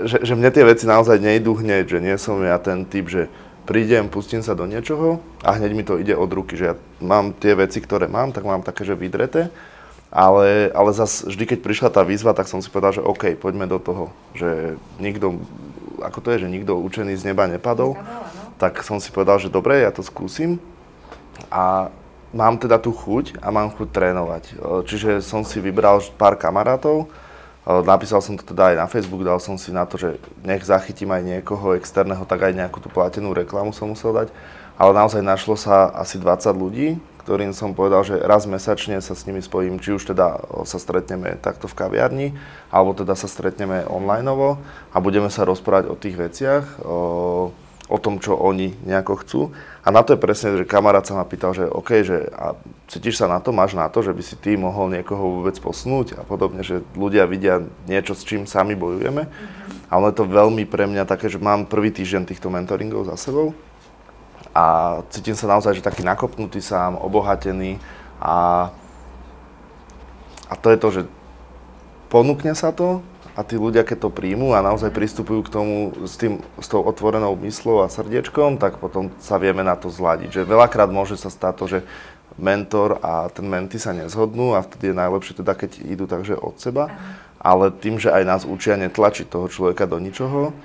že, 0.06 0.22
že 0.26 0.34
mne 0.34 0.50
tie 0.50 0.66
veci 0.66 0.86
naozaj 0.90 1.22
nejdú 1.22 1.58
hneď, 1.58 1.98
že 1.98 2.00
nie 2.02 2.16
som 2.18 2.42
ja 2.42 2.58
ten 2.58 2.86
typ, 2.86 3.10
že 3.10 3.30
prídem, 3.66 4.10
pustím 4.10 4.46
sa 4.46 4.54
do 4.54 4.70
niečoho 4.70 5.22
a 5.42 5.58
hneď 5.58 5.72
mi 5.74 5.84
to 5.86 5.98
ide 5.98 6.14
od 6.14 6.30
ruky, 6.30 6.54
že 6.54 6.66
ja 6.72 6.76
mám 7.02 7.34
tie 7.34 7.58
veci, 7.58 7.82
ktoré 7.82 8.06
mám, 8.06 8.30
tak 8.34 8.46
mám 8.46 8.62
také, 8.62 8.86
že 8.86 8.94
vydreté. 8.94 9.50
Ale, 10.16 10.72
ale 10.72 10.90
zase 10.96 11.28
vždy, 11.28 11.44
keď 11.44 11.60
prišla 11.60 11.90
tá 11.92 12.00
výzva, 12.08 12.32
tak 12.32 12.48
som 12.48 12.64
si 12.64 12.72
povedal, 12.72 12.96
že 12.96 13.04
OK, 13.04 13.36
poďme 13.36 13.68
do 13.68 13.84
toho. 13.84 14.16
Že 14.32 14.80
nikto, 14.96 15.44
ako 16.00 16.24
to 16.24 16.32
je, 16.32 16.48
že 16.48 16.54
nikto 16.56 16.80
učený 16.80 17.20
z 17.20 17.36
neba 17.36 17.52
nepadol. 17.52 18.00
Nepadol 18.00 18.46
tak 18.56 18.80
som 18.84 19.04
si 19.04 19.12
povedal, 19.12 19.40
že 19.40 19.52
dobre, 19.52 19.84
ja 19.84 19.92
to 19.92 20.00
skúsim. 20.00 20.60
A 21.52 21.92
mám 22.32 22.56
teda 22.56 22.80
tú 22.80 22.96
chuť 22.96 23.40
a 23.44 23.52
mám 23.52 23.72
chuť 23.76 23.88
trénovať. 23.92 24.44
Čiže 24.88 25.20
som 25.20 25.44
si 25.44 25.60
vybral 25.60 26.00
pár 26.16 26.40
kamarátov, 26.40 27.12
napísal 27.66 28.24
som 28.24 28.40
to 28.40 28.44
teda 28.48 28.72
aj 28.72 28.76
na 28.80 28.88
Facebook, 28.88 29.28
dal 29.28 29.40
som 29.44 29.60
si 29.60 29.76
na 29.76 29.84
to, 29.84 30.00
že 30.00 30.16
nech 30.44 30.64
zachytím 30.64 31.12
aj 31.12 31.22
niekoho 31.24 31.76
externého, 31.76 32.24
tak 32.24 32.52
aj 32.52 32.54
nejakú 32.56 32.80
tú 32.80 32.88
platenú 32.88 33.36
reklamu 33.36 33.76
som 33.76 33.92
musel 33.92 34.16
dať. 34.16 34.32
Ale 34.76 34.92
naozaj 34.92 35.24
našlo 35.24 35.56
sa 35.56 35.92
asi 35.96 36.20
20 36.20 36.52
ľudí, 36.56 36.88
ktorým 37.26 37.58
som 37.58 37.74
povedal, 37.74 38.06
že 38.06 38.22
raz 38.22 38.46
mesačne 38.46 39.02
sa 39.02 39.18
s 39.18 39.26
nimi 39.26 39.42
spojím, 39.42 39.82
či 39.82 39.98
už 39.98 40.14
teda 40.14 40.46
sa 40.62 40.78
stretneme 40.78 41.42
takto 41.42 41.66
v 41.66 41.74
kaviarni, 41.74 42.28
alebo 42.70 42.94
teda 42.94 43.18
sa 43.18 43.26
stretneme 43.26 43.82
online 43.90 44.30
a 44.94 44.98
budeme 45.02 45.34
sa 45.34 45.42
rozprávať 45.42 45.90
o 45.90 45.98
tých 45.98 46.16
veciach 46.22 46.86
o 47.86 47.98
tom, 48.02 48.18
čo 48.18 48.34
oni 48.34 48.74
nejako 48.86 49.14
chcú. 49.22 49.42
A 49.86 49.94
na 49.94 50.02
to 50.02 50.18
je 50.18 50.22
presne, 50.22 50.58
že 50.58 50.66
kamarát 50.66 51.06
sa 51.06 51.14
ma 51.14 51.26
pýtal, 51.26 51.54
že 51.54 51.70
OK, 51.70 52.02
že 52.02 52.26
a 52.34 52.58
cítiš 52.90 53.22
sa 53.22 53.30
na 53.30 53.38
to, 53.38 53.54
máš 53.54 53.78
na 53.78 53.86
to, 53.86 54.02
že 54.02 54.10
by 54.10 54.24
si 54.26 54.34
ty 54.42 54.58
mohol 54.58 54.90
niekoho 54.90 55.22
vôbec 55.42 55.54
posnúť 55.62 56.18
a 56.18 56.26
podobne, 56.26 56.66
že 56.66 56.82
ľudia 56.98 57.30
vidia 57.30 57.62
niečo, 57.86 58.18
s 58.18 58.26
čím 58.26 58.50
sami 58.50 58.74
bojujeme. 58.74 59.30
Mm-hmm. 59.30 59.94
Ale 59.94 60.10
je 60.10 60.18
to 60.18 60.26
veľmi 60.26 60.66
pre 60.66 60.90
mňa 60.90 61.06
také, 61.06 61.30
že 61.30 61.38
mám 61.38 61.70
prvý 61.70 61.94
týždeň 61.94 62.26
týchto 62.26 62.50
mentoringov 62.50 63.06
za 63.06 63.22
sebou 63.22 63.54
a 64.56 64.66
cítim 65.12 65.36
sa 65.36 65.52
naozaj, 65.52 65.76
že 65.76 65.84
taký 65.84 66.08
nakopnutý 66.08 66.64
sám, 66.64 66.96
obohatený 66.96 67.76
a, 68.24 68.72
a 70.48 70.54
to 70.56 70.72
je 70.72 70.78
to, 70.80 70.88
že 70.96 71.02
ponúkne 72.08 72.56
sa 72.56 72.72
to, 72.72 73.04
a 73.36 73.44
tí 73.44 73.60
ľudia, 73.60 73.84
keď 73.84 74.08
to 74.08 74.16
príjmú 74.16 74.56
a 74.56 74.64
naozaj 74.64 74.96
pristupujú 74.96 75.44
k 75.44 75.52
tomu 75.52 75.92
s, 76.08 76.16
tým, 76.16 76.40
s 76.56 76.72
tou 76.72 76.80
otvorenou 76.80 77.36
myslou 77.44 77.84
a 77.84 77.92
srdiečkom, 77.92 78.56
tak 78.56 78.80
potom 78.80 79.12
sa 79.20 79.36
vieme 79.36 79.60
na 79.60 79.76
to 79.76 79.92
zladiť. 79.92 80.32
Že 80.32 80.52
veľakrát 80.56 80.88
môže 80.88 81.20
sa 81.20 81.28
stať 81.28 81.54
to, 81.60 81.66
že 81.68 81.80
mentor 82.40 82.96
a 83.04 83.28
ten 83.28 83.44
menty 83.44 83.76
sa 83.76 83.92
nezhodnú 83.92 84.56
a 84.56 84.64
vtedy 84.64 84.92
je 84.92 84.96
najlepšie 84.96 85.34
teda, 85.44 85.52
keď 85.52 85.84
idú 85.84 86.08
takže 86.08 86.40
od 86.40 86.56
seba. 86.64 86.88
Ale 87.44 87.76
tým, 87.76 88.00
že 88.00 88.08
aj 88.08 88.24
nás 88.24 88.42
učia 88.48 88.80
netlačiť 88.80 89.28
toho 89.28 89.52
človeka 89.52 89.84
do 89.84 90.00
ničoho, 90.00 90.56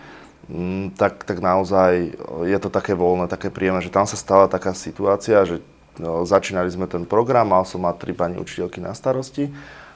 tak, 0.99 1.23
tak 1.23 1.39
naozaj 1.39 2.17
je 2.47 2.59
to 2.59 2.69
také 2.73 2.99
voľné, 2.99 3.31
také 3.31 3.49
príjemné, 3.53 3.83
že 3.83 3.93
tam 3.95 4.05
sa 4.05 4.19
stala 4.19 4.51
taká 4.51 4.75
situácia, 4.75 5.47
že 5.47 5.63
no, 5.97 6.27
začínali 6.27 6.67
sme 6.71 6.91
ten 6.91 7.07
program, 7.07 7.51
mal 7.51 7.63
som 7.63 7.83
mať 7.87 7.97
tri 8.03 8.13
pani 8.13 8.37
učiteľky 8.39 8.83
na 8.83 8.91
starosti 8.91 9.51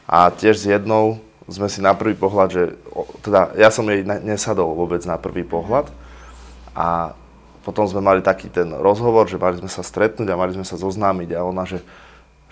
a 0.06 0.30
tiež 0.30 0.54
s 0.54 0.66
jednou 0.70 1.18
sme 1.44 1.68
si 1.68 1.84
na 1.84 1.92
prvý 1.92 2.16
pohľad, 2.16 2.48
že 2.48 2.62
teda 3.20 3.52
ja 3.58 3.68
som 3.68 3.84
jej 3.90 4.00
nesadol 4.04 4.72
vôbec 4.72 5.04
na 5.04 5.20
prvý 5.20 5.44
pohľad 5.44 5.92
a 6.72 7.12
potom 7.64 7.88
sme 7.88 8.04
mali 8.04 8.20
taký 8.20 8.52
ten 8.52 8.68
rozhovor, 8.76 9.28
že 9.28 9.40
mali 9.40 9.56
sme 9.56 9.68
sa 9.72 9.80
stretnúť 9.80 10.28
a 10.28 10.40
mali 10.40 10.52
sme 10.52 10.64
sa 10.68 10.76
zoznámiť 10.76 11.30
a 11.36 11.44
ona, 11.44 11.64
že, 11.64 11.80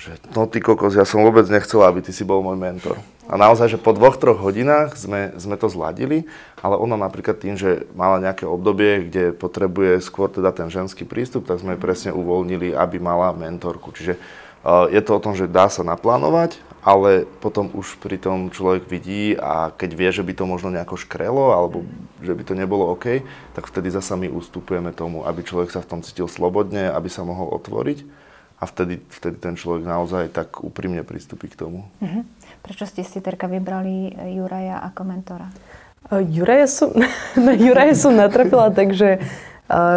že 0.02 0.18
no 0.34 0.50
ty 0.50 0.58
kokos, 0.58 0.98
ja 0.98 1.06
som 1.06 1.22
vôbec 1.22 1.46
nechcela, 1.46 1.86
aby 1.86 2.02
ty 2.02 2.10
si 2.10 2.26
bol 2.26 2.42
môj 2.42 2.58
mentor. 2.58 2.98
A 3.30 3.38
naozaj, 3.38 3.70
že 3.70 3.78
po 3.78 3.94
dvoch, 3.94 4.18
troch 4.18 4.42
hodinách 4.42 4.98
sme, 4.98 5.30
sme 5.38 5.54
to 5.54 5.70
zladili, 5.70 6.26
ale 6.58 6.74
ona 6.74 6.98
napríklad 6.98 7.38
tým, 7.38 7.54
že 7.54 7.86
mala 7.94 8.18
nejaké 8.18 8.42
obdobie, 8.42 9.06
kde 9.06 9.30
potrebuje 9.30 10.02
skôr 10.02 10.26
teda 10.26 10.50
ten 10.50 10.66
ženský 10.66 11.06
prístup, 11.06 11.46
tak 11.46 11.62
sme 11.62 11.78
presne 11.78 12.10
uvoľnili, 12.10 12.74
aby 12.74 12.98
mala 12.98 13.30
mentorku. 13.30 13.94
Čiže 13.94 14.18
uh, 14.18 14.90
je 14.90 14.98
to 15.06 15.14
o 15.14 15.22
tom, 15.22 15.38
že 15.38 15.46
dá 15.46 15.70
sa 15.70 15.86
naplánovať 15.86 16.58
ale 16.82 17.30
potom 17.38 17.70
už 17.70 18.02
pri 18.02 18.18
tom 18.18 18.50
človek 18.50 18.90
vidí 18.90 19.38
a 19.38 19.70
keď 19.70 19.90
vie, 19.94 20.10
že 20.10 20.26
by 20.26 20.34
to 20.34 20.50
možno 20.50 20.74
nejako 20.74 20.98
škrelo 20.98 21.54
alebo 21.54 21.86
že 22.18 22.34
by 22.34 22.42
to 22.42 22.58
nebolo 22.58 22.90
OK, 22.90 23.22
tak 23.54 23.70
vtedy 23.70 23.86
zasa 23.94 24.18
my 24.18 24.26
ustupujeme 24.26 24.90
tomu, 24.90 25.22
aby 25.22 25.46
človek 25.46 25.70
sa 25.70 25.78
v 25.78 25.86
tom 25.94 26.00
cítil 26.02 26.26
slobodne, 26.26 26.90
aby 26.90 27.06
sa 27.06 27.22
mohol 27.22 27.54
otvoriť 27.54 28.21
a 28.62 28.64
vtedy, 28.70 29.02
vtedy 29.10 29.42
ten 29.42 29.58
človek 29.58 29.82
naozaj 29.82 30.30
tak 30.30 30.62
úprimne 30.62 31.02
pristúpi 31.02 31.50
k 31.50 31.58
tomu. 31.66 31.90
Uh-huh. 31.98 32.22
Prečo 32.62 32.86
ste 32.86 33.02
si 33.02 33.18
Terka 33.18 33.50
vybrali 33.50 34.14
Juraja 34.38 34.78
ako 34.86 35.02
mentora? 35.02 35.50
Juraja 36.30 36.70
som, 36.70 36.94
na 37.46 37.58
Juraja 37.58 37.98
som 37.98 38.14
natrafila 38.14 38.70
tak, 38.70 38.94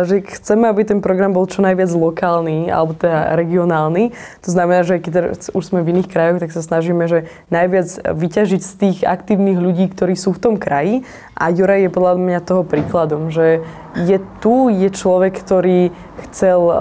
že 0.08 0.24
chceme, 0.24 0.72
aby 0.72 0.88
ten 0.88 1.04
program 1.04 1.36
bol 1.36 1.44
čo 1.44 1.60
najviac 1.60 1.92
lokálny 1.92 2.72
alebo 2.72 2.96
teda 2.96 3.36
regionálny. 3.36 4.16
To 4.48 4.50
znamená, 4.50 4.88
že 4.88 5.04
keď 5.04 5.36
už 5.52 5.64
sme 5.64 5.84
v 5.84 6.00
iných 6.00 6.08
krajoch, 6.08 6.40
tak 6.40 6.56
sa 6.56 6.64
snažíme, 6.64 7.12
že 7.12 7.28
najviac 7.52 8.00
vyťažiť 8.08 8.62
z 8.64 8.74
tých 8.80 8.98
aktívnych 9.04 9.60
ľudí, 9.60 9.92
ktorí 9.92 10.16
sú 10.16 10.32
v 10.32 10.42
tom 10.42 10.56
kraji. 10.56 11.04
A 11.36 11.52
Juraj 11.52 11.84
je 11.84 11.92
podľa 11.92 12.16
mňa 12.16 12.40
toho 12.48 12.64
príkladom, 12.64 13.28
že 13.28 13.60
je 13.96 14.18
tu, 14.40 14.72
je 14.72 14.88
človek, 14.92 15.36
ktorý 15.36 15.92
chcel 16.28 16.60
uh, 16.72 16.76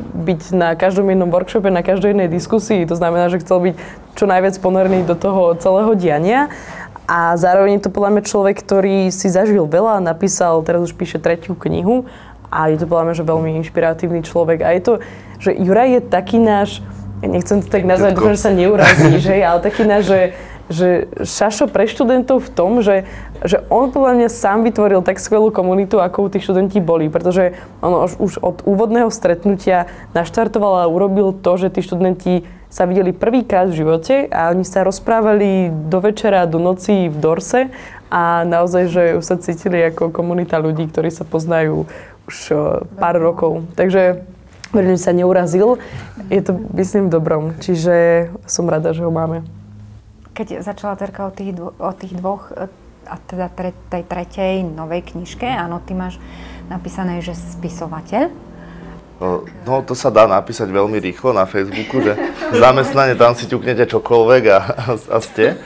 byť 0.00 0.40
na 0.56 0.72
každom 0.76 1.12
jednom 1.12 1.28
workshope, 1.28 1.68
na 1.68 1.84
každej 1.84 2.16
jednej 2.16 2.28
diskusii. 2.32 2.88
To 2.88 2.96
znamená, 2.96 3.28
že 3.28 3.44
chcel 3.44 3.72
byť 3.72 3.74
čo 4.16 4.24
najviac 4.28 4.56
ponorený 4.60 5.08
do 5.08 5.16
toho 5.16 5.56
celého 5.56 5.92
diania. 5.96 6.52
A 7.12 7.36
zároveň 7.36 7.76
je 7.76 7.84
to 7.84 7.90
podľa 7.92 8.16
mňa 8.16 8.22
človek, 8.24 8.56
ktorý 8.64 9.12
si 9.12 9.28
zažil 9.28 9.68
veľa, 9.68 10.00
napísal, 10.00 10.64
teraz 10.64 10.80
už 10.80 10.96
píše 10.96 11.20
tretiu 11.20 11.52
knihu 11.52 12.08
a 12.48 12.72
je 12.72 12.80
to 12.80 12.88
podľa 12.88 13.04
mňa, 13.12 13.14
že 13.20 13.28
veľmi 13.28 13.50
inšpiratívny 13.60 14.24
človek. 14.24 14.64
A 14.64 14.72
je 14.72 14.80
to, 14.80 14.92
že 15.36 15.52
Juraj 15.60 15.92
je 15.92 16.00
taký 16.08 16.40
náš, 16.40 16.80
ja 17.20 17.28
nechcem 17.28 17.60
to 17.60 17.68
tak 17.68 17.84
nazvať, 17.84 18.16
dúfam, 18.16 18.32
že 18.32 18.48
sa 18.48 18.52
neurazí, 18.56 19.20
že, 19.28 19.44
ale 19.44 19.60
taký 19.60 19.84
náš, 19.84 20.08
že, 20.08 20.20
že 20.72 21.12
šašo 21.20 21.68
pre 21.68 21.84
študentov 21.84 22.40
v 22.40 22.50
tom, 22.50 22.80
že, 22.80 23.04
že 23.44 23.60
on 23.68 23.92
podľa 23.92 24.18
mňa 24.18 24.28
sám 24.32 24.64
vytvoril 24.64 25.04
tak 25.04 25.20
skvelú 25.20 25.52
komunitu, 25.52 26.00
ako 26.00 26.32
tí 26.32 26.40
študenti 26.40 26.80
boli, 26.80 27.12
pretože 27.12 27.52
on 27.84 28.08
už, 28.08 28.40
od 28.40 28.64
úvodného 28.64 29.12
stretnutia 29.12 29.86
naštartoval 30.16 30.82
a 30.82 30.90
urobil 30.90 31.36
to, 31.36 31.52
že 31.60 31.68
tí 31.76 31.84
študenti 31.84 32.48
sa 32.72 32.88
videli 32.88 33.12
prvýkrát 33.12 33.68
v 33.68 33.84
živote 33.84 34.32
a 34.32 34.48
oni 34.48 34.64
sa 34.64 34.80
rozprávali 34.80 35.68
do 35.68 36.00
večera, 36.00 36.48
do 36.48 36.56
noci 36.56 37.12
v 37.12 37.16
Dorse 37.20 37.68
a 38.08 38.48
naozaj, 38.48 38.82
že 38.88 39.02
už 39.20 39.24
sa 39.24 39.36
cítili 39.36 39.84
ako 39.92 40.08
komunita 40.08 40.56
ľudí, 40.56 40.88
ktorí 40.88 41.12
sa 41.12 41.28
poznajú 41.28 41.84
už 42.32 42.36
pár 42.96 43.20
rokov. 43.20 43.68
Takže 43.76 44.24
verím, 44.72 44.96
že 44.96 45.04
sa 45.04 45.12
neurazil. 45.12 45.76
Je 46.32 46.40
to, 46.40 46.56
myslím, 46.72 47.12
dobrom. 47.12 47.52
Čiže 47.60 48.28
som 48.48 48.64
rada, 48.72 48.96
že 48.96 49.04
ho 49.04 49.12
máme. 49.12 49.44
Keď 50.32 50.64
začala 50.64 50.96
Terka 50.96 51.28
o 51.28 51.32
tých, 51.32 51.52
dvo- 51.52 51.76
o 51.76 51.92
tých 51.92 52.16
dvoch, 52.16 52.48
e, 52.56 52.68
a 53.04 53.16
teda 53.20 53.52
tre- 53.52 53.76
tej 53.92 54.02
tretej 54.08 54.64
novej 54.64 55.04
knižke, 55.12 55.44
áno, 55.44 55.82
ty 55.84 55.92
máš 55.92 56.16
napísané, 56.72 57.20
že 57.20 57.36
spisovateľ. 57.36 58.32
No, 59.62 59.84
to 59.86 59.94
sa 59.94 60.10
dá 60.10 60.26
napísať 60.26 60.66
veľmi 60.66 60.98
rýchlo 60.98 61.30
na 61.30 61.46
Facebooku, 61.46 62.02
že 62.02 62.18
zamestnanie, 62.64 63.14
tam 63.14 63.36
si 63.38 63.46
ťuknete 63.46 63.86
čokoľvek 63.86 64.42
a, 64.50 64.58
a 64.96 65.18
ste. 65.22 65.60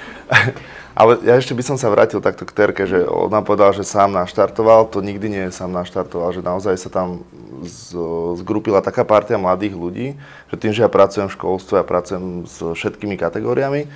Ale 0.97 1.21
ja 1.29 1.37
ešte 1.37 1.53
by 1.53 1.61
som 1.61 1.77
sa 1.77 1.93
vrátil 1.93 2.25
takto 2.25 2.49
k 2.49 2.57
Terke, 2.57 2.89
že 2.89 3.05
ona 3.05 3.45
povedala, 3.45 3.77
že 3.77 3.85
sám 3.85 4.17
naštartoval, 4.17 4.89
to 4.89 5.05
nikdy 5.05 5.29
nie 5.29 5.45
je 5.49 5.53
sám 5.53 5.69
naštartoval, 5.69 6.33
že 6.33 6.41
naozaj 6.41 6.73
sa 6.81 6.89
tam 6.89 7.21
z, 7.61 7.93
zgrupila 8.41 8.81
taká 8.81 9.05
partia 9.05 9.37
mladých 9.37 9.77
ľudí, 9.77 10.17
že 10.49 10.57
tým, 10.57 10.73
že 10.73 10.81
ja 10.81 10.89
pracujem 10.89 11.29
v 11.29 11.37
školstve 11.37 11.85
a 11.85 11.85
pracujem 11.85 12.49
s 12.49 12.65
všetkými 12.65 13.21
kategóriami 13.21 13.93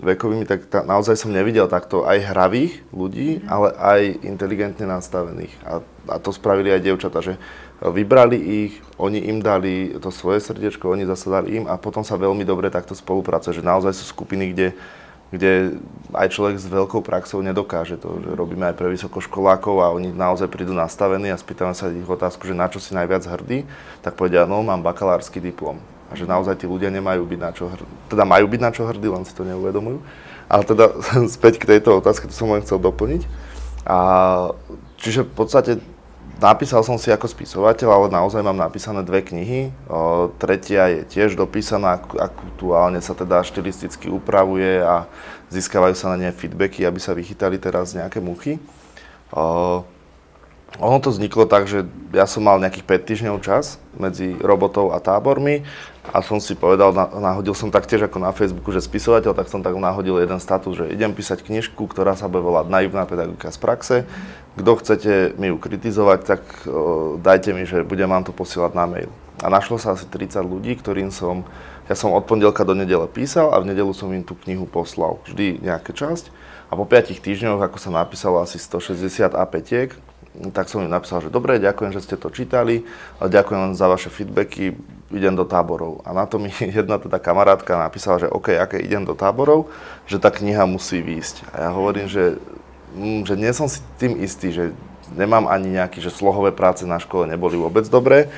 vekovými, 0.00 0.48
tak 0.48 0.64
ta, 0.72 0.80
naozaj 0.80 1.20
som 1.20 1.34
nevidel 1.34 1.68
takto 1.68 2.08
aj 2.08 2.32
hravých 2.32 2.80
ľudí, 2.96 3.44
ale 3.44 3.76
aj 3.76 4.00
inteligentne 4.24 4.88
nastavených. 4.88 5.52
A, 5.68 5.84
a 6.08 6.16
to 6.16 6.32
spravili 6.32 6.72
aj 6.72 6.80
dievčata, 6.80 7.20
že 7.20 7.36
vybrali 7.84 8.38
ich, 8.38 8.72
oni 8.96 9.20
im 9.28 9.44
dali 9.44 9.92
to 10.00 10.08
svoje 10.08 10.40
srdiečko, 10.40 10.88
oni 10.88 11.04
zase 11.04 11.28
dali 11.28 11.60
im 11.60 11.64
a 11.68 11.76
potom 11.76 12.00
sa 12.00 12.16
veľmi 12.16 12.46
dobre 12.46 12.72
takto 12.72 12.96
spolupracuje, 12.96 13.60
že 13.60 13.66
naozaj 13.66 13.92
sú 13.92 14.08
skupiny, 14.08 14.56
kde 14.56 14.68
kde 15.32 15.80
aj 16.12 16.28
človek 16.28 16.60
s 16.60 16.68
veľkou 16.68 17.00
praxou 17.00 17.40
nedokáže 17.40 17.96
to, 17.96 18.20
že 18.20 18.36
robíme 18.36 18.68
aj 18.68 18.76
pre 18.76 18.92
vysokoškolákov 18.92 19.80
a 19.80 19.88
oni 19.96 20.12
naozaj 20.12 20.44
prídu 20.52 20.76
nastavení 20.76 21.32
a 21.32 21.40
spýtame 21.40 21.72
sa 21.72 21.88
ich 21.88 22.04
otázku, 22.04 22.44
že 22.44 22.52
na 22.52 22.68
čo 22.68 22.76
si 22.76 22.92
najviac 22.92 23.24
hrdí, 23.24 23.64
tak 24.04 24.12
povedia, 24.12 24.44
no 24.44 24.60
mám 24.60 24.84
bakalársky 24.84 25.40
diplom. 25.40 25.80
A 26.12 26.16
že 26.16 26.28
naozaj 26.28 26.60
tí 26.60 26.68
ľudia 26.68 26.92
nemajú 26.92 27.24
byť 27.24 27.40
na 27.40 27.50
čo 27.56 27.72
hrdí. 27.72 27.88
Teda 28.12 28.28
majú 28.28 28.44
byť 28.44 28.60
na 28.60 28.70
čo 28.70 28.84
hrdí, 28.84 29.08
len 29.08 29.24
si 29.24 29.32
to 29.32 29.48
neuvedomujú. 29.48 30.04
Ale 30.52 30.62
teda 30.68 30.92
späť 31.40 31.56
k 31.56 31.68
tejto 31.76 32.04
otázke, 32.04 32.28
to 32.28 32.36
som 32.36 32.52
len 32.52 32.60
chcel 32.60 32.76
doplniť. 32.76 33.24
A, 33.88 33.98
čiže 35.00 35.24
v 35.24 35.32
podstate 35.32 35.72
napísal 36.36 36.84
som 36.84 37.00
si 37.00 37.08
ako 37.08 37.30
spisovateľ, 37.30 37.88
ale 37.88 38.06
naozaj 38.12 38.44
mám 38.44 38.60
napísané 38.60 39.00
dve 39.06 39.24
knihy. 39.24 39.72
O, 39.88 40.28
tretia 40.36 40.90
je 40.90 41.00
tiež 41.08 41.38
dopísaná, 41.38 41.96
aktuálne 42.02 43.00
sa 43.00 43.16
teda 43.16 43.40
štilisticky 43.46 44.12
upravuje 44.12 44.84
a 44.84 45.08
získavajú 45.48 45.94
sa 45.96 46.12
na 46.12 46.28
ne 46.28 46.28
feedbacky, 46.34 46.84
aby 46.84 47.00
sa 47.00 47.16
vychytali 47.16 47.56
teraz 47.56 47.96
nejaké 47.96 48.20
muchy. 48.20 48.60
O, 49.32 49.86
ono 50.80 50.96
to 51.00 51.12
vzniklo 51.12 51.44
tak, 51.44 51.68
že 51.68 51.84
ja 52.16 52.24
som 52.24 52.44
mal 52.44 52.56
nejakých 52.56 52.86
5 52.86 53.08
týždňov 53.08 53.36
čas 53.44 53.76
medzi 53.96 54.36
robotou 54.40 54.92
a 54.92 55.00
tábormi 55.00 55.64
a 56.10 56.18
som 56.24 56.42
si 56.42 56.58
povedal, 56.58 56.90
nahodil 56.96 57.54
som 57.54 57.70
taktiež 57.70 58.08
ako 58.08 58.18
na 58.18 58.34
Facebooku, 58.34 58.74
že 58.74 58.82
spisovateľ, 58.82 59.38
tak 59.38 59.46
som 59.46 59.62
tak 59.62 59.76
nahodil 59.78 60.18
jeden 60.18 60.42
status, 60.42 60.74
že 60.74 60.90
idem 60.90 61.14
písať 61.14 61.46
knižku, 61.46 61.78
ktorá 61.86 62.18
sa 62.18 62.26
bude 62.26 62.42
volať 62.42 62.66
Naivná 62.72 63.06
pedagogika 63.06 63.54
z 63.54 63.58
praxe. 63.62 63.96
Kto 64.58 64.82
chcete 64.82 65.38
mi 65.38 65.48
ju 65.52 65.56
kritizovať, 65.62 66.20
tak 66.26 66.42
o, 66.66 67.16
dajte 67.22 67.54
mi, 67.54 67.64
že 67.64 67.86
budem 67.86 68.10
vám 68.10 68.26
to 68.26 68.34
posielať 68.34 68.72
na 68.74 68.84
mail. 68.84 69.10
A 69.40 69.48
našlo 69.48 69.78
sa 69.78 69.94
asi 69.94 70.04
30 70.10 70.42
ľudí, 70.42 70.74
ktorým 70.76 71.14
som, 71.14 71.46
ja 71.86 71.94
som 71.94 72.10
od 72.10 72.26
pondelka 72.26 72.66
do 72.66 72.74
nedele 72.74 73.06
písal 73.06 73.54
a 73.54 73.62
v 73.62 73.70
nedelu 73.70 73.94
som 73.94 74.10
im 74.10 74.26
tú 74.26 74.34
knihu 74.42 74.66
poslal. 74.66 75.22
Vždy 75.24 75.62
nejaká 75.62 75.94
časť. 75.94 76.34
A 76.68 76.76
po 76.76 76.84
5 76.84 77.14
týždňoch, 77.14 77.62
ako 77.62 77.78
sa 77.78 77.94
napísalo 77.94 78.42
asi 78.42 78.58
160 78.58 79.32
apetiek, 79.38 79.94
tak 80.52 80.72
som 80.72 80.80
im 80.80 80.88
napísal, 80.88 81.20
že 81.20 81.28
dobre, 81.28 81.60
ďakujem, 81.60 81.92
že 81.92 82.00
ste 82.00 82.16
to 82.16 82.32
čítali, 82.32 82.88
ďakujem 83.20 83.76
za 83.76 83.84
vaše 83.84 84.08
feedbacky, 84.08 84.72
idem 85.12 85.36
do 85.36 85.44
táborov. 85.44 86.00
A 86.08 86.16
na 86.16 86.24
to 86.24 86.40
mi 86.40 86.48
jedna 86.78 86.96
teda 86.96 87.20
kamarátka 87.20 87.76
napísala, 87.76 88.24
že 88.24 88.32
OK, 88.32 88.56
aké 88.56 88.80
idem 88.80 89.04
do 89.04 89.12
táborov, 89.12 89.68
že 90.08 90.16
tá 90.16 90.32
kniha 90.32 90.64
musí 90.64 91.04
výjsť. 91.04 91.52
A 91.52 91.68
ja 91.68 91.70
hovorím, 91.76 92.08
že, 92.08 92.40
mm, 92.96 93.28
že 93.28 93.34
nie 93.36 93.52
som 93.52 93.68
si 93.68 93.84
tým 94.00 94.16
istý, 94.24 94.56
že 94.56 94.72
nemám 95.12 95.44
ani 95.52 95.76
nejaké, 95.76 96.00
že 96.00 96.08
slohové 96.08 96.56
práce 96.56 96.88
na 96.88 96.96
škole 96.96 97.28
neboli 97.28 97.60
vôbec 97.60 97.84
dobré, 97.92 98.32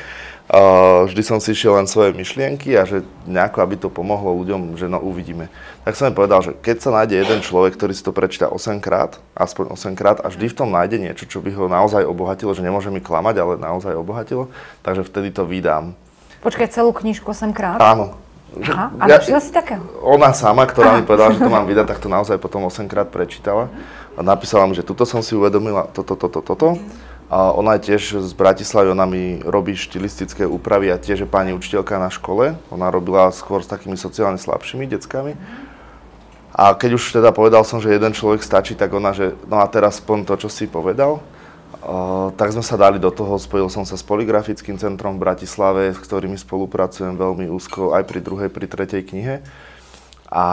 vždy 1.09 1.23
som 1.25 1.41
si 1.41 1.57
išiel 1.57 1.73
len 1.81 1.89
svoje 1.89 2.13
myšlienky 2.13 2.77
a 2.77 2.85
že 2.85 3.01
nejako, 3.25 3.65
aby 3.65 3.75
to 3.81 3.89
pomohlo 3.89 4.37
ľuďom, 4.45 4.77
že 4.77 4.93
no 4.93 5.01
uvidíme. 5.01 5.49
Tak 5.89 5.97
som 5.97 6.13
im 6.13 6.17
povedal, 6.17 6.45
že 6.45 6.53
keď 6.53 6.77
sa 6.85 6.91
nájde 6.93 7.17
jeden 7.25 7.41
človek, 7.41 7.81
ktorý 7.81 7.93
si 7.97 8.05
to 8.05 8.13
prečíta 8.13 8.53
8 8.53 8.77
krát, 8.85 9.17
aspoň 9.33 9.73
8 9.73 9.97
krát 9.97 10.21
a 10.21 10.29
vždy 10.29 10.53
v 10.53 10.59
tom 10.59 10.69
nájde 10.69 11.01
niečo, 11.01 11.25
čo 11.25 11.41
by 11.41 11.49
ho 11.57 11.65
naozaj 11.65 12.05
obohatilo, 12.05 12.53
že 12.53 12.61
nemôže 12.61 12.93
mi 12.93 13.01
klamať, 13.01 13.35
ale 13.41 13.53
naozaj 13.57 13.97
obohatilo, 13.97 14.53
takže 14.85 15.09
vtedy 15.09 15.33
to 15.33 15.49
vydám. 15.49 15.97
Počkaj, 16.45 16.77
celú 16.77 16.93
knižku 16.93 17.25
8 17.25 17.57
krát? 17.57 17.81
Áno. 17.81 18.21
Aha, 18.55 18.95
a 19.03 19.05
ja, 19.11 19.19
si 19.43 19.51
takého? 19.51 19.83
Ona 20.07 20.31
sama, 20.31 20.63
ktorá 20.63 20.95
Aha. 20.95 20.97
mi 21.01 21.03
povedala, 21.03 21.35
že 21.35 21.43
to 21.43 21.51
mám 21.51 21.67
vydať, 21.67 21.91
tak 21.91 21.99
to 21.99 22.07
naozaj 22.07 22.39
potom 22.39 22.63
8 22.63 22.87
krát 22.87 23.11
prečítala. 23.11 23.67
A 24.15 24.23
napísala 24.23 24.71
mi, 24.71 24.79
že 24.79 24.87
tuto 24.87 25.03
som 25.03 25.19
si 25.27 25.35
uvedomila, 25.35 25.91
toto, 25.91 26.15
toto, 26.15 26.39
toto. 26.39 26.79
A 27.33 27.57
ona 27.57 27.81
je 27.81 27.93
tiež 27.93 28.21
z 28.21 28.33
Bratislavy, 28.37 28.93
ona 28.93 29.09
mi 29.09 29.41
robí 29.41 29.73
štilistické 29.73 30.45
úpravy 30.45 30.93
a 30.93 31.01
tiež 31.01 31.25
je 31.25 31.29
pani 31.29 31.57
učiteľka 31.57 31.97
na 31.97 32.13
škole. 32.13 32.55
Ona 32.69 32.93
robila 32.93 33.33
skôr 33.33 33.65
s 33.65 33.71
takými 33.71 33.97
sociálne 33.97 34.37
slabšími 34.37 34.85
deckami. 34.85 35.33
A 36.55 36.77
keď 36.77 37.01
už 37.01 37.19
teda 37.19 37.35
povedal 37.35 37.67
som, 37.67 37.83
že 37.83 37.91
jeden 37.91 38.15
človek 38.15 38.45
stačí, 38.45 38.79
tak 38.79 38.95
ona, 38.95 39.11
že 39.11 39.35
no 39.51 39.59
a 39.59 39.67
teraz 39.67 39.99
spon 39.99 40.23
to, 40.23 40.39
čo 40.39 40.47
si 40.47 40.71
povedal. 40.71 41.19
Uh, 41.85 42.31
tak 42.39 42.55
sme 42.55 42.65
sa 42.65 42.79
dali 42.79 42.97
do 42.97 43.11
toho, 43.11 43.37
spojil 43.37 43.69
som 43.69 43.85
sa 43.85 43.99
s 43.99 44.07
Poligrafickým 44.07 44.79
centrom 44.79 45.19
v 45.19 45.25
Bratislave, 45.27 45.93
s 45.93 46.01
ktorými 46.01 46.39
spolupracujem 46.39 47.19
veľmi 47.19 47.51
úzko 47.51 47.93
aj 47.93 48.09
pri 48.09 48.21
druhej, 48.25 48.49
pri 48.49 48.67
tretej 48.71 49.03
knihe. 49.05 49.45
A 50.31 50.45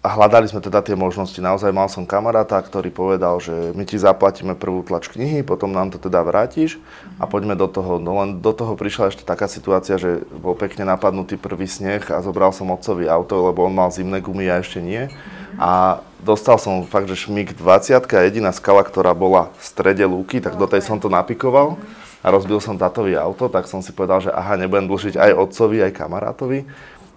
a 0.00 0.08
hľadali 0.16 0.48
sme 0.48 0.64
teda 0.64 0.80
tie 0.80 0.96
možnosti. 0.96 1.36
Naozaj 1.36 1.76
mal 1.76 1.84
som 1.92 2.08
kamaráta, 2.08 2.56
ktorý 2.56 2.88
povedal, 2.88 3.36
že 3.36 3.52
my 3.76 3.84
ti 3.84 4.00
zaplatíme 4.00 4.56
prvú 4.56 4.80
tlač 4.80 5.12
knihy, 5.12 5.44
potom 5.44 5.68
nám 5.68 5.92
to 5.92 6.00
teda 6.00 6.24
vrátiš 6.24 6.80
a 7.20 7.28
poďme 7.28 7.52
do 7.52 7.68
toho. 7.68 8.00
No 8.00 8.16
len 8.24 8.40
do 8.40 8.56
toho 8.56 8.80
prišla 8.80 9.12
ešte 9.12 9.28
taká 9.28 9.44
situácia, 9.44 10.00
že 10.00 10.24
bol 10.40 10.56
pekne 10.56 10.88
napadnutý 10.88 11.36
prvý 11.36 11.68
sneh 11.68 12.00
a 12.08 12.24
zobral 12.24 12.48
som 12.56 12.72
otcovi 12.72 13.12
auto, 13.12 13.52
lebo 13.52 13.68
on 13.68 13.76
mal 13.76 13.92
zimné 13.92 14.24
gumy, 14.24 14.48
ja 14.48 14.64
ešte 14.64 14.80
nie. 14.80 15.04
A 15.60 16.00
dostal 16.24 16.56
som 16.56 16.80
fakt, 16.88 17.12
že 17.12 17.28
šmík 17.28 17.52
20 17.52 18.00
a 18.00 18.20
jediná 18.24 18.56
skala, 18.56 18.80
ktorá 18.80 19.12
bola 19.12 19.52
v 19.60 19.62
strede 19.68 20.08
lúky, 20.08 20.40
tak 20.40 20.56
do 20.56 20.64
tej 20.64 20.80
som 20.80 20.96
to 20.96 21.12
napikoval 21.12 21.76
a 22.24 22.26
rozbil 22.32 22.56
som 22.56 22.80
tátový 22.80 23.20
auto, 23.20 23.52
tak 23.52 23.68
som 23.68 23.84
si 23.84 23.92
povedal, 23.92 24.24
že 24.24 24.32
aha, 24.32 24.56
nebudem 24.56 24.88
dlžiť 24.88 25.20
aj 25.20 25.30
otcovi, 25.44 25.84
aj 25.84 25.92
kamarátovi 25.92 26.64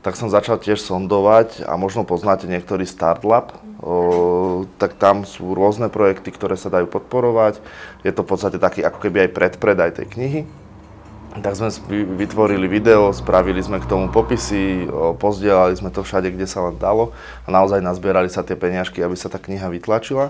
tak 0.03 0.19
som 0.19 0.27
začal 0.27 0.59
tiež 0.59 0.83
sondovať 0.83 1.63
a 1.63 1.79
možno 1.79 2.03
poznáte 2.03 2.43
niektorý 2.43 2.83
Startlab, 2.83 3.55
o, 3.79 4.67
tak 4.75 4.99
tam 4.99 5.23
sú 5.23 5.55
rôzne 5.55 5.87
projekty, 5.87 6.35
ktoré 6.35 6.59
sa 6.59 6.67
dajú 6.67 6.91
podporovať. 6.91 7.63
Je 8.03 8.11
to 8.11 8.27
v 8.27 8.29
podstate 8.35 8.59
taký 8.59 8.83
ako 8.83 8.99
keby 8.99 9.25
aj 9.25 9.29
predpredaj 9.31 9.89
tej 9.95 10.07
knihy. 10.11 10.41
Tak 11.33 11.57
sme 11.57 11.73
vytvorili 12.19 12.69
video, 12.69 13.09
spravili 13.09 13.57
sme 13.57 13.81
k 13.81 13.89
tomu 13.89 14.11
popisy, 14.13 14.85
pozdielali 15.17 15.73
sme 15.73 15.89
to 15.89 16.05
všade, 16.05 16.29
kde 16.29 16.45
sa 16.45 16.61
len 16.69 16.77
dalo 16.77 17.09
a 17.41 17.49
naozaj 17.49 17.81
nazbierali 17.81 18.29
sa 18.29 18.45
tie 18.45 18.53
peniažky, 18.53 19.01
aby 19.01 19.17
sa 19.17 19.33
tá 19.33 19.41
kniha 19.41 19.65
vytlačila. 19.65 20.29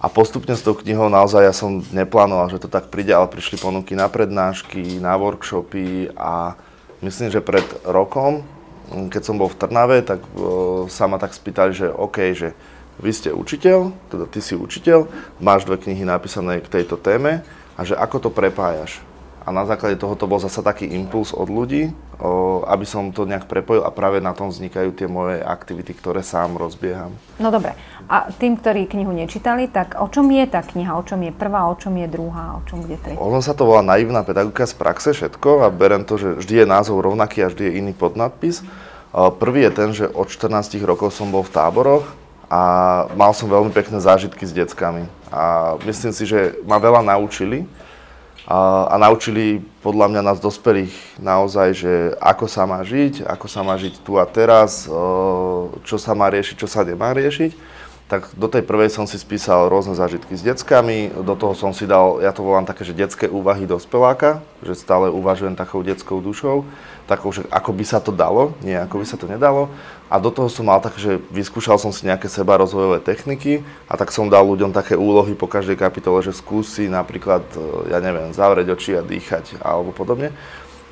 A 0.00 0.08
postupne 0.08 0.56
s 0.56 0.64
tou 0.64 0.72
knihou 0.72 1.12
naozaj 1.12 1.44
ja 1.44 1.52
som 1.52 1.84
neplánoval, 1.92 2.48
že 2.48 2.64
to 2.64 2.70
tak 2.70 2.88
príde, 2.88 3.12
ale 3.12 3.28
prišli 3.28 3.60
ponuky 3.60 3.92
na 3.92 4.08
prednášky, 4.08 5.04
na 5.04 5.20
workshopy 5.20 6.16
a 6.16 6.56
myslím, 7.04 7.28
že 7.28 7.44
pred 7.44 7.66
rokom 7.84 8.40
keď 8.86 9.22
som 9.22 9.36
bol 9.36 9.50
v 9.50 9.58
Trnave, 9.58 9.96
tak 10.06 10.22
sa 10.90 11.10
ma 11.10 11.18
tak 11.18 11.34
spýtali, 11.34 11.74
že 11.74 11.90
OK, 11.90 12.18
že 12.36 12.54
vy 12.96 13.10
ste 13.12 13.28
učiteľ, 13.34 13.92
teda 14.08 14.24
ty 14.30 14.40
si 14.40 14.56
učiteľ, 14.56 15.10
máš 15.36 15.68
dve 15.68 15.76
knihy 15.76 16.06
napísané 16.06 16.64
k 16.64 16.80
tejto 16.80 16.96
téme 16.96 17.44
a 17.76 17.80
že 17.84 17.92
ako 17.92 18.28
to 18.28 18.30
prepájaš. 18.32 19.04
A 19.46 19.54
na 19.54 19.62
základe 19.62 19.94
toho 19.94 20.18
to 20.18 20.26
bol 20.26 20.42
zasa 20.42 20.58
taký 20.58 20.90
impuls 20.90 21.30
od 21.30 21.46
ľudí, 21.46 21.94
o, 22.18 22.66
aby 22.66 22.82
som 22.82 23.14
to 23.14 23.22
nejak 23.22 23.46
prepojil 23.46 23.86
a 23.86 23.94
práve 23.94 24.18
na 24.18 24.34
tom 24.34 24.50
vznikajú 24.50 24.90
tie 24.90 25.06
moje 25.06 25.38
aktivity, 25.38 25.94
ktoré 25.94 26.26
sám 26.26 26.58
rozbieham. 26.58 27.14
No 27.38 27.54
dobre. 27.54 27.78
A 28.10 28.26
tým, 28.34 28.58
ktorí 28.58 28.90
knihu 28.90 29.14
nečítali, 29.14 29.70
tak 29.70 30.02
o 30.02 30.10
čom 30.10 30.26
je 30.34 30.50
tá 30.50 30.66
kniha? 30.66 30.98
O 30.98 31.06
čom 31.06 31.22
je 31.22 31.30
prvá, 31.30 31.70
o 31.70 31.78
čom 31.78 31.94
je 31.94 32.10
druhá, 32.10 32.58
o 32.58 32.66
čom 32.66 32.82
bude 32.82 32.98
tretia? 32.98 33.22
Ono 33.22 33.38
sa 33.38 33.54
to 33.54 33.70
volá 33.70 33.86
Naivná 33.86 34.26
pedagogika 34.26 34.66
z 34.66 34.74
praxe 34.74 35.14
všetko 35.14 35.62
a 35.62 35.70
berem 35.70 36.02
to, 36.02 36.18
že 36.18 36.42
vždy 36.42 36.54
je 36.62 36.66
názov 36.66 37.06
rovnaký 37.06 37.46
a 37.46 37.50
vždy 37.50 37.70
je 37.70 37.72
iný 37.78 37.94
podnadpis. 37.94 38.66
Prvý 39.14 39.62
je 39.62 39.72
ten, 39.72 39.88
že 39.94 40.10
od 40.10 40.26
14 40.26 40.74
rokov 40.82 41.14
som 41.14 41.30
bol 41.30 41.46
v 41.46 41.54
táboroch 41.54 42.02
a 42.50 42.62
mal 43.14 43.30
som 43.30 43.46
veľmi 43.46 43.70
pekné 43.70 44.02
zážitky 44.02 44.42
s 44.42 44.50
deckami. 44.50 45.06
A 45.30 45.74
myslím 45.86 46.10
si, 46.10 46.26
že 46.26 46.58
ma 46.66 46.82
veľa 46.82 47.06
naučili 47.06 47.66
a, 48.46 48.86
a 48.86 48.94
naučili 48.94 49.58
podľa 49.82 50.06
mňa 50.06 50.22
nás 50.22 50.38
dospelých 50.38 50.94
naozaj, 51.18 51.68
že 51.74 51.92
ako 52.22 52.46
sa 52.46 52.62
má 52.62 52.78
žiť, 52.86 53.26
ako 53.26 53.46
sa 53.50 53.66
má 53.66 53.74
žiť 53.74 54.06
tu 54.06 54.22
a 54.22 54.24
teraz, 54.26 54.86
čo 55.82 55.96
sa 55.98 56.14
má 56.14 56.30
riešiť, 56.30 56.54
čo 56.54 56.70
sa 56.70 56.86
nemá 56.86 57.10
riešiť. 57.10 57.74
Tak 58.06 58.38
do 58.38 58.46
tej 58.46 58.62
prvej 58.62 58.86
som 58.86 59.02
si 59.02 59.18
spísal 59.18 59.66
rôzne 59.66 59.98
zážitky 59.98 60.38
s 60.38 60.46
deckami, 60.46 61.10
do 61.10 61.34
toho 61.34 61.58
som 61.58 61.74
si 61.74 61.90
dal, 61.90 62.22
ja 62.22 62.30
to 62.30 62.46
volám 62.46 62.62
také, 62.62 62.86
že 62.86 62.94
detské 62.94 63.26
úvahy 63.26 63.66
dospeláka, 63.66 64.46
že 64.62 64.78
stále 64.78 65.10
uvažujem 65.10 65.58
takou 65.58 65.82
detskou 65.82 66.22
dušou, 66.22 66.62
takou, 67.06 67.30
že 67.30 67.46
ako 67.48 67.70
by 67.70 67.84
sa 67.86 68.02
to 68.02 68.10
dalo, 68.10 68.52
nie 68.60 68.74
ako 68.74 68.98
by 69.00 69.06
sa 69.06 69.16
to 69.16 69.30
nedalo. 69.30 69.70
A 70.06 70.18
do 70.18 70.30
toho 70.30 70.46
som 70.50 70.66
mal 70.66 70.78
tak, 70.78 70.98
že 70.98 71.18
vyskúšal 71.30 71.78
som 71.78 71.90
si 71.90 72.06
nejaké 72.06 72.30
seba 72.30 72.58
rozvojové 72.58 73.02
techniky 73.02 73.62
a 73.90 73.98
tak 73.98 74.14
som 74.14 74.30
dal 74.30 74.46
ľuďom 74.46 74.70
také 74.74 74.94
úlohy 74.98 75.34
po 75.34 75.50
každej 75.50 75.78
kapitole, 75.78 76.22
že 76.22 76.34
skúsi 76.34 76.86
napríklad, 76.86 77.42
e, 77.54 77.90
ja 77.90 77.98
neviem, 77.98 78.30
zavrieť 78.30 78.70
oči 78.74 78.92
a 78.98 79.02
dýchať 79.02 79.58
alebo 79.62 79.90
podobne. 79.90 80.30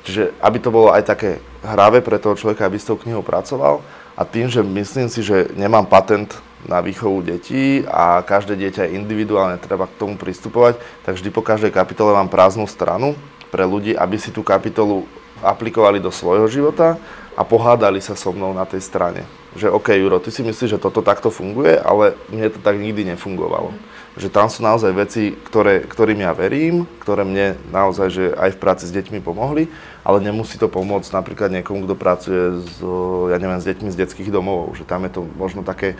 Čiže 0.03 0.35
aby 0.39 0.57
to 0.59 0.69
bolo 0.69 0.91
aj 0.91 1.03
také 1.07 1.39
hravé 1.63 2.03
pre 2.03 2.19
toho 2.19 2.35
človeka, 2.35 2.67
aby 2.67 2.79
s 2.79 2.87
tou 2.87 2.99
knihou 2.99 3.23
pracoval 3.23 3.79
a 4.15 4.21
tým, 4.23 4.47
že 4.47 4.63
myslím 4.63 5.07
si, 5.07 5.23
že 5.23 5.51
nemám 5.55 5.87
patent 5.87 6.35
na 6.65 6.81
výchovu 6.81 7.21
detí 7.21 7.85
a 7.89 8.21
každé 8.25 8.57
dieťa 8.57 8.81
je 8.85 8.95
individuálne, 8.97 9.61
treba 9.61 9.85
k 9.85 9.97
tomu 10.01 10.17
pristupovať, 10.17 10.81
tak 11.05 11.17
vždy 11.17 11.29
po 11.29 11.45
každej 11.45 11.71
kapitole 11.71 12.13
mám 12.13 12.29
prázdnu 12.29 12.65
stranu 12.65 13.13
pre 13.53 13.63
ľudí, 13.63 13.93
aby 13.93 14.17
si 14.17 14.33
tú 14.33 14.41
kapitolu 14.41 15.05
aplikovali 15.43 15.99
do 15.99 16.13
svojho 16.13 16.47
života 16.47 16.99
a 17.35 17.41
pohádali 17.43 17.99
sa 17.99 18.15
so 18.15 18.31
mnou 18.31 18.55
na 18.55 18.63
tej 18.63 18.79
strane. 18.79 19.27
Že 19.55 19.71
OK, 19.71 19.95
Juro, 19.95 20.19
ty 20.19 20.31
si 20.31 20.43
myslíš, 20.43 20.75
že 20.75 20.83
toto 20.83 21.03
takto 21.03 21.31
funguje, 21.31 21.75
ale 21.79 22.15
mne 22.31 22.51
to 22.51 22.59
tak 22.59 22.79
nikdy 22.79 23.07
nefungovalo. 23.15 23.71
Že 24.15 24.31
tam 24.31 24.47
sú 24.47 24.63
naozaj 24.63 24.91
veci, 24.95 25.35
ktoré, 25.35 25.83
ktorým 25.83 26.23
ja 26.23 26.31
verím, 26.31 26.87
ktoré 27.03 27.27
mne 27.27 27.59
naozaj 27.71 28.07
že 28.07 28.25
aj 28.31 28.55
v 28.55 28.61
práci 28.63 28.87
s 28.87 28.95
deťmi 28.95 29.19
pomohli, 29.19 29.67
ale 30.07 30.23
nemusí 30.23 30.55
to 30.55 30.71
pomôcť 30.71 31.11
napríklad 31.11 31.51
niekomu, 31.51 31.83
kto 31.83 31.95
pracuje 31.99 32.63
s, 32.63 32.79
ja 33.27 33.35
neviem, 33.35 33.59
s 33.59 33.67
deťmi 33.67 33.91
z 33.91 33.99
detských 34.07 34.31
domov, 34.31 34.71
že 34.79 34.87
tam 34.87 35.03
je 35.03 35.19
to 35.19 35.21
možno 35.35 35.67
také 35.67 35.99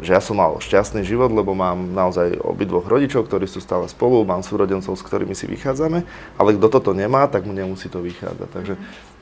že 0.00 0.12
ja 0.12 0.20
som 0.20 0.36
mal 0.36 0.60
šťastný 0.60 1.00
život, 1.08 1.32
lebo 1.32 1.56
mám 1.56 1.96
naozaj 1.96 2.36
obidvoch 2.44 2.84
rodičov, 2.84 3.24
ktorí 3.24 3.48
sú 3.48 3.64
stále 3.64 3.88
spolu, 3.88 4.28
mám 4.28 4.44
súrodencov, 4.44 4.92
s 4.92 5.06
ktorými 5.06 5.32
si 5.32 5.48
vychádzame, 5.48 6.04
ale 6.36 6.50
kto 6.60 6.66
toto 6.68 6.92
nemá, 6.92 7.24
tak 7.28 7.48
mu 7.48 7.56
nemusí 7.56 7.88
to 7.88 8.04
vychádzať. 8.04 8.48
Takže 8.52 8.74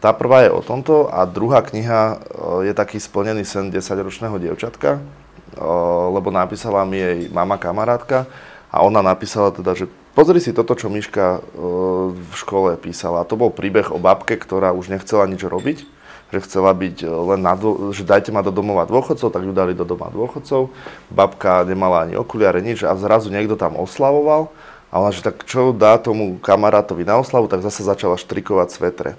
tá 0.02 0.10
prvá 0.10 0.42
je 0.44 0.50
o 0.50 0.60
tomto 0.60 1.06
a 1.06 1.22
druhá 1.30 1.62
kniha 1.62 2.00
e, 2.02 2.16
je 2.68 2.72
taký 2.74 2.98
splnený 2.98 3.46
sen 3.46 3.70
10-ročného 3.70 4.34
dievčatka, 4.42 4.98
e, 4.98 5.00
lebo 6.10 6.34
napísala 6.34 6.82
mi 6.82 6.98
jej 6.98 7.18
mama 7.30 7.54
kamarátka 7.54 8.26
a 8.74 8.82
ona 8.82 8.98
napísala 8.98 9.54
teda, 9.54 9.78
že 9.78 9.86
pozri 10.18 10.42
si 10.42 10.50
toto, 10.50 10.74
čo 10.74 10.90
Miška 10.90 11.38
e, 11.38 11.40
v 12.10 12.34
škole 12.34 12.74
písala. 12.82 13.22
A 13.22 13.28
to 13.28 13.38
bol 13.38 13.54
príbeh 13.54 13.94
o 13.94 14.02
babke, 14.02 14.34
ktorá 14.34 14.74
už 14.74 14.90
nechcela 14.90 15.30
nič 15.30 15.46
robiť 15.46 15.93
že 16.34 16.42
chcela 16.42 16.74
byť 16.74 16.96
e, 17.02 17.08
len 17.08 17.40
na, 17.40 17.54
že 17.94 18.02
dajte 18.02 18.34
ma 18.34 18.42
do 18.42 18.50
domova 18.50 18.82
dôchodcov, 18.90 19.30
tak 19.30 19.46
ju 19.46 19.54
dali 19.54 19.78
do 19.78 19.86
doma 19.86 20.10
dôchodcov. 20.10 20.74
Babka 21.14 21.62
nemala 21.62 22.02
ani 22.02 22.18
okuliare, 22.18 22.58
nič 22.58 22.82
a 22.82 22.98
zrazu 22.98 23.30
niekto 23.30 23.54
tam 23.54 23.78
oslavoval. 23.78 24.50
A 24.90 25.02
ona, 25.02 25.10
že 25.10 25.22
tak 25.22 25.46
čo 25.46 25.74
dá 25.74 25.98
tomu 25.98 26.38
kamarátovi 26.38 27.02
na 27.06 27.18
oslavu, 27.18 27.50
tak 27.50 27.62
zase 27.62 27.86
začala 27.86 28.18
štrikovať 28.18 28.68
svetre. 28.70 29.10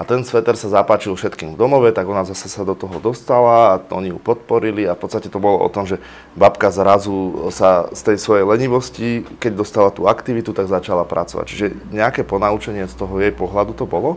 A 0.00 0.06
ten 0.08 0.24
sveter 0.24 0.56
sa 0.56 0.72
zapáčil 0.72 1.12
všetkým 1.12 1.52
v 1.52 1.60
domove, 1.60 1.92
tak 1.92 2.08
ona 2.08 2.24
zase 2.24 2.48
sa 2.48 2.64
do 2.64 2.72
toho 2.72 2.96
dostala 3.04 3.76
a 3.76 3.80
oni 3.92 4.16
ju 4.16 4.18
podporili 4.22 4.88
a 4.88 4.96
v 4.96 5.00
podstate 5.04 5.28
to 5.28 5.36
bolo 5.36 5.60
o 5.60 5.68
tom, 5.68 5.84
že 5.84 6.00
babka 6.32 6.72
zrazu 6.72 7.52
sa 7.52 7.84
z 7.92 8.08
tej 8.08 8.16
svojej 8.16 8.48
lenivosti, 8.48 9.28
keď 9.36 9.52
dostala 9.60 9.92
tú 9.92 10.08
aktivitu, 10.08 10.56
tak 10.56 10.72
začala 10.72 11.04
pracovať. 11.04 11.44
Čiže 11.44 11.66
nejaké 11.92 12.24
ponaučenie 12.24 12.88
z 12.88 12.96
toho 12.96 13.12
jej 13.20 13.28
pohľadu 13.28 13.76
to 13.76 13.84
bolo. 13.84 14.16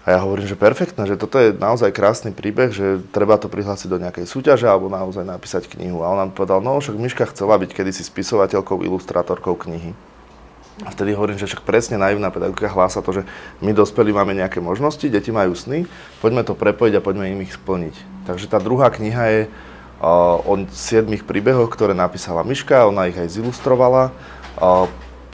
A 0.00 0.16
ja 0.16 0.18
hovorím, 0.24 0.48
že 0.48 0.56
perfektné, 0.56 1.04
že 1.04 1.20
toto 1.20 1.36
je 1.36 1.52
naozaj 1.52 1.92
krásny 1.92 2.32
príbeh, 2.32 2.72
že 2.72 3.04
treba 3.12 3.36
to 3.36 3.52
prihlásiť 3.52 3.88
do 3.90 4.00
nejakej 4.00 4.24
súťaže 4.24 4.64
alebo 4.64 4.88
naozaj 4.88 5.28
napísať 5.28 5.68
knihu. 5.76 6.00
A 6.00 6.08
on 6.08 6.18
nám 6.24 6.32
povedal, 6.32 6.64
no 6.64 6.80
však 6.80 6.96
Miška 6.96 7.28
chcela 7.28 7.60
byť 7.60 7.76
kedysi 7.76 8.00
spisovateľkou, 8.08 8.80
ilustrátorkou 8.80 9.60
knihy. 9.60 9.92
A 10.80 10.88
vtedy 10.96 11.12
hovorím, 11.12 11.36
že 11.36 11.44
však 11.44 11.68
presne 11.68 12.00
naivná 12.00 12.32
pedagogika 12.32 12.72
hlása 12.72 13.04
to, 13.04 13.20
že 13.20 13.22
my 13.60 13.76
dospelí 13.76 14.16
máme 14.16 14.32
nejaké 14.32 14.64
možnosti, 14.64 15.04
deti 15.04 15.28
majú 15.28 15.52
sny, 15.52 15.84
poďme 16.24 16.40
to 16.48 16.56
prepojiť 16.56 16.96
a 16.96 17.04
poďme 17.04 17.36
im 17.36 17.44
ich 17.44 17.52
splniť. 17.52 18.24
Takže 18.24 18.48
tá 18.48 18.56
druhá 18.56 18.88
kniha 18.88 19.24
je 19.28 19.40
uh, 19.44 20.40
o 20.40 20.56
siedmých 20.72 21.28
príbehoch, 21.28 21.68
ktoré 21.68 21.92
napísala 21.92 22.40
Miška, 22.48 22.88
ona 22.88 23.12
ich 23.12 23.18
aj 23.20 23.28
zilustrovala. 23.28 24.08
Uh, 24.56 24.88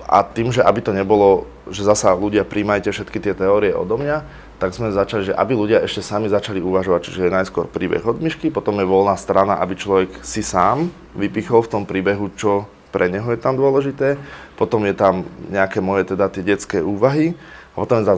a 0.06 0.26
tým, 0.26 0.50
že 0.50 0.66
aby 0.66 0.82
to 0.82 0.90
nebolo, 0.90 1.46
že 1.70 1.86
zasa 1.86 2.10
ľudia 2.14 2.42
príjmajte 2.42 2.90
všetky 2.90 3.18
tie 3.22 3.34
teórie 3.34 3.70
odo 3.70 3.98
mňa, 3.98 4.45
tak 4.56 4.72
sme 4.72 4.88
začali, 4.88 5.32
že 5.32 5.36
aby 5.36 5.52
ľudia 5.52 5.84
ešte 5.84 6.00
sami 6.00 6.32
začali 6.32 6.64
uvažovať, 6.64 7.00
čiže 7.08 7.28
je 7.28 7.36
najskôr 7.36 7.68
príbeh 7.68 8.00
od 8.04 8.16
myšky, 8.20 8.48
potom 8.48 8.80
je 8.80 8.88
voľná 8.88 9.16
strana, 9.20 9.60
aby 9.60 9.76
človek 9.76 10.24
si 10.24 10.40
sám 10.40 10.88
vypichol 11.12 11.60
v 11.64 11.72
tom 11.72 11.82
príbehu, 11.84 12.32
čo 12.36 12.64
pre 12.88 13.12
neho 13.12 13.28
je 13.28 13.40
tam 13.40 13.60
dôležité, 13.60 14.16
potom 14.56 14.88
je 14.88 14.96
tam 14.96 15.28
nejaké 15.52 15.84
moje 15.84 16.16
teda 16.16 16.32
tie 16.32 16.40
detské 16.40 16.80
úvahy, 16.80 17.36
a 17.76 17.84
potom 17.84 18.00
je 18.00 18.08
tam 18.08 18.16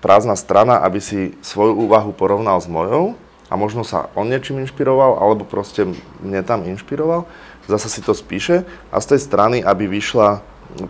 prázdna 0.00 0.32
strana, 0.32 0.80
aby 0.80 0.96
si 0.96 1.36
svoju 1.44 1.76
úvahu 1.76 2.16
porovnal 2.16 2.56
s 2.56 2.64
mojou 2.64 3.12
a 3.52 3.54
možno 3.60 3.84
sa 3.84 4.08
on 4.16 4.32
niečím 4.32 4.64
inšpiroval, 4.64 5.20
alebo 5.20 5.44
proste 5.44 5.84
mne 6.24 6.40
tam 6.40 6.64
inšpiroval, 6.64 7.28
zasa 7.68 7.92
si 7.92 8.00
to 8.00 8.16
spíše. 8.16 8.64
A 8.88 8.96
z 9.04 9.12
tej 9.12 9.20
strany, 9.20 9.60
aby 9.60 9.84
vyšla 9.84 10.40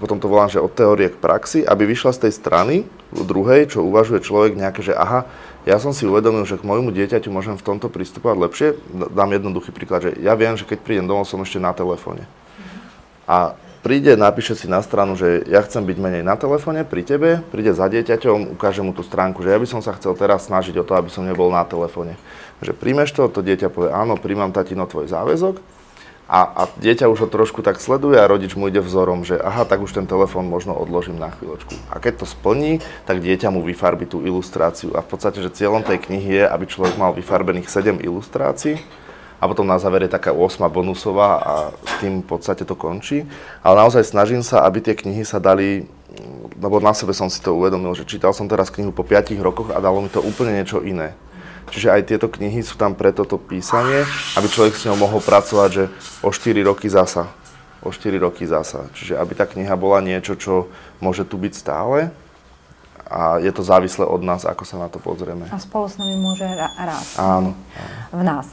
potom 0.01 0.17
to 0.17 0.33
volám, 0.33 0.49
že 0.49 0.63
od 0.63 0.73
teórie 0.73 1.13
k 1.13 1.21
praxi, 1.21 1.61
aby 1.61 1.85
vyšla 1.85 2.17
z 2.17 2.23
tej 2.29 2.33
strany 2.33 2.75
druhej, 3.13 3.77
čo 3.77 3.85
uvažuje 3.85 4.25
človek 4.25 4.57
nejaké, 4.57 4.81
že 4.81 4.97
aha, 4.97 5.29
ja 5.69 5.77
som 5.81 5.93
si 5.93 6.09
uvedomil, 6.09 6.45
že 6.49 6.61
k 6.61 6.65
môjmu 6.65 6.93
dieťaťu 6.93 7.29
môžem 7.29 7.57
v 7.57 7.65
tomto 7.65 7.93
pristupovať 7.93 8.37
lepšie. 8.37 8.69
Dám 9.13 9.33
jednoduchý 9.33 9.73
príklad, 9.73 10.09
že 10.09 10.11
ja 10.21 10.37
viem, 10.37 10.57
že 10.57 10.69
keď 10.69 10.79
prídem 10.85 11.07
domov, 11.09 11.29
som 11.29 11.41
ešte 11.41 11.61
na 11.61 11.73
telefóne. 11.73 12.29
A 13.25 13.57
príde, 13.85 14.17
napíše 14.17 14.57
si 14.57 14.69
na 14.69 14.81
stranu, 14.81 15.17
že 15.17 15.45
ja 15.49 15.61
chcem 15.65 15.85
byť 15.85 15.97
menej 16.01 16.25
na 16.25 16.37
telefóne 16.37 16.85
pri 16.85 17.05
tebe, 17.05 17.41
príde 17.49 17.73
za 17.73 17.89
dieťaťom, 17.89 18.57
ukáže 18.57 18.85
mu 18.85 18.97
tú 18.97 19.05
stránku, 19.05 19.41
že 19.41 19.53
ja 19.53 19.61
by 19.61 19.69
som 19.69 19.81
sa 19.85 19.97
chcel 19.97 20.17
teraz 20.17 20.49
snažiť 20.49 20.81
o 20.81 20.85
to, 20.85 20.97
aby 20.97 21.13
som 21.13 21.25
nebol 21.25 21.49
na 21.49 21.65
telefóne. 21.65 22.17
Že 22.65 22.77
príjmeš 22.77 23.13
to, 23.13 23.29
to 23.29 23.41
dieťa 23.45 23.69
povie, 23.69 23.93
áno, 23.93 24.17
príjmam 24.21 24.53
tatino 24.53 24.89
tvoj 24.89 25.09
záväzok, 25.13 25.84
a, 26.25 26.41
a 26.41 26.63
dieťa 26.81 27.05
už 27.13 27.27
ho 27.27 27.29
trošku 27.29 27.61
tak 27.61 27.77
sleduje 27.77 28.17
a 28.17 28.25
rodič 28.25 28.57
mu 28.57 28.73
ide 28.73 28.81
vzorom, 28.81 29.29
že 29.29 29.37
aha, 29.37 29.69
tak 29.69 29.85
už 29.85 29.93
ten 29.93 30.09
telefón 30.09 30.49
možno 30.49 30.73
odložím 30.73 31.21
na 31.21 31.29
chvíľočku. 31.29 31.77
A 31.93 32.01
keď 32.01 32.25
to 32.25 32.27
splní, 32.27 32.81
tak 33.05 33.21
dieťa 33.21 33.53
mu 33.53 33.61
vyfarbí 33.61 34.09
tú 34.09 34.25
ilustráciu. 34.25 34.97
A 34.97 35.05
v 35.05 35.09
podstate, 35.13 35.45
že 35.45 35.53
cieľom 35.53 35.85
tej 35.85 36.01
knihy 36.01 36.41
je, 36.41 36.45
aby 36.49 36.65
človek 36.65 36.97
mal 36.97 37.13
vyfarbených 37.13 37.69
7 37.69 38.01
ilustrácií 38.01 38.81
a 39.37 39.45
potom 39.45 39.69
na 39.69 39.77
záver 39.77 40.09
je 40.09 40.17
taká 40.17 40.33
8 40.33 40.65
bonusová 40.73 41.31
a 41.45 41.55
tým 42.01 42.25
v 42.25 42.27
podstate 42.27 42.65
to 42.65 42.73
končí. 42.73 43.29
Ale 43.61 43.85
naozaj 43.85 44.09
snažím 44.09 44.41
sa, 44.41 44.65
aby 44.65 44.81
tie 44.81 44.97
knihy 44.97 45.29
sa 45.29 45.37
dali, 45.37 45.85
lebo 46.57 46.81
na 46.81 46.97
sebe 46.97 47.13
som 47.13 47.29
si 47.29 47.45
to 47.45 47.53
uvedomil, 47.53 47.93
že 47.93 48.09
čítal 48.09 48.33
som 48.33 48.49
teraz 48.49 48.73
knihu 48.73 48.97
po 48.97 49.05
5 49.05 49.37
rokoch 49.45 49.77
a 49.77 49.79
dalo 49.85 50.01
mi 50.01 50.09
to 50.09 50.25
úplne 50.25 50.57
niečo 50.57 50.81
iné. 50.81 51.13
Čiže 51.71 51.89
aj 51.95 52.03
tieto 52.09 52.29
knihy 52.29 52.61
sú 52.61 52.77
tam 52.77 52.93
pre 52.93 53.15
toto 53.15 53.41
písanie, 53.41 54.05
aby 54.37 54.47
človek 54.49 54.75
s 54.77 54.85
ňou 54.89 54.97
mohol 55.01 55.21
pracovať, 55.25 55.71
že 55.73 55.85
o 56.21 56.31
4 56.31 56.61
roky 56.65 56.91
zasa. 56.91 57.31
O 57.85 57.93
4 57.93 58.17
roky 58.21 58.45
zasa. 58.45 58.89
Čiže 58.93 59.17
aby 59.17 59.33
tá 59.37 59.45
kniha 59.45 59.75
bola 59.77 60.05
niečo, 60.05 60.37
čo 60.37 60.69
môže 61.01 61.25
tu 61.25 61.41
byť 61.41 61.53
stále 61.53 62.13
a 63.05 63.39
je 63.39 63.53
to 63.53 63.61
závislé 63.61 64.05
od 64.09 64.25
nás, 64.25 64.49
ako 64.49 64.65
sa 64.65 64.81
na 64.81 64.89
to 64.89 64.97
pozrieme. 64.97 65.45
A 65.53 65.61
spolu 65.61 65.87
s 65.87 66.01
nami 66.01 66.17
môže 66.17 66.45
rásť. 66.59 67.21
Áno. 67.21 67.53
V 68.11 68.23
nás. 68.25 68.49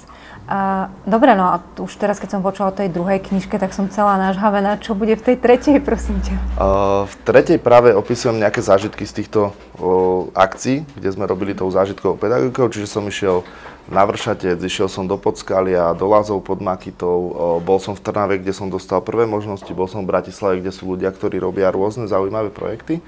A, 0.49 0.91
dobre, 1.07 1.31
no 1.37 1.47
a 1.47 1.63
už 1.79 1.95
teraz, 1.95 2.19
keď 2.19 2.37
som 2.37 2.41
počula 2.43 2.69
o 2.69 2.75
tej 2.75 2.91
druhej 2.91 3.23
knižke, 3.23 3.55
tak 3.55 3.71
som 3.71 3.87
celá 3.87 4.19
nažhavená. 4.19 4.81
Čo 4.81 4.97
bude 4.97 5.15
v 5.15 5.23
tej 5.23 5.37
tretej, 5.39 5.79
prosím 5.79 6.19
ťa? 6.19 6.35
Uh, 6.59 7.07
v 7.07 7.15
tretej 7.23 7.57
práve 7.61 7.95
opisujem 7.95 8.35
nejaké 8.35 8.59
zážitky 8.59 9.07
z 9.07 9.23
týchto 9.23 9.55
uh, 9.79 10.27
akcií, 10.35 10.83
kde 10.97 11.09
sme 11.13 11.23
robili 11.23 11.55
tou 11.55 11.71
zážitkovou 11.71 12.19
pedagogikou, 12.19 12.67
čiže 12.67 12.89
som 12.89 13.07
išiel 13.07 13.47
na 13.91 14.07
Vršatec, 14.07 14.59
išiel 14.61 14.87
som 14.87 15.03
do 15.03 15.19
Podskalia, 15.19 15.91
do 15.97 16.07
Lázov 16.07 16.45
pod 16.47 16.63
Makitou, 16.63 17.59
bol 17.59 17.75
som 17.81 17.91
v 17.91 17.99
Trnave, 17.99 18.39
kde 18.39 18.55
som 18.55 18.71
dostal 18.71 19.03
prvé 19.03 19.27
možnosti, 19.27 19.67
bol 19.73 19.89
som 19.89 20.05
v 20.05 20.11
Bratislave, 20.15 20.63
kde 20.63 20.71
sú 20.71 20.87
ľudia, 20.95 21.11
ktorí 21.11 21.41
robia 21.41 21.73
rôzne 21.73 22.07
zaujímavé 22.07 22.53
projekty. 22.53 23.03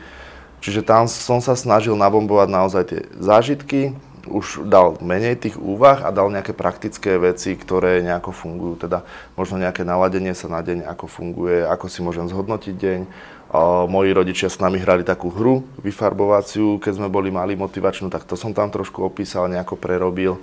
Čiže 0.60 0.84
tam 0.84 1.08
som 1.08 1.40
sa 1.40 1.56
snažil 1.56 1.96
nabombovať 1.96 2.48
naozaj 2.52 2.84
tie 2.90 3.02
zážitky, 3.16 3.96
už 4.24 4.64
dal 4.72 4.96
menej 5.04 5.36
tých 5.36 5.60
úvah 5.60 6.08
a 6.08 6.10
dal 6.16 6.32
nejaké 6.32 6.56
praktické 6.56 7.20
veci, 7.20 7.60
ktoré 7.60 8.00
nejako 8.00 8.32
fungujú. 8.32 8.88
Teda 8.88 9.04
možno 9.36 9.60
nejaké 9.60 9.84
naladenie 9.84 10.32
sa 10.32 10.48
na 10.48 10.64
deň, 10.64 10.88
ako 10.88 11.06
funguje, 11.12 11.68
ako 11.68 11.86
si 11.92 12.00
môžem 12.00 12.32
zhodnotiť 12.32 12.76
deň. 12.76 13.02
Moji 13.86 14.10
rodičia 14.18 14.50
s 14.50 14.58
nami 14.58 14.82
hrali 14.82 15.06
takú 15.06 15.30
hru 15.30 15.62
vyfarbovaciu, 15.86 16.82
keď 16.82 16.98
sme 16.98 17.08
boli 17.12 17.30
mali 17.30 17.54
motivačnú, 17.54 18.10
tak 18.10 18.26
to 18.26 18.34
som 18.34 18.50
tam 18.50 18.74
trošku 18.74 19.06
opísal, 19.06 19.46
nejako 19.46 19.78
prerobil. 19.78 20.42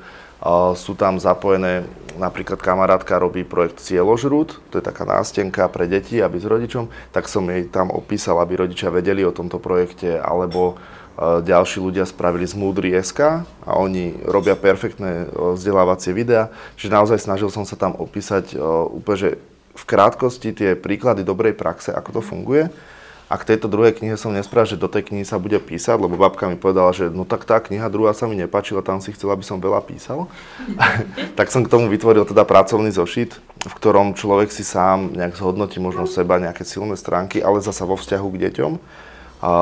Sú 0.78 0.94
tam 0.94 1.18
zapojené, 1.18 1.84
napríklad 2.16 2.62
kamarátka 2.62 3.18
robí 3.18 3.42
projekt 3.42 3.82
Cieložrút, 3.82 4.62
to 4.70 4.78
je 4.78 4.84
taká 4.86 5.02
nástenka 5.02 5.66
pre 5.68 5.90
deti, 5.90 6.22
aby 6.22 6.38
s 6.38 6.46
rodičom, 6.46 6.86
tak 7.10 7.26
som 7.26 7.44
jej 7.50 7.66
tam 7.66 7.90
opísal, 7.90 8.38
aby 8.38 8.62
rodičia 8.62 8.94
vedeli 8.94 9.26
o 9.26 9.34
tomto 9.34 9.58
projekte, 9.58 10.16
alebo 10.16 10.78
ďalší 11.20 11.78
ľudia 11.82 12.08
spravili 12.08 12.48
z 12.48 12.54
Moodry.sk 12.56 13.44
a 13.44 13.70
oni 13.76 14.16
robia 14.24 14.56
perfektné 14.56 15.28
vzdelávacie 15.32 16.16
videá. 16.16 16.48
Čiže 16.80 16.94
naozaj 16.94 17.18
snažil 17.20 17.52
som 17.52 17.68
sa 17.68 17.76
tam 17.76 17.92
opísať 17.98 18.56
úplne, 18.88 19.18
že 19.18 19.30
v 19.76 19.84
krátkosti 19.84 20.50
tie 20.56 20.70
príklady 20.74 21.22
dobrej 21.22 21.54
praxe, 21.56 21.92
ako 21.92 22.20
to 22.20 22.22
funguje. 22.24 22.72
A 23.30 23.38
k 23.38 23.54
tejto 23.54 23.70
druhej 23.70 23.94
knihe 23.94 24.18
som 24.18 24.34
nespravil, 24.34 24.74
že 24.74 24.82
do 24.82 24.90
tej 24.90 25.06
knihy 25.06 25.22
sa 25.22 25.38
bude 25.38 25.54
písať, 25.62 26.02
lebo 26.02 26.18
babka 26.18 26.50
mi 26.50 26.58
povedala, 26.58 26.90
že 26.90 27.14
no 27.14 27.22
tak 27.22 27.46
tá 27.46 27.62
kniha 27.62 27.86
druhá 27.86 28.10
sa 28.10 28.26
mi 28.26 28.34
nepáčila, 28.34 28.82
tam 28.82 28.98
si 28.98 29.14
chcela, 29.14 29.38
aby 29.38 29.46
som 29.46 29.62
veľa 29.62 29.86
písal. 29.86 30.26
tak 31.38 31.54
som 31.54 31.62
k 31.62 31.70
tomu 31.70 31.86
vytvoril 31.86 32.26
teda 32.26 32.42
pracovný 32.42 32.90
zošit, 32.90 33.38
v 33.62 33.74
ktorom 33.78 34.18
človek 34.18 34.50
si 34.50 34.66
sám 34.66 35.14
nejak 35.14 35.38
zhodnotí 35.38 35.78
možno 35.78 36.10
seba, 36.10 36.42
nejaké 36.42 36.66
silné 36.66 36.98
stránky, 36.98 37.38
ale 37.38 37.62
zasa 37.62 37.86
vo 37.86 37.94
vzťahu 37.94 38.26
k 38.34 38.40
deťom 38.50 38.72
a 39.40 39.52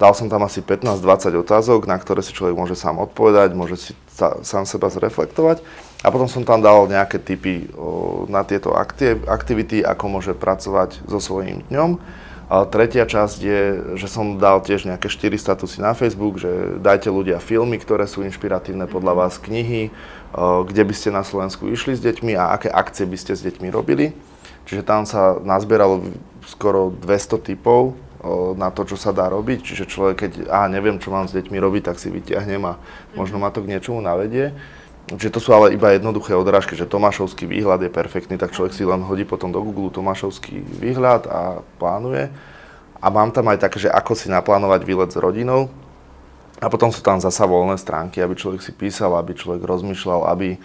dal 0.00 0.16
som 0.16 0.32
tam 0.32 0.40
asi 0.48 0.64
15-20 0.64 1.44
otázok, 1.44 1.84
na 1.84 2.00
ktoré 2.00 2.24
si 2.24 2.32
človek 2.32 2.56
môže 2.56 2.72
sám 2.72 2.96
odpovedať, 2.96 3.52
môže 3.52 3.76
si 3.76 3.92
sa, 4.08 4.40
sám 4.40 4.64
seba 4.64 4.88
zreflektovať. 4.88 5.60
A 6.00 6.08
potom 6.08 6.32
som 6.32 6.48
tam 6.48 6.64
dal 6.64 6.88
nejaké 6.88 7.20
typy 7.20 7.68
o, 7.76 8.24
na 8.24 8.40
tieto 8.48 8.72
aktivity, 9.28 9.84
ako 9.84 10.04
môže 10.08 10.32
pracovať 10.32 11.04
so 11.04 11.20
svojím 11.20 11.60
dňom. 11.68 12.00
A 12.48 12.64
tretia 12.64 13.04
časť 13.04 13.38
je, 13.44 13.60
že 14.00 14.08
som 14.08 14.40
dal 14.40 14.64
tiež 14.64 14.88
nejaké 14.88 15.12
4 15.12 15.36
statusy 15.36 15.84
na 15.84 15.92
Facebook, 15.92 16.40
že 16.40 16.80
dajte 16.80 17.12
ľudia 17.12 17.36
filmy, 17.36 17.76
ktoré 17.76 18.08
sú 18.08 18.24
inšpiratívne 18.24 18.88
podľa 18.88 19.12
vás, 19.28 19.36
knihy, 19.36 19.92
o, 20.32 20.64
kde 20.64 20.88
by 20.88 20.94
ste 20.96 21.12
na 21.12 21.20
Slovensku 21.20 21.68
išli 21.68 21.92
s 21.92 22.00
deťmi 22.00 22.32
a 22.32 22.56
aké 22.56 22.72
akcie 22.72 23.04
by 23.04 23.20
ste 23.20 23.36
s 23.36 23.44
deťmi 23.44 23.68
robili. 23.68 24.16
Čiže 24.64 24.88
tam 24.88 25.04
sa 25.04 25.36
nazbieralo 25.36 26.00
skoro 26.48 26.88
200 27.04 27.52
typov 27.52 27.92
na 28.58 28.68
to, 28.74 28.82
čo 28.82 28.98
sa 28.98 29.14
dá 29.14 29.30
robiť. 29.30 29.62
Čiže 29.62 29.84
človek, 29.86 30.16
keď 30.26 30.32
a 30.50 30.66
neviem, 30.66 30.98
čo 30.98 31.14
mám 31.14 31.30
s 31.30 31.34
deťmi 31.38 31.54
robiť, 31.54 31.82
tak 31.86 32.02
si 32.02 32.10
vyťahnem 32.10 32.62
a 32.66 32.74
možno 33.14 33.38
ma 33.38 33.54
to 33.54 33.62
k 33.62 33.70
niečomu 33.70 34.02
navedie. 34.02 34.54
že 35.16 35.32
to 35.32 35.40
sú 35.40 35.56
ale 35.56 35.72
iba 35.72 35.96
jednoduché 35.96 36.36
odrážky, 36.36 36.76
že 36.76 36.84
Tomášovský 36.84 37.48
výhľad 37.48 37.80
je 37.80 37.88
perfektný, 37.88 38.36
tak 38.36 38.52
človek 38.52 38.76
si 38.76 38.84
len 38.84 39.00
hodí 39.00 39.24
potom 39.24 39.48
do 39.48 39.62
Google 39.64 39.88
Tomášovský 39.88 40.60
výhľad 40.84 41.24
a 41.30 41.40
plánuje. 41.80 42.28
A 42.98 43.06
mám 43.08 43.30
tam 43.30 43.46
aj 43.48 43.62
také, 43.62 43.78
že 43.78 43.88
ako 43.88 44.12
si 44.18 44.26
naplánovať 44.28 44.82
výlet 44.82 45.08
s 45.08 45.16
rodinou. 45.16 45.70
A 46.58 46.66
potom 46.66 46.90
sú 46.90 46.98
tam 47.06 47.22
zasa 47.22 47.46
voľné 47.46 47.78
stránky, 47.78 48.18
aby 48.18 48.34
človek 48.34 48.58
si 48.58 48.74
písal, 48.74 49.14
aby 49.14 49.38
človek 49.38 49.62
rozmýšľal, 49.62 50.26
aby, 50.34 50.58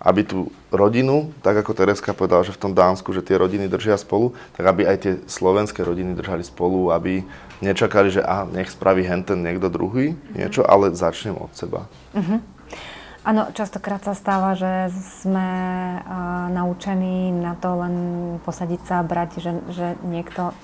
aby 0.00 0.28
tú 0.28 0.52
rodinu, 0.68 1.32
tak 1.40 1.56
ako 1.64 1.72
Tereska 1.72 2.12
povedala, 2.12 2.44
že 2.44 2.52
v 2.52 2.62
tom 2.68 2.72
Dánsku, 2.76 3.16
že 3.16 3.24
tie 3.24 3.40
rodiny 3.40 3.66
držia 3.66 3.96
spolu, 3.96 4.36
tak 4.52 4.68
aby 4.68 4.84
aj 4.84 4.96
tie 5.00 5.12
slovenské 5.24 5.80
rodiny 5.80 6.12
držali 6.12 6.44
spolu, 6.44 6.92
aby 6.92 7.24
nečakali, 7.64 8.12
že 8.12 8.20
a 8.20 8.44
nech 8.44 8.68
spraví 8.68 9.08
henten 9.08 9.40
niekto 9.40 9.72
druhý 9.72 10.12
niečo, 10.36 10.60
ale 10.68 10.92
začnem 10.92 11.36
od 11.36 11.52
seba. 11.56 11.88
Uh-huh. 12.12 12.40
Áno, 13.26 13.50
častokrát 13.50 14.06
sa 14.06 14.14
stáva, 14.14 14.54
že 14.54 14.94
sme 15.26 15.50
uh, 15.98 16.46
naučení 16.54 17.34
na 17.34 17.58
to 17.58 17.74
len 17.74 17.94
posadiť 18.46 18.80
sa 18.86 19.02
brať, 19.02 19.42
že, 19.42 19.52
že 19.74 19.86
niekto 20.06 20.54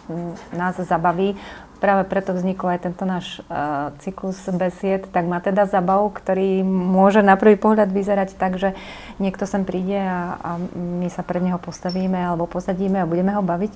nás 0.54 0.78
zabaví. 0.78 1.34
Práve 1.82 2.06
preto 2.06 2.30
vznikol 2.30 2.78
aj 2.78 2.86
tento 2.86 3.02
náš 3.02 3.42
uh, 3.50 3.90
cyklus 3.98 4.38
besied, 4.54 5.02
tak 5.10 5.26
má 5.26 5.42
teda 5.42 5.66
zabav, 5.66 6.14
ktorý 6.14 6.62
môže 6.62 7.26
na 7.26 7.34
prvý 7.34 7.58
pohľad 7.58 7.90
vyzerať 7.90 8.38
tak, 8.38 8.54
že 8.54 8.78
niekto 9.18 9.50
sem 9.50 9.66
príde 9.66 9.98
a, 9.98 10.38
a 10.38 10.50
my 10.78 11.10
sa 11.10 11.26
pred 11.26 11.42
neho 11.42 11.58
postavíme 11.58 12.14
alebo 12.14 12.46
posadíme 12.46 13.02
a 13.02 13.10
budeme 13.10 13.34
ho 13.34 13.42
baviť. 13.42 13.74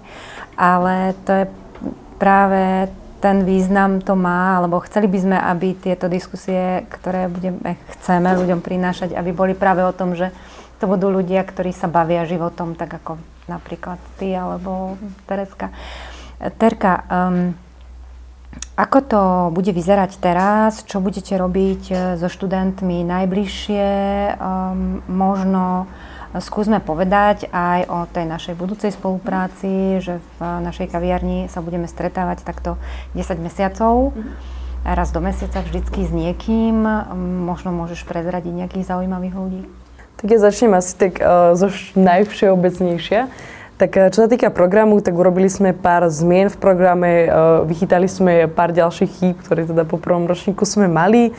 Ale 0.55 1.19
to 1.27 1.33
je 1.35 1.45
práve 2.23 2.87
ten 3.19 3.43
význam 3.43 3.99
to 3.99 4.15
má, 4.15 4.61
alebo 4.63 4.79
chceli 4.87 5.11
by 5.11 5.19
sme, 5.19 5.37
aby 5.41 5.75
tieto 5.75 6.07
diskusie, 6.07 6.87
ktoré 6.87 7.27
budeme, 7.27 7.75
chceme 7.99 8.29
ľuďom 8.39 8.63
prinášať, 8.63 9.19
aby 9.19 9.35
boli 9.35 9.59
práve 9.59 9.83
o 9.83 9.91
tom, 9.91 10.15
že 10.15 10.31
to 10.79 10.87
budú 10.87 11.09
ľudia, 11.09 11.43
ktorí 11.43 11.75
sa 11.75 11.89
bavia 11.89 12.29
životom, 12.29 12.79
tak 12.79 13.03
ako 13.03 13.17
napríklad 13.49 13.97
ty 14.21 14.37
alebo 14.37 15.01
Tereska. 15.25 15.73
Terka, 16.61 17.03
um, 17.09 17.57
ako 18.77 18.99
to 19.09 19.23
bude 19.57 19.73
vyzerať 19.73 20.21
teraz? 20.21 20.85
Čo 20.85 21.01
budete 21.01 21.33
robiť 21.41 21.83
eh, 21.89 21.97
so 22.21 22.29
študentmi 22.29 23.03
najbližšie? 23.09 23.89
Um, 24.37 25.01
možno 25.09 25.89
skúsme 26.37 26.85
povedať 26.85 27.49
aj 27.49 27.81
o 27.89 27.99
tej 28.05 28.29
našej 28.29 28.55
budúcej 28.61 28.93
spolupráci, 28.93 30.05
že 30.05 30.21
v 30.37 30.41
našej 30.61 30.93
kaviarni 30.93 31.49
sa 31.49 31.65
budeme 31.65 31.89
stretávať 31.89 32.45
takto 32.45 32.77
10 33.17 33.41
mesiacov. 33.41 34.13
Raz 34.85 35.11
do 35.11 35.25
mesiaca 35.25 35.65
vždycky 35.65 36.05
s 36.05 36.13
niekým. 36.13 36.85
Možno 37.49 37.73
môžeš 37.73 38.05
prezradiť 38.05 38.53
nejakých 38.53 38.87
zaujímavých 38.87 39.35
ľudí. 39.35 39.63
Tak 40.21 40.27
ja 40.31 40.39
začnem 40.39 40.77
asi 40.77 40.93
tak 40.95 41.19
uh, 41.19 41.57
zo 41.59 41.73
najvšeobecnejšia. 41.97 43.29
Tak 43.77 43.93
uh, 43.93 44.09
čo 44.09 44.25
sa 44.25 44.29
týka 44.29 44.49
programu, 44.49 45.05
tak 45.05 45.13
urobili 45.13 45.53
sme 45.53 45.77
pár 45.77 46.09
zmien 46.09 46.49
v 46.49 46.57
programe, 46.57 47.29
uh, 47.29 47.61
vychytali 47.69 48.09
sme 48.09 48.49
pár 48.49 48.73
ďalších 48.73 49.11
chýb, 49.21 49.37
ktoré 49.45 49.69
teda 49.69 49.85
po 49.85 50.01
prvom 50.01 50.25
ročníku 50.25 50.65
sme 50.65 50.89
mali. 50.89 51.37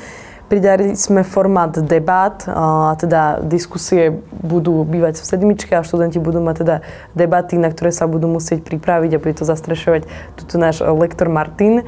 Pridali 0.48 0.96
sme 0.96 1.28
formát 1.28 1.76
debát, 1.76 2.48
a 2.48 2.96
teda 2.96 3.44
diskusie 3.44 4.24
budú 4.32 4.88
bývať 4.88 5.20
v 5.20 5.28
sedmičke 5.28 5.76
a 5.76 5.84
študenti 5.84 6.24
budú 6.24 6.40
mať 6.40 6.64
teda 6.64 6.76
debaty, 7.20 7.60
na 7.60 7.68
ktoré 7.68 7.92
sa 7.92 8.08
budú 8.08 8.32
musieť 8.32 8.64
pripraviť 8.64 9.12
a 9.12 9.20
bude 9.20 9.36
to 9.36 9.44
zastrešovať 9.44 10.08
tuto 10.40 10.56
náš 10.56 10.80
lektor 10.80 11.28
Martin. 11.28 11.84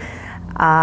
A, 0.59 0.73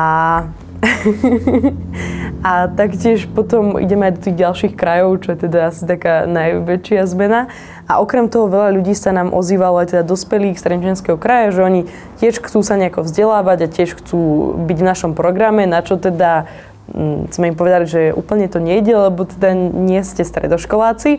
a 2.49 2.53
taktiež 2.73 3.29
potom 3.29 3.77
ideme 3.77 4.09
aj 4.09 4.13
do 4.17 4.21
tých 4.25 4.37
ďalších 4.41 4.73
krajov, 4.73 5.21
čo 5.21 5.37
je 5.37 5.45
teda 5.45 5.69
asi 5.69 5.85
taká 5.85 6.25
najväčšia 6.25 7.05
zmena. 7.05 7.53
A 7.87 8.03
okrem 8.03 8.27
toho 8.27 8.51
veľa 8.51 8.75
ľudí 8.75 8.99
sa 8.99 9.15
nám 9.15 9.31
ozývalo 9.31 9.79
aj 9.79 9.95
teda 9.95 10.03
dospelých 10.03 10.59
z 10.59 10.65
Trenčenského 10.67 11.15
kraja, 11.15 11.55
že 11.55 11.63
oni 11.63 11.81
tiež 12.19 12.43
chcú 12.43 12.67
sa 12.67 12.75
nejako 12.75 13.07
vzdelávať 13.07 13.59
a 13.63 13.73
tiež 13.73 14.03
chcú 14.03 14.55
byť 14.59 14.79
v 14.83 14.89
našom 14.91 15.13
programe, 15.15 15.71
na 15.71 15.81
čo 15.87 15.95
teda 15.95 16.51
Mm, 16.87 17.27
sme 17.35 17.51
im 17.51 17.57
povedali, 17.59 17.87
že 17.87 18.15
úplne 18.15 18.47
to 18.47 18.63
nejde, 18.63 18.95
lebo 18.95 19.27
teda 19.27 19.59
nie 19.59 19.99
ste 20.07 20.23
stredoškoláci. 20.23 21.19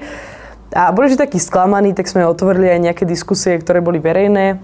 A 0.71 0.91
boli 0.95 1.11
že 1.11 1.19
takí 1.19 1.39
sklamaní, 1.39 1.91
tak 1.91 2.07
sme 2.07 2.27
otvorili 2.27 2.71
aj 2.71 2.91
nejaké 2.91 3.03
diskusie, 3.03 3.59
ktoré 3.59 3.83
boli 3.83 3.99
verejné. 3.99 4.59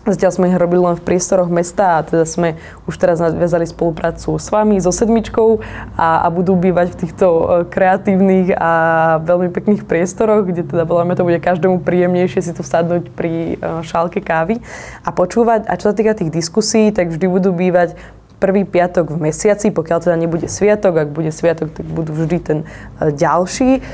Zatiaľ 0.00 0.32
sme 0.32 0.48
ich 0.48 0.56
robili 0.56 0.80
len 0.80 0.96
v 0.96 1.04
priestoroch 1.04 1.52
mesta 1.52 2.00
a 2.00 2.04
teda 2.04 2.24
sme 2.24 2.56
už 2.88 2.96
teraz 2.96 3.20
nadviazali 3.20 3.68
spoluprácu 3.68 4.32
s 4.40 4.48
vami, 4.48 4.80
so 4.80 4.88
sedmičkou 4.88 5.60
a, 5.94 6.24
a 6.24 6.26
budú 6.32 6.56
bývať 6.56 6.96
v 6.96 6.98
týchto 7.04 7.26
e, 7.28 7.44
kreatívnych 7.68 8.56
a 8.56 8.72
veľmi 9.20 9.52
pekných 9.52 9.84
priestoroch, 9.84 10.48
kde 10.48 10.64
teda 10.64 10.88
podľa 10.88 11.20
to 11.20 11.28
bude 11.28 11.36
každému 11.38 11.84
príjemnejšie 11.84 12.40
si 12.40 12.52
tu 12.56 12.64
sadnúť 12.64 13.12
pri 13.12 13.60
e, 13.60 13.84
šálke 13.84 14.24
kávy 14.24 14.64
a 15.04 15.12
počúvať. 15.12 15.68
A 15.68 15.76
čo 15.76 15.92
sa 15.92 15.94
týka 15.94 16.16
tých 16.16 16.32
diskusí, 16.32 16.88
tak 16.96 17.12
vždy 17.12 17.26
budú 17.28 17.52
bývať 17.52 17.92
prvý 18.40 18.64
piatok 18.64 19.12
v 19.12 19.28
mesiaci, 19.28 19.68
pokiaľ 19.68 19.98
teda 20.00 20.16
nebude 20.16 20.48
sviatok, 20.48 20.96
ak 20.96 21.12
bude 21.12 21.28
sviatok, 21.28 21.76
tak 21.76 21.84
budú 21.84 22.16
vždy 22.16 22.38
ten 22.40 22.58
e, 22.98 23.12
ďalší. 23.12 23.84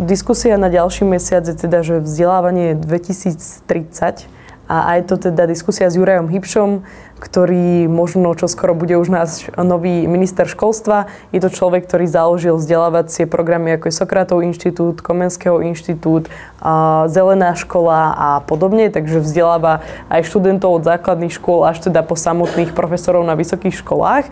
Diskusia 0.00 0.56
na 0.56 0.72
ďalší 0.72 1.04
mesiac 1.04 1.44
je 1.44 1.52
teda, 1.52 1.84
že 1.84 2.00
vzdelávanie 2.00 2.72
2030 2.72 4.33
a 4.64 4.96
aj 4.96 5.12
to 5.12 5.20
teda 5.20 5.44
diskusia 5.44 5.92
s 5.92 5.96
Jurajom 6.00 6.32
Hybšom, 6.32 6.70
ktorý 7.20 7.88
možno 7.88 8.32
čo 8.36 8.48
skoro 8.48 8.72
bude 8.72 8.96
už 8.96 9.08
náš 9.12 9.48
nový 9.56 10.04
minister 10.04 10.48
školstva. 10.48 11.08
Je 11.32 11.40
to 11.40 11.52
človek, 11.52 11.84
ktorý 11.88 12.04
založil 12.08 12.56
vzdelávacie 12.56 13.28
programy 13.28 13.76
ako 13.76 13.88
je 13.88 13.94
Sokratov 13.96 14.44
inštitút, 14.44 15.04
Komenského 15.04 15.60
inštitút, 15.64 16.32
Zelená 17.08 17.52
škola 17.56 18.16
a 18.16 18.28
podobne, 18.44 18.88
takže 18.88 19.20
vzdeláva 19.20 19.84
aj 20.08 20.24
študentov 20.28 20.80
od 20.80 20.86
základných 20.88 21.32
škôl 21.32 21.68
až 21.68 21.84
teda 21.84 22.00
po 22.00 22.16
samotných 22.16 22.72
profesorov 22.72 23.24
na 23.24 23.36
vysokých 23.36 23.84
školách 23.84 24.28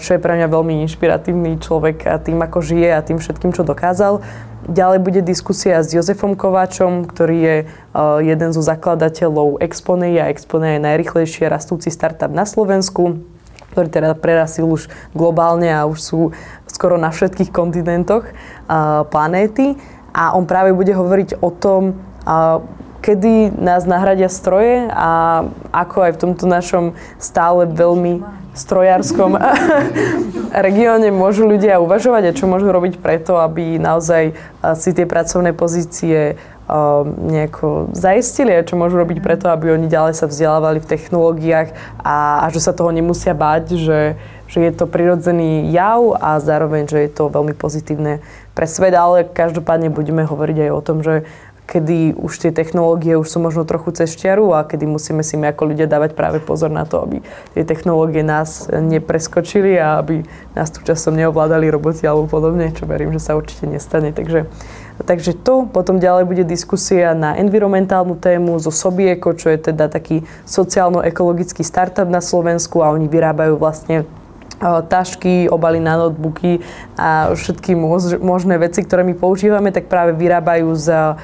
čo 0.00 0.16
je 0.16 0.22
pre 0.22 0.32
mňa 0.32 0.48
veľmi 0.48 0.80
inšpiratívny 0.88 1.60
človek 1.60 2.08
a 2.08 2.16
tým, 2.16 2.40
ako 2.40 2.64
žije 2.64 2.88
a 2.88 3.04
tým 3.04 3.20
všetkým, 3.20 3.52
čo 3.52 3.68
dokázal. 3.68 4.24
Ďalej 4.68 4.98
bude 5.00 5.20
diskusia 5.24 5.80
s 5.80 5.96
Jozefom 5.96 6.36
Kováčom, 6.36 7.08
ktorý 7.08 7.36
je 7.40 7.56
uh, 7.64 8.20
jeden 8.20 8.52
zo 8.52 8.60
zakladateľov 8.60 9.64
Exponej 9.64 10.20
a 10.20 10.28
Exponej 10.28 10.76
je 10.76 10.84
najrychlejšie 10.84 11.48
rastúci 11.48 11.88
startup 11.88 12.28
na 12.28 12.44
Slovensku 12.44 13.24
ktorý 13.68 13.94
teda 13.94 14.16
prerasil 14.16 14.64
už 14.66 14.88
globálne 15.12 15.68
a 15.70 15.84
už 15.84 15.98
sú 16.00 16.20
skoro 16.66 16.96
na 16.96 17.12
všetkých 17.12 17.52
kontinentoch 17.52 18.26
uh, 18.26 19.04
planéty. 19.06 19.76
A 20.10 20.34
on 20.34 20.48
práve 20.48 20.74
bude 20.74 20.90
hovoriť 20.90 21.38
o 21.38 21.52
tom, 21.52 21.94
uh, 22.26 22.64
kedy 23.04 23.54
nás 23.54 23.86
nahradia 23.86 24.26
stroje 24.26 24.88
a 24.90 25.44
ako 25.70 26.10
aj 26.10 26.12
v 26.16 26.20
tomto 26.26 26.44
našom 26.50 26.84
stále 27.22 27.70
veľmi 27.70 28.24
strojárskom 28.58 29.38
regióne 30.66 31.14
môžu 31.14 31.46
ľudia 31.46 31.78
uvažovať 31.78 32.22
a 32.28 32.36
čo 32.36 32.50
môžu 32.50 32.68
robiť 32.68 32.98
preto, 32.98 33.38
aby 33.38 33.78
naozaj 33.78 34.34
si 34.74 34.90
tie 34.92 35.06
pracovné 35.06 35.54
pozície 35.54 36.36
nejako 37.32 37.96
zaistili 37.96 38.52
a 38.52 38.66
čo 38.66 38.76
môžu 38.76 39.00
robiť 39.00 39.24
preto, 39.24 39.48
aby 39.48 39.72
oni 39.72 39.88
ďalej 39.88 40.20
sa 40.20 40.28
vzdelávali 40.28 40.84
v 40.84 40.90
technológiách 40.90 41.72
a, 42.04 42.44
a 42.44 42.46
že 42.52 42.60
sa 42.60 42.76
toho 42.76 42.92
nemusia 42.92 43.32
báť, 43.32 43.80
že, 43.80 44.20
že 44.52 44.58
je 44.60 44.72
to 44.76 44.84
prirodzený 44.84 45.72
jav 45.72 46.12
a 46.20 46.36
zároveň, 46.36 46.84
že 46.84 47.08
je 47.08 47.10
to 47.10 47.32
veľmi 47.32 47.56
pozitívne 47.56 48.20
pre 48.52 48.68
svet, 48.68 48.92
ale 48.92 49.24
každopádne 49.24 49.88
budeme 49.88 50.28
hovoriť 50.28 50.68
aj 50.68 50.70
o 50.76 50.80
tom, 50.84 51.00
že 51.00 51.24
kedy 51.68 52.16
už 52.16 52.40
tie 52.40 52.48
technológie 52.48 53.12
už 53.20 53.28
sú 53.28 53.38
možno 53.44 53.68
trochu 53.68 53.92
cez 53.92 54.16
čiaru 54.16 54.56
a 54.56 54.64
kedy 54.64 54.88
musíme 54.88 55.20
si 55.20 55.36
my 55.36 55.52
ako 55.52 55.76
ľudia 55.76 55.84
dávať 55.84 56.16
práve 56.16 56.40
pozor 56.40 56.72
na 56.72 56.88
to, 56.88 57.04
aby 57.04 57.20
tie 57.52 57.62
technológie 57.68 58.24
nás 58.24 58.72
nepreskočili 58.72 59.76
a 59.76 60.00
aby 60.00 60.24
nás 60.56 60.72
tu 60.72 60.80
časom 60.80 61.12
neovládali 61.12 61.68
roboti 61.68 62.08
alebo 62.08 62.24
podobne, 62.24 62.72
čo 62.72 62.88
verím, 62.88 63.12
že 63.12 63.20
sa 63.20 63.36
určite 63.36 63.68
nestane. 63.68 64.16
Takže, 64.16 64.48
takže 65.04 65.36
to, 65.36 65.68
potom 65.68 66.00
ďalej 66.00 66.24
bude 66.24 66.44
diskusia 66.48 67.12
na 67.12 67.36
environmentálnu 67.36 68.16
tému 68.16 68.56
zo 68.56 68.72
Sobieko, 68.72 69.36
čo 69.36 69.52
je 69.52 69.68
teda 69.68 69.92
taký 69.92 70.24
sociálno-ekologický 70.48 71.60
startup 71.60 72.08
na 72.08 72.24
Slovensku 72.24 72.80
a 72.80 72.96
oni 72.96 73.12
vyrábajú 73.12 73.60
vlastne 73.60 74.08
tašky, 74.90 75.46
obaly 75.46 75.78
na 75.78 75.94
notebooky 75.94 76.60
a 76.98 77.30
všetky 77.32 77.78
možné 78.18 78.58
veci, 78.58 78.82
ktoré 78.82 79.06
my 79.06 79.14
používame, 79.14 79.70
tak 79.70 79.86
práve 79.86 80.18
vyrábajú 80.18 80.74
z, 80.74 81.14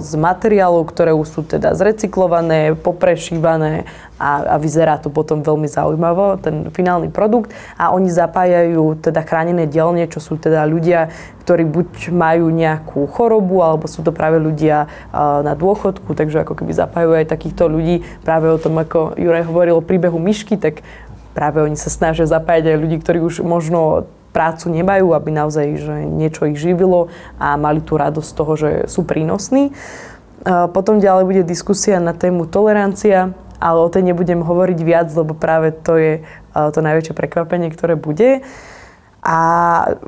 z 0.00 0.10
materiálov, 0.16 0.88
ktoré 0.88 1.12
už 1.12 1.28
sú 1.28 1.40
teda 1.44 1.76
zrecyklované, 1.76 2.72
poprešívané 2.72 3.84
a, 4.16 4.56
a 4.56 4.56
vyzerá 4.56 4.96
to 5.00 5.12
potom 5.12 5.44
veľmi 5.44 5.68
zaujímavo, 5.68 6.40
ten 6.40 6.72
finálny 6.72 7.12
produkt. 7.12 7.52
A 7.76 7.92
oni 7.92 8.08
zapájajú 8.08 9.00
teda 9.00 9.24
chránené 9.24 9.68
dielne, 9.68 10.08
čo 10.08 10.20
sú 10.20 10.40
teda 10.40 10.64
ľudia, 10.64 11.12
ktorí 11.44 11.64
buď 11.64 11.88
majú 12.12 12.52
nejakú 12.52 13.08
chorobu, 13.08 13.64
alebo 13.64 13.88
sú 13.88 14.04
to 14.04 14.12
práve 14.12 14.36
ľudia 14.40 14.88
na 15.16 15.56
dôchodku, 15.56 16.12
takže 16.12 16.44
ako 16.44 16.52
keby 16.64 16.72
zapájajú 16.76 17.12
aj 17.16 17.32
takýchto 17.32 17.68
ľudí. 17.68 18.04
Práve 18.24 18.52
o 18.52 18.60
tom, 18.60 18.76
ako 18.76 19.16
Juraj 19.16 19.48
hovoril 19.48 19.80
o 19.80 19.84
príbehu 19.84 20.20
myšky, 20.20 20.60
tak 20.60 20.84
práve 21.32 21.62
oni 21.62 21.78
sa 21.78 21.92
snažia 21.92 22.26
zapájať 22.26 22.74
aj 22.74 22.78
ľudí, 22.78 22.96
ktorí 23.00 23.18
už 23.22 23.42
možno 23.46 24.10
prácu 24.30 24.70
nemajú, 24.70 25.10
aby 25.10 25.30
naozaj 25.34 25.66
že 25.78 25.96
niečo 26.06 26.46
ich 26.46 26.54
živilo 26.54 27.10
a 27.38 27.58
mali 27.58 27.82
tú 27.82 27.98
radosť 27.98 28.28
z 28.30 28.36
toho, 28.38 28.52
že 28.54 28.70
sú 28.86 29.02
prínosní. 29.02 29.74
Potom 30.46 31.02
ďalej 31.02 31.24
bude 31.26 31.42
diskusia 31.42 31.98
na 31.98 32.14
tému 32.14 32.46
tolerancia, 32.46 33.34
ale 33.60 33.78
o 33.82 33.92
tej 33.92 34.08
nebudem 34.08 34.40
hovoriť 34.40 34.78
viac, 34.80 35.08
lebo 35.12 35.36
práve 35.36 35.74
to 35.74 35.98
je 35.98 36.12
to 36.54 36.80
najväčšie 36.80 37.12
prekvapenie, 37.12 37.68
ktoré 37.74 37.98
bude. 37.98 38.40
A, 39.20 39.40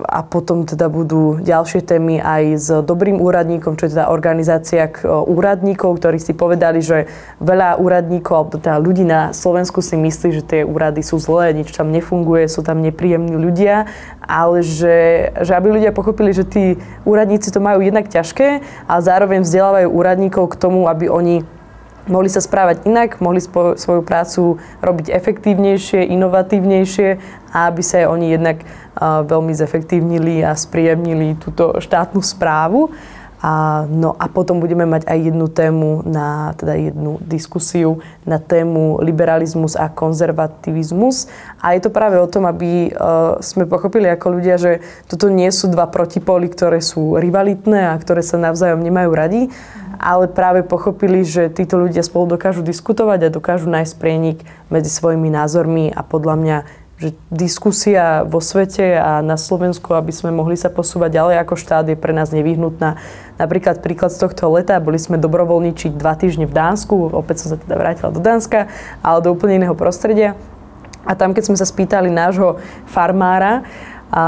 a 0.08 0.20
potom 0.24 0.64
teda 0.64 0.88
budú 0.88 1.36
ďalšie 1.36 1.84
témy 1.84 2.16
aj 2.16 2.44
s 2.56 2.68
dobrým 2.80 3.20
úradníkom, 3.20 3.76
čo 3.76 3.84
je 3.84 3.92
teda 3.92 4.08
organizácia 4.08 4.88
úradníkov, 5.04 6.00
ktorí 6.00 6.16
si 6.16 6.32
povedali, 6.32 6.80
že 6.80 7.12
veľa 7.36 7.76
úradníkov, 7.76 8.32
alebo 8.32 8.56
teda 8.56 8.80
ľudí 8.80 9.04
na 9.04 9.36
Slovensku 9.36 9.84
si 9.84 10.00
myslí, 10.00 10.28
že 10.32 10.42
tie 10.42 10.60
úrady 10.64 11.04
sú 11.04 11.20
zlé, 11.20 11.52
nič 11.52 11.76
tam 11.76 11.92
nefunguje, 11.92 12.48
sú 12.48 12.64
tam 12.64 12.80
nepríjemní 12.80 13.36
ľudia, 13.36 13.84
ale 14.24 14.64
že, 14.64 15.28
že 15.44 15.52
aby 15.60 15.76
ľudia 15.76 15.92
pochopili, 15.92 16.32
že 16.32 16.48
tí 16.48 16.80
úradníci 17.04 17.52
to 17.52 17.60
majú 17.60 17.84
jednak 17.84 18.08
ťažké 18.08 18.64
a 18.88 18.94
zároveň 19.04 19.44
vzdelávajú 19.44 19.92
úradníkov 19.92 20.56
k 20.56 20.58
tomu, 20.58 20.88
aby 20.88 21.12
oni 21.12 21.44
mohli 22.10 22.30
sa 22.30 22.42
správať 22.42 22.86
inak, 22.88 23.22
mohli 23.22 23.38
spo, 23.38 23.78
svoju 23.78 24.02
prácu 24.02 24.58
robiť 24.82 25.12
efektívnejšie, 25.14 26.10
inovatívnejšie 26.10 27.08
a 27.52 27.68
aby 27.70 27.82
sa 27.84 28.02
aj 28.02 28.06
oni 28.10 28.26
jednak 28.34 28.58
uh, 28.62 29.22
veľmi 29.22 29.52
zefektívnili 29.54 30.42
a 30.42 30.56
spríjemnili 30.56 31.38
túto 31.38 31.78
štátnu 31.78 32.24
správu. 32.24 32.90
A, 33.42 33.82
no 33.90 34.14
a 34.22 34.30
potom 34.30 34.62
budeme 34.62 34.86
mať 34.86 35.02
aj 35.10 35.18
jednu 35.18 35.50
tému, 35.50 36.06
na, 36.06 36.54
teda 36.54 36.78
jednu 36.78 37.18
diskusiu 37.26 37.98
na 38.22 38.38
tému 38.38 39.02
liberalizmus 39.02 39.74
a 39.74 39.90
konzervativizmus. 39.90 41.26
A 41.58 41.74
je 41.74 41.82
to 41.82 41.90
práve 41.90 42.22
o 42.22 42.30
tom, 42.30 42.46
aby 42.46 42.94
uh, 42.94 43.42
sme 43.42 43.66
pochopili 43.66 44.06
ako 44.06 44.38
ľudia, 44.38 44.62
že 44.62 44.78
toto 45.10 45.26
nie 45.26 45.50
sú 45.50 45.66
dva 45.66 45.90
protipóly, 45.90 46.46
ktoré 46.54 46.78
sú 46.78 47.18
rivalitné 47.18 47.90
a 47.90 47.98
ktoré 47.98 48.22
sa 48.22 48.38
navzájom 48.38 48.78
nemajú 48.78 49.10
radi, 49.10 49.42
ale 50.02 50.26
práve 50.26 50.66
pochopili, 50.66 51.22
že 51.22 51.46
títo 51.46 51.78
ľudia 51.78 52.02
spolu 52.02 52.34
dokážu 52.34 52.66
diskutovať 52.66 53.30
a 53.30 53.34
dokážu 53.34 53.70
nájsť 53.70 53.94
prienik 54.02 54.42
medzi 54.66 54.90
svojimi 54.90 55.30
názormi 55.30 55.94
a 55.94 56.02
podľa 56.02 56.34
mňa 56.42 56.56
že 57.02 57.18
diskusia 57.34 58.22
vo 58.22 58.38
svete 58.38 58.94
a 58.94 59.18
na 59.26 59.34
Slovensku, 59.34 59.90
aby 59.90 60.14
sme 60.14 60.30
mohli 60.30 60.54
sa 60.54 60.70
posúvať 60.70 61.18
ďalej 61.18 61.36
ako 61.42 61.54
štát, 61.58 61.90
je 61.90 61.98
pre 61.98 62.14
nás 62.14 62.30
nevyhnutná. 62.30 62.94
Napríklad 63.42 63.82
príklad 63.82 64.14
z 64.14 64.22
tohto 64.22 64.46
leta, 64.54 64.78
boli 64.78 65.02
sme 65.02 65.18
dobrovoľníčiť 65.18 65.98
dva 65.98 66.14
týždne 66.14 66.46
v 66.46 66.54
Dánsku, 66.54 67.10
opäť 67.10 67.42
som 67.42 67.48
sa 67.50 67.58
teda 67.58 67.74
vrátila 67.74 68.14
do 68.14 68.22
Dánska, 68.22 68.70
ale 69.02 69.18
do 69.18 69.34
úplne 69.34 69.58
iného 69.58 69.74
prostredia. 69.74 70.38
A 71.02 71.18
tam, 71.18 71.34
keď 71.34 71.50
sme 71.50 71.58
sa 71.58 71.66
spýtali 71.66 72.06
nášho 72.06 72.62
farmára, 72.86 73.66
a 74.12 74.24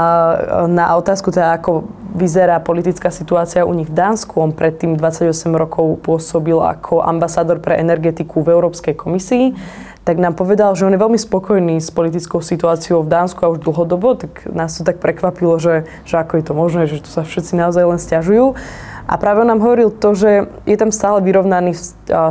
na 0.65 0.97
otázku 0.97 1.29
teda, 1.29 1.61
ako 1.61 1.85
vyzerá 2.17 2.57
politická 2.57 3.13
situácia 3.13 3.69
u 3.69 3.73
nich 3.77 3.85
v 3.85 3.93
Dánsku. 3.93 4.33
On 4.41 4.49
predtým 4.49 4.97
28 4.97 5.29
rokov 5.53 6.01
pôsobil 6.01 6.57
ako 6.57 7.05
ambasádor 7.05 7.61
pre 7.61 7.77
energetiku 7.77 8.41
v 8.41 8.57
Európskej 8.57 8.97
komisii. 8.97 9.53
Tak 10.01 10.17
nám 10.17 10.33
povedal, 10.33 10.73
že 10.73 10.89
on 10.89 10.93
je 10.93 11.01
veľmi 11.01 11.21
spokojný 11.21 11.77
s 11.77 11.93
politickou 11.93 12.41
situáciou 12.41 13.05
v 13.05 13.13
Dánsku 13.13 13.45
a 13.45 13.53
už 13.53 13.61
dlhodobo. 13.61 14.17
Tak 14.17 14.49
nás 14.49 14.73
to 14.73 14.81
tak 14.81 14.97
prekvapilo, 14.97 15.61
že, 15.61 15.85
že 16.01 16.17
ako 16.17 16.33
je 16.41 16.45
to 16.49 16.53
možné, 16.57 16.81
že 16.89 17.05
tu 17.05 17.09
sa 17.13 17.21
všetci 17.21 17.53
naozaj 17.53 17.85
len 17.85 18.01
stiažujú. 18.01 18.57
A 19.05 19.21
práve 19.21 19.45
on 19.45 19.49
nám 19.49 19.61
hovoril 19.61 19.93
to, 19.93 20.17
že 20.17 20.49
je 20.65 20.77
tam 20.81 20.89
stále 20.89 21.21
vyrovnaný 21.21 21.77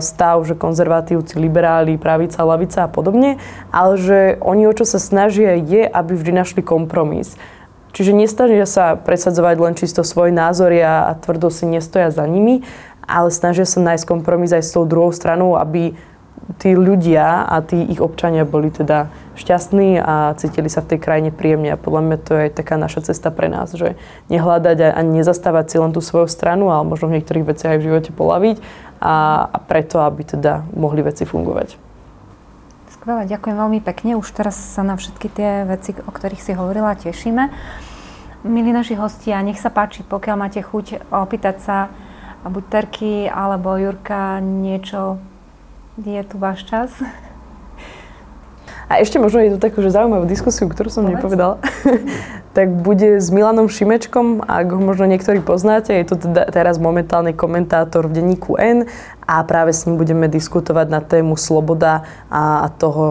stav, 0.02 0.42
že 0.42 0.58
konzervatívci, 0.58 1.38
liberáli, 1.38 1.94
pravica, 1.94 2.42
lavica 2.42 2.84
a 2.84 2.90
podobne, 2.90 3.38
ale 3.70 3.94
že 3.94 4.18
oni 4.42 4.66
o 4.66 4.74
čo 4.74 4.82
sa 4.82 4.98
snažia 4.98 5.54
je, 5.54 5.86
aby 5.86 6.12
vždy 6.18 6.32
našli 6.34 6.62
kompromis. 6.66 7.38
Čiže 7.94 8.10
nestažia 8.10 8.66
sa 8.66 8.98
presadzovať 8.98 9.56
len 9.62 9.74
čisto 9.78 10.02
svoj 10.02 10.34
názor 10.34 10.74
a, 10.82 11.06
a 11.06 11.12
tvrdo 11.14 11.46
si 11.46 11.62
nestoja 11.62 12.10
za 12.10 12.26
nimi, 12.26 12.66
ale 13.06 13.30
snažia 13.30 13.62
sa 13.62 13.78
nájsť 13.78 14.10
kompromis 14.10 14.50
aj 14.50 14.66
s 14.66 14.74
tou 14.74 14.82
druhou 14.82 15.14
stranou, 15.14 15.54
aby 15.54 15.94
tí 16.60 16.76
ľudia 16.76 17.48
a 17.48 17.60
tí 17.64 17.80
ich 17.88 18.00
občania 18.00 18.44
boli 18.44 18.68
teda 18.68 19.08
šťastní 19.34 19.98
a 19.98 20.36
cítili 20.38 20.68
sa 20.70 20.84
v 20.84 20.94
tej 20.94 20.98
krajine 21.00 21.30
príjemne. 21.34 21.72
A 21.72 21.80
podľa 21.80 22.02
mňa 22.04 22.18
to 22.20 22.32
je 22.38 22.48
taká 22.52 22.76
naša 22.76 23.10
cesta 23.12 23.34
pre 23.34 23.48
nás, 23.50 23.72
že 23.74 23.96
nehľadať 24.28 24.94
a 24.94 25.00
nezastávať 25.02 25.64
si 25.74 25.76
len 25.80 25.90
tú 25.90 26.04
svoju 26.04 26.28
stranu, 26.30 26.70
ale 26.70 26.86
možno 26.86 27.10
v 27.10 27.20
niektorých 27.20 27.48
veciach 27.48 27.74
aj 27.74 27.80
v 27.80 27.86
živote 27.88 28.10
polaviť 28.12 28.56
a, 29.00 29.48
a 29.50 29.58
preto, 29.58 30.04
aby 30.04 30.22
teda 30.24 30.68
mohli 30.76 31.02
veci 31.02 31.26
fungovať. 31.26 31.76
Skvelé, 32.92 33.28
ďakujem 33.28 33.56
veľmi 33.58 33.80
pekne. 33.84 34.16
Už 34.16 34.28
teraz 34.32 34.56
sa 34.56 34.80
na 34.86 34.96
všetky 34.96 35.26
tie 35.28 35.50
veci, 35.68 35.92
o 35.92 36.12
ktorých 36.12 36.40
si 36.40 36.52
hovorila, 36.56 36.96
tešíme. 36.96 37.52
Milí 38.44 38.76
naši 38.76 38.96
hostia, 38.96 39.40
nech 39.40 39.56
sa 39.56 39.72
páči, 39.72 40.04
pokiaľ 40.04 40.36
máte 40.36 40.60
chuť 40.60 41.08
opýtať 41.08 41.56
sa 41.64 41.76
buď 42.44 42.64
Terky 42.68 43.24
alebo 43.24 43.72
Jurka 43.80 44.36
niečo 44.44 45.16
je 45.98 46.22
tu 46.26 46.36
váš 46.38 46.66
čas. 46.66 46.90
A 48.84 49.00
ešte 49.00 49.16
možno 49.16 49.40
je 49.40 49.56
tu 49.56 49.58
takú 49.58 49.80
že 49.80 49.94
zaujímavú 49.94 50.28
diskusiu, 50.28 50.68
ktorú 50.68 50.92
som 50.92 51.08
Povedz. 51.08 51.16
nepovedala. 51.16 51.56
tak 52.56 52.70
bude 52.70 53.18
s 53.18 53.32
Milanom 53.32 53.66
Šimečkom, 53.66 54.44
ak 54.44 54.66
ho 54.70 54.78
možno 54.78 55.08
niektorí 55.08 55.40
poznáte, 55.42 55.96
je 55.96 56.06
to 56.06 56.16
teda 56.20 56.52
teraz 56.52 56.78
momentálny 56.78 57.34
komentátor 57.34 58.06
v 58.06 58.22
denníku 58.22 58.54
N 58.60 58.86
a 59.26 59.42
práve 59.42 59.74
s 59.74 59.88
ním 59.88 59.98
budeme 59.98 60.30
diskutovať 60.30 60.86
na 60.86 61.00
tému 61.02 61.34
sloboda 61.34 62.06
a, 62.30 62.62
a 62.62 62.66
toho, 62.70 63.04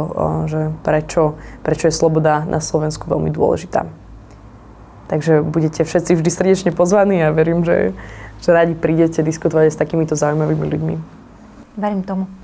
že 0.47 0.71
prečo, 0.86 1.36
prečo 1.65 1.89
je 1.89 1.93
sloboda 1.95 2.45
na 2.47 2.61
Slovensku 2.63 3.09
veľmi 3.09 3.34
dôležitá. 3.34 3.89
Takže 5.11 5.43
budete 5.43 5.84
všetci 5.84 6.15
vždy 6.15 6.29
srdečne 6.31 6.71
pozvaní 6.71 7.19
a 7.25 7.36
verím, 7.36 7.65
že, 7.67 7.91
že 8.39 8.49
radi 8.55 8.77
prídete 8.77 9.19
diskutovať 9.25 9.73
s 9.73 9.77
takýmito 9.81 10.15
zaujímavými 10.15 10.65
ľuďmi. 10.69 10.95
Verím 11.75 12.05
tomu. 12.05 12.42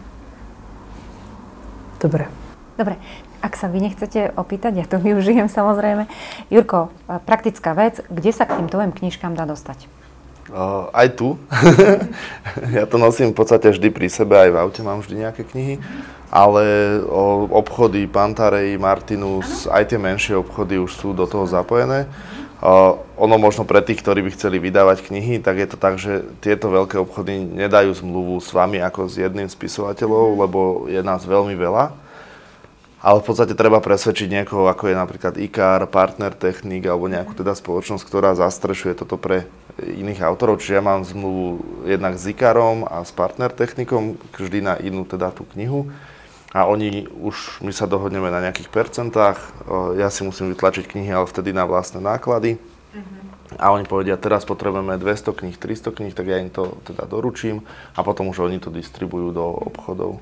Dobre. 2.00 2.32
Dobre, 2.80 2.96
ak 3.44 3.60
sa 3.60 3.68
vy 3.68 3.84
nechcete 3.84 4.32
opýtať, 4.40 4.72
ja 4.80 4.86
to 4.88 5.04
využijem 5.08 5.52
samozrejme. 5.52 6.08
Jurko, 6.48 6.96
praktická 7.28 7.76
vec, 7.76 8.00
kde 8.08 8.32
sa 8.32 8.48
k 8.48 8.56
tým 8.56 8.72
tvojim 8.72 8.96
knižkám 8.96 9.36
dá 9.36 9.44
dostať? 9.44 9.92
Uh, 10.50 10.90
aj 10.98 11.14
tu. 11.14 11.38
ja 12.78 12.90
to 12.90 12.98
nosím 12.98 13.36
v 13.36 13.38
podstate 13.38 13.70
vždy 13.70 13.94
pri 13.94 14.10
sebe, 14.10 14.34
aj 14.34 14.50
v 14.50 14.58
aute 14.58 14.82
mám 14.82 15.06
vždy 15.06 15.30
nejaké 15.30 15.46
knihy. 15.46 15.78
Ale 16.30 16.98
o, 17.10 17.50
obchody 17.50 18.06
Pantarej, 18.06 18.78
Martinus, 18.78 19.66
aj 19.66 19.94
tie 19.94 19.98
menšie 20.02 20.38
obchody 20.38 20.78
už 20.78 20.94
sú 20.94 21.10
do 21.14 21.26
toho 21.26 21.46
zapojené. 21.46 22.06
Uh, 22.06 22.39
ono 23.16 23.36
možno 23.40 23.64
pre 23.64 23.80
tých, 23.80 24.04
ktorí 24.04 24.20
by 24.28 24.36
chceli 24.36 24.60
vydávať 24.60 25.08
knihy, 25.08 25.40
tak 25.40 25.64
je 25.64 25.68
to 25.72 25.78
tak, 25.80 25.96
že 25.96 26.28
tieto 26.44 26.68
veľké 26.68 27.00
obchody 27.00 27.40
nedajú 27.40 27.96
zmluvu 27.96 28.44
s 28.44 28.52
vami 28.52 28.84
ako 28.84 29.08
s 29.08 29.16
jedným 29.16 29.48
spisovateľov, 29.48 30.36
lebo 30.36 30.60
je 30.92 31.00
nás 31.00 31.24
veľmi 31.24 31.56
veľa. 31.56 31.96
Ale 33.00 33.24
v 33.24 33.28
podstate 33.32 33.56
treba 33.56 33.80
presvedčiť 33.80 34.28
niekoho, 34.28 34.68
ako 34.68 34.92
je 34.92 34.96
napríklad 35.00 35.40
IKAR, 35.40 35.88
Partner 35.88 36.36
Technik 36.36 36.84
alebo 36.84 37.08
nejakú 37.08 37.32
teda 37.32 37.56
spoločnosť, 37.56 38.04
ktorá 38.04 38.36
zastrešuje 38.36 38.92
toto 38.92 39.16
pre 39.16 39.48
iných 39.80 40.20
autorov. 40.20 40.60
Čiže 40.60 40.76
ja 40.76 40.84
mám 40.84 41.08
zmluvu 41.08 41.64
jednak 41.88 42.20
s 42.20 42.28
IKARom 42.28 42.84
a 42.84 43.00
s 43.08 43.16
Partner 43.16 43.56
Technikom, 43.56 44.20
vždy 44.36 44.60
na 44.60 44.76
inú 44.84 45.08
teda 45.08 45.32
tú 45.32 45.48
knihu 45.56 45.88
a 46.50 46.66
oni 46.66 47.06
už, 47.06 47.62
my 47.62 47.70
sa 47.70 47.86
dohodneme 47.86 48.34
na 48.34 48.42
nejakých 48.42 48.74
percentách, 48.74 49.38
ja 49.98 50.10
si 50.10 50.26
musím 50.26 50.50
vytlačiť 50.54 50.90
knihy, 50.90 51.14
ale 51.14 51.30
vtedy 51.30 51.54
na 51.54 51.70
vlastné 51.70 52.02
náklady. 52.02 52.58
Uh-huh. 52.58 53.58
A 53.62 53.70
oni 53.70 53.86
povedia, 53.86 54.18
teraz 54.18 54.50
potrebujeme 54.50 54.98
200 54.98 55.30
kníh, 55.34 55.58
300 55.58 55.94
kníh, 55.94 56.14
tak 56.14 56.26
ja 56.26 56.42
im 56.42 56.50
to 56.50 56.82
teda 56.90 57.06
doručím 57.06 57.62
a 57.94 58.02
potom 58.02 58.30
už 58.34 58.50
oni 58.50 58.58
to 58.58 58.74
distribujú 58.74 59.30
do 59.30 59.46
obchodov. 59.46 60.22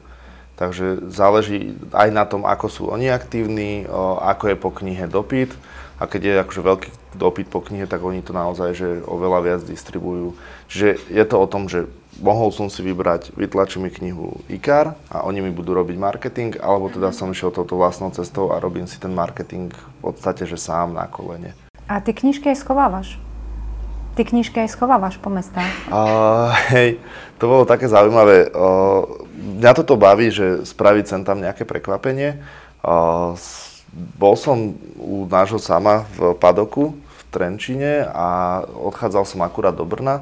Takže 0.60 1.06
záleží 1.14 1.78
aj 1.94 2.10
na 2.12 2.26
tom, 2.26 2.44
ako 2.44 2.68
sú 2.68 2.84
oni 2.90 3.14
aktívni, 3.14 3.86
ako 4.20 4.52
je 4.52 4.58
po 4.58 4.74
knihe 4.74 5.06
dopyt 5.06 5.54
a 5.98 6.04
keď 6.06 6.22
je 6.22 6.34
akože 6.46 6.62
veľký 6.62 6.90
dopyt 7.18 7.48
po 7.50 7.60
knihe, 7.66 7.90
tak 7.90 8.06
oni 8.06 8.22
to 8.22 8.32
naozaj 8.32 8.78
že 8.78 9.02
oveľa 9.06 9.40
viac 9.42 9.62
distribujú. 9.66 10.38
Čiže 10.70 11.10
je 11.10 11.24
to 11.26 11.36
o 11.42 11.50
tom, 11.50 11.66
že 11.66 11.90
mohol 12.22 12.54
som 12.54 12.70
si 12.70 12.86
vybrať, 12.86 13.34
vytlačím 13.34 13.90
mi 13.90 13.92
knihu 13.94 14.42
IKAR 14.50 14.98
a 15.10 15.26
oni 15.26 15.42
mi 15.42 15.52
budú 15.54 15.74
robiť 15.74 15.98
marketing, 15.98 16.52
alebo 16.62 16.90
teda 16.90 17.14
som 17.14 17.34
išiel 17.34 17.50
touto 17.54 17.78
vlastnou 17.78 18.14
cestou 18.14 18.54
a 18.54 18.62
robím 18.62 18.86
si 18.86 19.02
ten 19.02 19.14
marketing 19.14 19.74
v 19.74 20.00
podstate, 20.02 20.46
že 20.46 20.58
sám 20.58 20.94
na 20.94 21.10
kolene. 21.10 21.54
A 21.90 22.02
ty 22.04 22.14
knižky 22.14 22.52
aj 22.52 22.62
schovávaš? 22.62 23.18
Ty 24.18 24.26
knižky 24.26 24.66
aj 24.66 24.74
schovávaš 24.74 25.22
po 25.22 25.30
mestách? 25.30 25.70
Uh, 25.94 26.50
hej, 26.74 26.98
to 27.38 27.46
bolo 27.46 27.70
také 27.70 27.86
zaujímavé. 27.86 28.50
Uh, 28.50 29.26
mňa 29.62 29.72
toto 29.78 29.94
baví, 29.94 30.34
že 30.34 30.66
spraviť 30.66 31.06
sem 31.06 31.22
tam 31.22 31.38
nejaké 31.38 31.70
prekvapenie. 31.70 32.42
Uh, 32.82 33.38
bol 33.98 34.38
som 34.38 34.78
u 35.02 35.26
nášho 35.26 35.58
sama 35.58 36.06
v 36.14 36.38
Padoku 36.38 36.94
v 36.94 37.22
Trenčine 37.34 38.06
a 38.14 38.62
odchádzal 38.64 39.26
som 39.26 39.42
akurát 39.42 39.74
do 39.74 39.82
Brna 39.90 40.22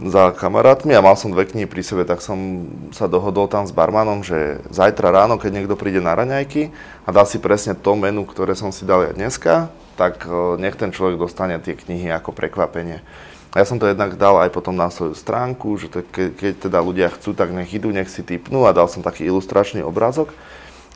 za 0.00 0.32
kamarátmi 0.32 0.96
a 0.96 1.04
mal 1.04 1.12
som 1.18 1.28
dve 1.28 1.44
knihy 1.44 1.68
pri 1.68 1.84
sebe, 1.84 2.08
tak 2.08 2.24
som 2.24 2.70
sa 2.94 3.04
dohodol 3.04 3.50
tam 3.52 3.68
s 3.68 3.74
barmanom, 3.74 4.24
že 4.24 4.64
zajtra 4.72 5.12
ráno, 5.12 5.36
keď 5.36 5.50
niekto 5.60 5.76
príde 5.76 6.00
na 6.00 6.16
raňajky 6.16 6.72
a 7.04 7.08
dá 7.12 7.28
si 7.28 7.36
presne 7.36 7.76
to 7.76 7.92
menu, 7.98 8.24
ktoré 8.24 8.56
som 8.56 8.72
si 8.72 8.88
dal 8.88 9.04
ja 9.04 9.12
dneska, 9.12 9.68
tak 10.00 10.24
nech 10.56 10.78
ten 10.80 10.88
človek 10.94 11.20
dostane 11.20 11.60
tie 11.60 11.76
knihy 11.76 12.08
ako 12.16 12.32
prekvapenie. 12.32 13.04
Ja 13.52 13.66
som 13.66 13.82
to 13.82 13.90
jednak 13.90 14.14
dal 14.14 14.38
aj 14.40 14.54
potom 14.54 14.78
na 14.78 14.88
svoju 14.88 15.12
stránku, 15.12 15.74
že 15.76 15.90
keď 16.14 16.70
teda 16.70 16.78
ľudia 16.80 17.10
chcú, 17.10 17.34
tak 17.34 17.50
nech 17.50 17.68
idú, 17.74 17.90
nech 17.90 18.08
si 18.08 18.22
typnú 18.22 18.64
a 18.64 18.72
dal 18.72 18.86
som 18.86 19.02
taký 19.04 19.26
ilustračný 19.26 19.82
obrázok. 19.84 20.32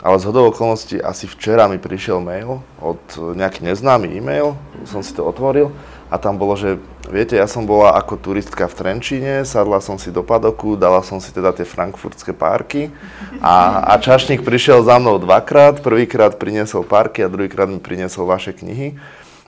Ale 0.02 0.18
z 0.18 0.24
hodou 0.26 0.50
okolností 0.50 0.98
asi 0.98 1.30
včera 1.30 1.70
mi 1.70 1.78
prišiel 1.78 2.18
mail 2.18 2.60
od 2.82 3.00
nejaký 3.14 3.62
neznámy 3.62 4.10
e-mail, 4.10 4.58
som 4.84 5.00
si 5.00 5.14
to 5.14 5.22
otvoril 5.22 5.70
a 6.12 6.20
tam 6.20 6.38
bolo, 6.38 6.54
že 6.54 6.78
viete, 7.10 7.34
ja 7.34 7.48
som 7.48 7.66
bola 7.66 7.96
ako 7.98 8.20
turistka 8.20 8.70
v 8.70 8.76
Trenčíne, 8.76 9.34
sadla 9.42 9.82
som 9.82 9.98
si 9.98 10.14
do 10.14 10.22
padoku, 10.22 10.78
dala 10.78 11.02
som 11.02 11.18
si 11.18 11.34
teda 11.34 11.50
tie 11.50 11.66
frankfurtské 11.66 12.30
párky 12.36 12.94
a, 13.42 13.82
a 13.82 13.98
čašník 13.98 14.46
prišiel 14.46 14.86
za 14.86 15.00
mnou 15.02 15.18
dvakrát, 15.18 15.82
prvýkrát 15.82 16.38
priniesol 16.38 16.86
párky 16.86 17.24
a 17.24 17.32
druhýkrát 17.32 17.66
mi 17.66 17.82
priniesol 17.82 18.30
vaše 18.30 18.54
knihy. 18.54 18.94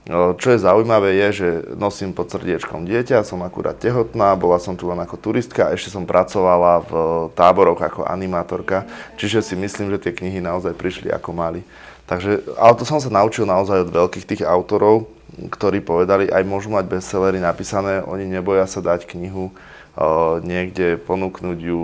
No, 0.07 0.39
čo 0.39 0.55
je 0.55 0.63
zaujímavé 0.63 1.19
je, 1.19 1.27
že 1.35 1.47
nosím 1.75 2.15
pod 2.15 2.31
srdiečkom 2.31 2.87
dieťa, 2.87 3.27
som 3.27 3.43
akurát 3.43 3.75
tehotná, 3.75 4.39
bola 4.39 4.55
som 4.55 4.79
tu 4.79 4.87
len 4.87 4.95
ako 5.03 5.19
turistka 5.19 5.67
a 5.67 5.75
ešte 5.75 5.91
som 5.91 6.07
pracovala 6.07 6.79
v 6.79 6.91
táboroch 7.35 7.83
ako 7.83 8.07
animátorka, 8.07 8.87
čiže 9.19 9.43
si 9.43 9.59
myslím, 9.59 9.91
že 9.91 10.07
tie 10.07 10.15
knihy 10.15 10.39
naozaj 10.39 10.79
prišli 10.79 11.11
ako 11.11 11.35
mali. 11.35 11.59
Takže, 12.07 12.55
ale 12.55 12.73
to 12.79 12.87
som 12.87 13.03
sa 13.03 13.11
naučil 13.11 13.43
naozaj 13.43 13.83
od 13.83 13.91
veľkých 13.91 14.23
tých 14.31 14.43
autorov, 14.47 15.11
ktorí 15.51 15.83
povedali, 15.83 16.31
aj 16.31 16.47
môžu 16.47 16.71
mať 16.71 16.87
bestsellery 16.87 17.43
napísané, 17.43 17.99
oni 17.99 18.31
neboja 18.31 18.63
sa 18.63 18.79
dať 18.79 19.11
knihu 19.11 19.51
niekde, 20.39 21.03
ponúknuť 21.03 21.57
ju, 21.59 21.81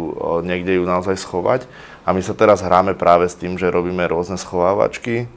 niekde 0.48 0.80
ju 0.80 0.88
naozaj 0.88 1.20
schovať. 1.20 1.68
A 2.04 2.12
my 2.12 2.20
sa 2.20 2.36
teraz 2.36 2.60
hráme 2.60 3.00
práve 3.00 3.24
s 3.32 3.40
tým, 3.40 3.56
že 3.56 3.72
robíme 3.72 4.04
rôzne 4.12 4.36
schovávačky. 4.36 5.32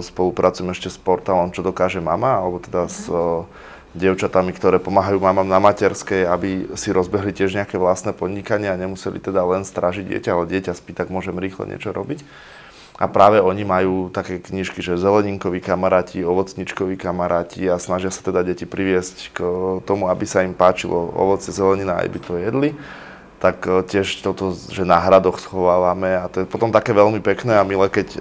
Spolupracujeme 0.00 0.72
ešte 0.72 0.88
s 0.88 0.96
portálom 0.96 1.52
Čo 1.52 1.60
dokáže 1.60 2.00
mama, 2.00 2.40
alebo 2.40 2.56
teda 2.56 2.88
s 2.88 3.04
dievčatami, 3.92 4.52
ktoré 4.56 4.80
pomáhajú 4.80 5.20
mamám 5.20 5.44
na 5.44 5.60
materskej, 5.60 6.24
aby 6.28 6.72
si 6.76 6.88
rozbehli 6.92 7.36
tiež 7.36 7.56
nejaké 7.56 7.76
vlastné 7.76 8.16
podnikanie 8.16 8.68
a 8.68 8.80
nemuseli 8.80 9.20
teda 9.20 9.44
len 9.44 9.64
strážiť 9.64 10.08
dieťa, 10.08 10.30
ale 10.36 10.48
dieťa 10.48 10.72
spí, 10.76 10.96
tak 10.96 11.12
môžem 11.12 11.36
rýchlo 11.36 11.68
niečo 11.68 11.92
robiť. 11.92 12.24
A 12.96 13.12
práve 13.12 13.44
oni 13.44 13.68
majú 13.68 14.08
také 14.08 14.40
knižky, 14.40 14.80
že 14.80 14.96
zeleninkoví 14.96 15.60
kamaráti, 15.60 16.24
ovocničkoví 16.24 16.96
kamaráti 16.96 17.68
a 17.68 17.76
snažia 17.76 18.08
sa 18.08 18.24
teda 18.24 18.40
deti 18.40 18.64
priviesť 18.64 19.36
k 19.36 19.38
tomu, 19.84 20.08
aby 20.08 20.24
sa 20.24 20.40
im 20.40 20.56
páčilo 20.56 21.12
ovoce, 21.12 21.52
zelenina, 21.52 22.00
aj 22.00 22.08
by 22.08 22.18
to 22.24 22.32
jedli 22.40 22.72
tak 23.36 23.68
e, 23.68 23.84
tiež 23.84 24.24
toto, 24.24 24.56
že 24.56 24.88
na 24.88 24.96
hradoch 24.96 25.36
schovávame 25.36 26.16
a 26.16 26.28
to 26.32 26.42
je 26.42 26.46
potom 26.48 26.72
také 26.72 26.96
veľmi 26.96 27.20
pekné 27.20 27.60
a 27.60 27.68
milé, 27.68 27.86
keď 27.92 28.08
o, 28.16 28.20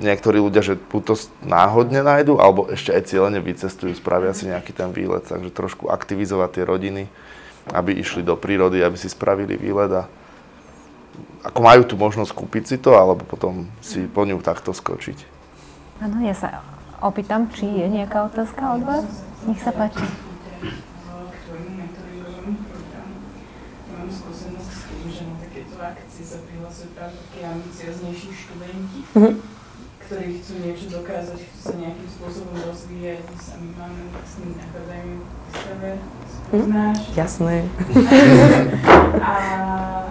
e, 0.00 0.04
niektorí 0.04 0.40
ľudia, 0.40 0.64
že 0.64 0.80
to 0.80 1.14
náhodne 1.44 2.00
nájdu, 2.00 2.40
alebo 2.40 2.68
ešte 2.72 2.92
aj 2.92 3.02
cieľene 3.12 3.40
vycestujú, 3.44 3.92
spravia 3.96 4.32
si 4.32 4.48
nejaký 4.48 4.72
ten 4.72 4.90
výlet, 4.90 5.28
takže 5.28 5.52
trošku 5.52 5.92
aktivizovať 5.92 6.50
tie 6.56 6.64
rodiny, 6.64 7.02
aby 7.72 7.92
išli 7.96 8.24
do 8.24 8.38
prírody, 8.38 8.80
aby 8.80 8.96
si 8.96 9.12
spravili 9.12 9.60
výlet 9.60 9.92
a 9.92 10.02
ako 11.46 11.60
majú 11.62 11.82
tu 11.86 11.94
možnosť 11.94 12.32
kúpiť 12.34 12.64
si 12.66 12.76
to, 12.80 12.98
alebo 12.98 13.22
potom 13.22 13.70
si 13.78 14.04
po 14.10 14.26
ňu 14.26 14.42
takto 14.42 14.74
skočiť. 14.74 15.36
Áno, 16.02 16.20
ja 16.20 16.34
sa 16.36 16.60
opýtam, 17.00 17.48
či 17.54 17.64
je 17.64 17.86
nejaká 17.88 18.26
otázka 18.26 18.76
od 18.76 18.82
vás? 18.84 19.06
Nech 19.46 19.62
sa 19.62 19.70
páči. 19.70 20.04
Ambicioznejší 26.96 28.30
študenti, 28.32 29.00
mm-hmm. 29.12 29.34
ktorí 30.08 30.26
chcú 30.40 30.52
niečo 30.64 30.86
dokázať, 30.88 31.38
chcú 31.44 31.58
sa 31.60 31.74
nejakým 31.76 32.08
spôsobom 32.08 32.56
rozvíjať. 32.56 33.20
My 33.20 33.36
sami 33.36 33.68
máme 33.76 34.02
vlastný 34.16 34.50
akadémiu 34.56 35.20
v 35.20 35.52
stave, 35.52 35.92
mm-hmm. 36.56 36.92
Jasné. 37.12 37.56
a, 39.20 39.36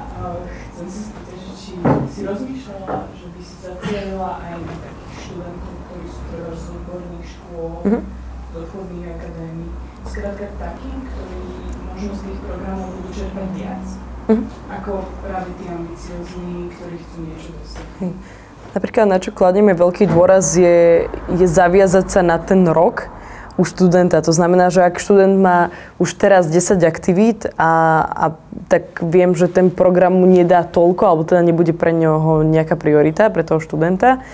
a 0.06 0.22
chcem 0.46 0.88
sa 0.88 1.02
spýtať, 1.10 1.38
že 1.42 1.52
či 1.58 1.72
si 2.14 2.20
rozmýšľala, 2.22 3.10
že 3.18 3.28
by 3.34 3.42
si 3.42 3.56
zacielila 3.66 4.32
aj 4.46 4.54
na 4.62 4.76
takých 4.78 5.18
študentov, 5.26 5.74
ktorí 5.90 6.06
sú 6.06 6.22
teda 6.30 6.50
z 6.54 6.66
odborných 6.70 7.28
škôl, 7.34 7.72
mm-hmm. 7.82 9.10
akadémií, 9.10 9.72
skrátka 10.06 10.48
takým, 10.62 10.98
ktorí 11.02 11.42
možno 11.90 12.12
z 12.14 12.22
tých 12.30 12.40
programov 12.46 12.88
budú 12.94 13.10
čerpať 13.10 13.50
viac. 13.58 13.86
Ako 14.26 15.06
práve 15.22 15.50
tí 15.62 15.66
ambiciozní, 15.70 16.74
ktorí 16.74 16.96
chcú 16.98 17.18
niečo 17.30 17.50
dosiahnuť. 17.54 18.14
Napríklad 18.76 19.06
na 19.08 19.20
čo 19.22 19.32
kladieme 19.32 19.72
veľký 19.72 20.10
dôraz 20.12 20.58
je, 20.58 21.08
je 21.32 21.48
zaviazať 21.48 22.06
sa 22.12 22.22
na 22.26 22.36
ten 22.42 22.68
rok 22.68 23.08
u 23.56 23.64
študenta. 23.64 24.20
To 24.20 24.36
znamená, 24.36 24.68
že 24.68 24.84
ak 24.84 25.00
študent 25.00 25.40
má 25.40 25.72
už 25.96 26.20
teraz 26.20 26.52
10 26.52 26.84
aktivít 26.84 27.48
a, 27.56 28.04
a 28.04 28.26
tak 28.68 29.00
viem, 29.00 29.32
že 29.32 29.48
ten 29.48 29.72
program 29.72 30.20
mu 30.20 30.28
nedá 30.28 30.68
toľko, 30.68 31.04
alebo 31.08 31.24
teda 31.24 31.40
nebude 31.40 31.72
pre 31.72 31.96
neho 31.96 32.44
nejaká 32.44 32.76
priorita, 32.76 33.32
pre 33.32 33.48
toho 33.48 33.64
študenta, 33.64 34.26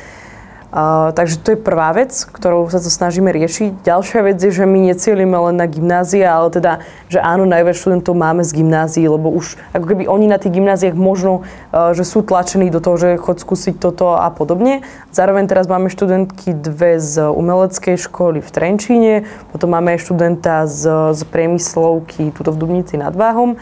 Uh, 0.72 1.12
takže 1.12 1.44
to 1.44 1.52
je 1.52 1.60
prvá 1.60 1.92
vec, 1.92 2.16
ktorou 2.32 2.72
sa 2.72 2.80
to 2.80 2.88
snažíme 2.88 3.28
riešiť. 3.28 3.84
Ďalšia 3.84 4.24
vec 4.24 4.40
je, 4.40 4.56
že 4.56 4.64
my 4.64 4.88
necielime 4.88 5.36
len 5.36 5.60
na 5.60 5.68
gymnázia, 5.68 6.32
ale 6.32 6.48
teda, 6.48 6.80
že 7.12 7.20
áno, 7.20 7.44
najviac 7.44 7.76
študentov 7.76 8.16
máme 8.16 8.40
z 8.48 8.56
gymnázií, 8.56 9.04
lebo 9.04 9.36
už 9.36 9.60
ako 9.76 9.84
keby 9.84 10.08
oni 10.08 10.32
na 10.32 10.40
tých 10.40 10.56
gymnáziách 10.56 10.96
možno, 10.96 11.44
uh, 11.44 11.92
že 11.92 12.08
sú 12.08 12.24
tlačení 12.24 12.72
do 12.72 12.80
toho, 12.80 12.96
že 12.96 13.20
chod 13.20 13.44
skúsiť 13.44 13.84
toto 13.84 14.16
a 14.16 14.32
podobne. 14.32 14.80
Zároveň 15.12 15.52
teraz 15.52 15.68
máme 15.68 15.92
študentky 15.92 16.56
dve 16.56 17.04
z 17.04 17.28
umeleckej 17.28 18.00
školy 18.08 18.40
v 18.40 18.50
Trenčíne, 18.50 19.14
potom 19.52 19.76
máme 19.76 20.00
aj 20.00 20.08
študenta 20.08 20.72
z, 20.72 21.12
z 21.12 21.22
priemyslovky 21.28 22.32
tuto 22.32 22.56
v 22.56 22.60
Dubnici 22.64 22.96
nad 22.96 23.12
Váhom. 23.12 23.60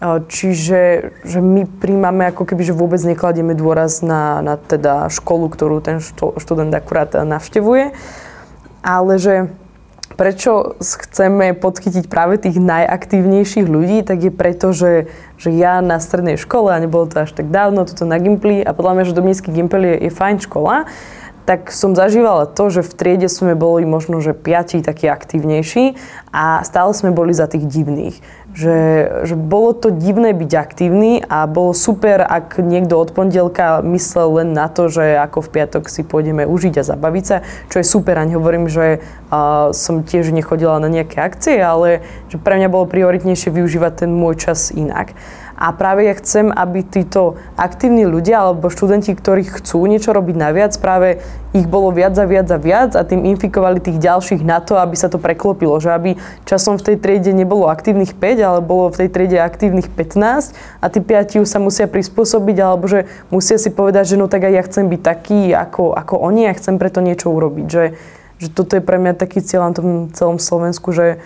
Čiže 0.00 1.12
že 1.28 1.40
my 1.44 1.68
príjmame 1.68 2.32
ako 2.32 2.48
keby, 2.48 2.64
že 2.64 2.72
vôbec 2.72 3.04
nekladieme 3.04 3.52
dôraz 3.52 4.00
na, 4.00 4.40
na 4.40 4.56
teda 4.56 5.12
školu, 5.12 5.52
ktorú 5.52 5.84
ten 5.84 6.00
študent 6.40 6.72
akurát 6.72 7.12
navštevuje, 7.12 7.92
ale 8.80 9.12
že 9.20 9.52
prečo 10.16 10.76
chceme 10.80 11.52
podchytiť 11.52 12.08
práve 12.08 12.40
tých 12.40 12.56
najaktívnejších 12.56 13.68
ľudí, 13.68 14.00
tak 14.04 14.24
je 14.24 14.32
preto, 14.32 14.72
že, 14.72 15.12
že 15.36 15.52
ja 15.52 15.84
na 15.84 16.00
strednej 16.00 16.40
škole, 16.40 16.72
a 16.72 16.80
nebolo 16.80 17.04
to 17.08 17.24
až 17.24 17.36
tak 17.36 17.52
dávno, 17.52 17.84
toto 17.84 18.08
na 18.08 18.16
Gimply, 18.16 18.64
a 18.64 18.72
podľa 18.72 18.92
mňa, 18.96 19.04
že 19.04 19.16
Domnícky 19.16 19.48
Gimpel 19.52 19.84
je, 19.84 19.96
je 20.08 20.10
fajn 20.12 20.44
škola, 20.44 20.88
tak 21.48 21.72
som 21.74 21.98
zažívala 21.98 22.46
to, 22.46 22.70
že 22.70 22.86
v 22.86 22.92
triede 22.94 23.28
sme 23.28 23.58
boli 23.58 23.82
možno, 23.82 24.22
že 24.22 24.36
piati 24.36 24.84
takí 24.84 25.10
aktívnejší 25.10 25.98
a 26.30 26.62
stále 26.62 26.94
sme 26.94 27.10
boli 27.10 27.34
za 27.34 27.50
tých 27.50 27.66
divných. 27.66 28.22
Že, 28.50 28.78
že 29.30 29.34
bolo 29.38 29.70
to 29.78 29.94
divné 29.94 30.34
byť 30.34 30.52
aktívny 30.58 31.22
a 31.22 31.46
bolo 31.46 31.70
super, 31.70 32.18
ak 32.18 32.58
niekto 32.58 32.98
od 32.98 33.14
pondelka 33.14 33.78
myslel 33.82 34.42
len 34.42 34.48
na 34.50 34.66
to, 34.66 34.90
že 34.90 35.22
ako 35.22 35.46
v 35.46 35.52
piatok 35.54 35.86
si 35.86 36.02
pôjdeme 36.02 36.42
užiť 36.50 36.82
a 36.82 36.86
zabaviť 36.86 37.24
sa, 37.24 37.46
čo 37.70 37.78
je 37.78 37.86
super. 37.86 38.18
A 38.18 38.26
hovorím, 38.26 38.66
že 38.66 38.98
uh, 39.30 39.70
som 39.70 40.02
tiež 40.02 40.34
nechodila 40.34 40.82
na 40.82 40.90
nejaké 40.90 41.22
akcie, 41.22 41.62
ale 41.62 42.02
že 42.26 42.42
pre 42.42 42.58
mňa 42.58 42.68
bolo 42.70 42.90
prioritnejšie 42.90 43.54
využívať 43.54 44.06
ten 44.06 44.10
môj 44.10 44.50
čas 44.50 44.74
inak. 44.74 45.14
A 45.60 45.76
práve 45.76 46.08
ja 46.08 46.16
chcem, 46.16 46.48
aby 46.48 46.80
títo 46.80 47.36
aktívni 47.52 48.08
ľudia 48.08 48.48
alebo 48.48 48.72
študenti, 48.72 49.12
ktorí 49.12 49.44
chcú 49.44 49.84
niečo 49.84 50.16
robiť 50.16 50.32
naviac, 50.32 50.72
práve 50.80 51.20
ich 51.52 51.68
bolo 51.68 51.92
viac 51.92 52.16
a 52.16 52.24
viac 52.24 52.48
a 52.48 52.56
viac 52.56 52.96
a 52.96 53.04
tým 53.04 53.28
infikovali 53.28 53.76
tých 53.76 54.00
ďalších 54.00 54.40
na 54.40 54.64
to, 54.64 54.80
aby 54.80 54.96
sa 54.96 55.12
to 55.12 55.20
preklopilo. 55.20 55.76
Že 55.76 55.90
aby 55.92 56.10
časom 56.48 56.80
v 56.80 56.86
tej 56.88 56.96
triede 56.96 57.36
nebolo 57.36 57.68
aktívnych 57.68 58.16
5, 58.16 58.40
ale 58.40 58.64
bolo 58.64 58.88
v 58.88 59.04
tej 59.04 59.08
triede 59.12 59.36
aktívnych 59.36 59.92
15 59.92 60.56
a 60.80 60.86
tí 60.88 61.04
5 61.04 61.44
sa 61.44 61.60
musia 61.60 61.84
prispôsobiť 61.84 62.56
alebo 62.64 62.88
že 62.88 63.04
musia 63.28 63.60
si 63.60 63.68
povedať, 63.68 64.14
že 64.14 64.16
no 64.16 64.32
tak 64.32 64.48
aj 64.48 64.52
ja 64.56 64.62
chcem 64.64 64.88
byť 64.88 65.00
taký 65.04 65.52
ako, 65.52 65.92
ako 65.92 66.24
oni 66.24 66.48
a 66.48 66.56
chcem 66.56 66.80
preto 66.80 67.04
niečo 67.04 67.28
urobiť. 67.28 67.66
Že, 67.68 67.84
že 68.40 68.48
toto 68.48 68.80
je 68.80 68.82
pre 68.82 68.96
mňa 68.96 69.12
taký 69.12 69.44
cieľ 69.44 69.68
na 69.68 69.72
tom 69.76 69.88
celom 70.16 70.40
Slovensku, 70.40 70.88
že 70.96 71.20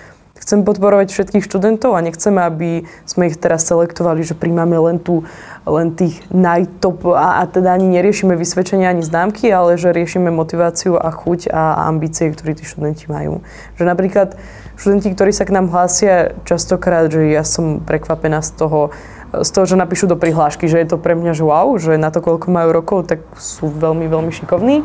Chcem 0.44 0.60
podporovať 0.60 1.08
všetkých 1.08 1.40
študentov 1.40 1.96
a 1.96 2.04
nechceme, 2.04 2.36
aby 2.36 2.84
sme 3.08 3.32
ich 3.32 3.40
teraz 3.40 3.64
selektovali, 3.64 4.28
že 4.28 4.36
príjmame 4.36 4.76
len, 4.76 5.00
tu, 5.00 5.24
len 5.64 5.96
tých 5.96 6.20
najtop 6.28 7.16
a, 7.16 7.40
a 7.40 7.48
teda 7.48 7.72
ani 7.72 7.88
neriešime 7.88 8.36
vysvedčenia 8.36 8.92
ani 8.92 9.00
známky, 9.00 9.48
ale 9.48 9.80
že 9.80 9.96
riešime 9.96 10.28
motiváciu 10.28 11.00
a 11.00 11.08
chuť 11.08 11.48
a 11.48 11.88
ambície, 11.88 12.28
ktoré 12.28 12.52
tí 12.52 12.68
študenti 12.68 13.08
majú. 13.08 13.40
Že 13.80 13.88
napríklad 13.88 14.36
študenti, 14.76 15.16
ktorí 15.16 15.32
sa 15.32 15.48
k 15.48 15.56
nám 15.56 15.72
hlásia 15.72 16.36
častokrát, 16.44 17.08
že 17.08 17.24
ja 17.32 17.40
som 17.40 17.80
prekvapená 17.80 18.44
z 18.44 18.52
toho, 18.60 18.92
z 19.32 19.48
toho, 19.48 19.64
že 19.64 19.80
napíšu 19.80 20.12
do 20.12 20.20
prihlášky, 20.20 20.68
že 20.68 20.76
je 20.76 20.92
to 20.92 21.00
pre 21.00 21.16
mňa, 21.16 21.32
že 21.32 21.40
wow, 21.40 21.72
že 21.80 21.96
na 21.96 22.12
to, 22.12 22.20
koľko 22.20 22.52
majú 22.52 22.68
rokov, 22.68 23.08
tak 23.08 23.24
sú 23.40 23.72
veľmi, 23.72 24.12
veľmi 24.12 24.28
šikovní. 24.28 24.84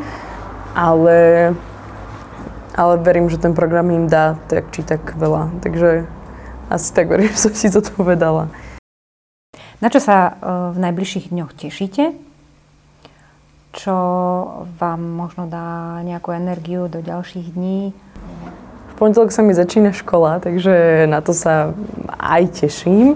Ale 0.72 1.52
ale 2.80 2.96
verím, 3.04 3.28
že 3.28 3.36
ten 3.36 3.52
program 3.52 3.92
im 3.92 4.08
dá 4.08 4.40
tak 4.48 4.72
či 4.72 4.88
tak 4.88 5.20
veľa. 5.20 5.60
Takže 5.60 6.08
asi 6.72 6.88
tak 6.96 7.12
verím, 7.12 7.28
že 7.36 7.52
som 7.52 7.52
si 7.52 7.68
to 7.68 7.84
povedala. 7.84 8.48
Na 9.84 9.92
čo 9.92 10.00
sa 10.00 10.16
e, 10.32 10.32
v 10.72 10.78
najbližších 10.80 11.36
dňoch 11.36 11.52
tešíte? 11.60 12.30
čo 13.70 13.96
vám 14.82 15.00
možno 15.00 15.46
dá 15.46 16.02
nejakú 16.02 16.34
energiu 16.34 16.90
do 16.90 17.06
ďalších 17.06 17.54
dní? 17.54 17.94
V 18.90 18.94
pondelok 18.98 19.32
sa 19.32 19.46
mi 19.46 19.54
začína 19.54 19.94
škola, 19.94 20.42
takže 20.42 21.06
na 21.06 21.22
to 21.22 21.32
sa 21.32 21.72
aj 22.18 22.66
teším. 22.66 23.16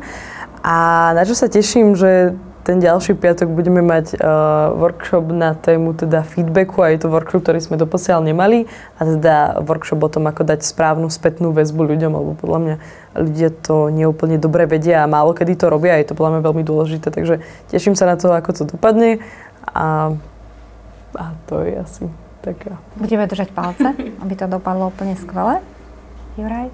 A 0.63 1.11
na 1.11 1.27
čo 1.27 1.35
sa 1.35 1.51
teším, 1.51 1.97
že 1.97 2.37
ten 2.63 2.79
ďalší 2.79 3.19
piatok 3.19 3.51
budeme 3.51 3.83
mať 3.83 4.15
uh, 4.15 4.71
workshop 4.79 5.35
na 5.35 5.51
tému 5.51 5.91
teda 5.99 6.23
feedbacku 6.23 6.79
a 6.79 6.95
je 6.95 7.03
to 7.03 7.11
workshop, 7.11 7.43
ktorý 7.43 7.59
sme 7.59 7.75
doposiaľ 7.75 8.23
nemali 8.23 8.71
a 8.95 9.01
teda 9.03 9.35
workshop 9.67 9.99
o 9.99 10.09
tom, 10.09 10.23
ako 10.31 10.47
dať 10.47 10.63
správnu 10.63 11.11
spätnú 11.11 11.51
väzbu 11.51 11.83
ľuďom, 11.91 12.11
lebo 12.15 12.31
podľa 12.39 12.59
mňa 12.63 12.75
ľudia 13.19 13.49
to 13.51 13.91
neúplne 13.91 14.39
dobre 14.39 14.63
vedia 14.63 15.03
a 15.03 15.11
málo 15.11 15.35
kedy 15.35 15.59
to 15.59 15.67
robia 15.67 15.99
a 15.99 16.01
je 16.01 16.07
to 16.07 16.17
podľa 16.17 16.39
mňa 16.39 16.41
veľmi 16.47 16.63
dôležité, 16.63 17.11
takže 17.11 17.43
teším 17.67 17.99
sa 17.99 18.07
na 18.07 18.15
to, 18.15 18.31
ako 18.31 18.55
to 18.55 18.63
dopadne 18.63 19.19
a, 19.67 20.15
a 21.19 21.25
to 21.51 21.67
je 21.67 21.75
asi 21.75 22.03
taká. 22.39 22.79
Budeme 22.95 23.27
držať 23.27 23.51
palce, 23.51 23.91
aby 24.23 24.33
to 24.39 24.47
dopadlo 24.47 24.87
úplne 24.87 25.19
skvele. 25.19 25.59
Juraj? 26.39 26.71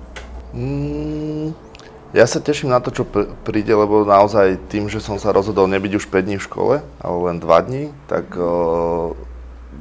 Mm, 0.54 1.54
ja 2.10 2.26
sa 2.26 2.42
teším 2.42 2.74
na 2.74 2.82
to, 2.82 2.90
čo 2.90 3.06
príde, 3.46 3.70
lebo 3.70 4.02
naozaj 4.02 4.58
tým, 4.74 4.90
že 4.90 4.98
som 4.98 5.22
sa 5.22 5.30
rozhodol 5.30 5.70
nebyť 5.70 6.02
už 6.02 6.06
5 6.10 6.26
dní 6.26 6.38
v 6.42 6.48
škole, 6.50 6.76
ale 6.82 7.18
len 7.30 7.38
2 7.38 7.68
dní, 7.70 7.84
tak 8.10 8.34
uh, 8.34 9.14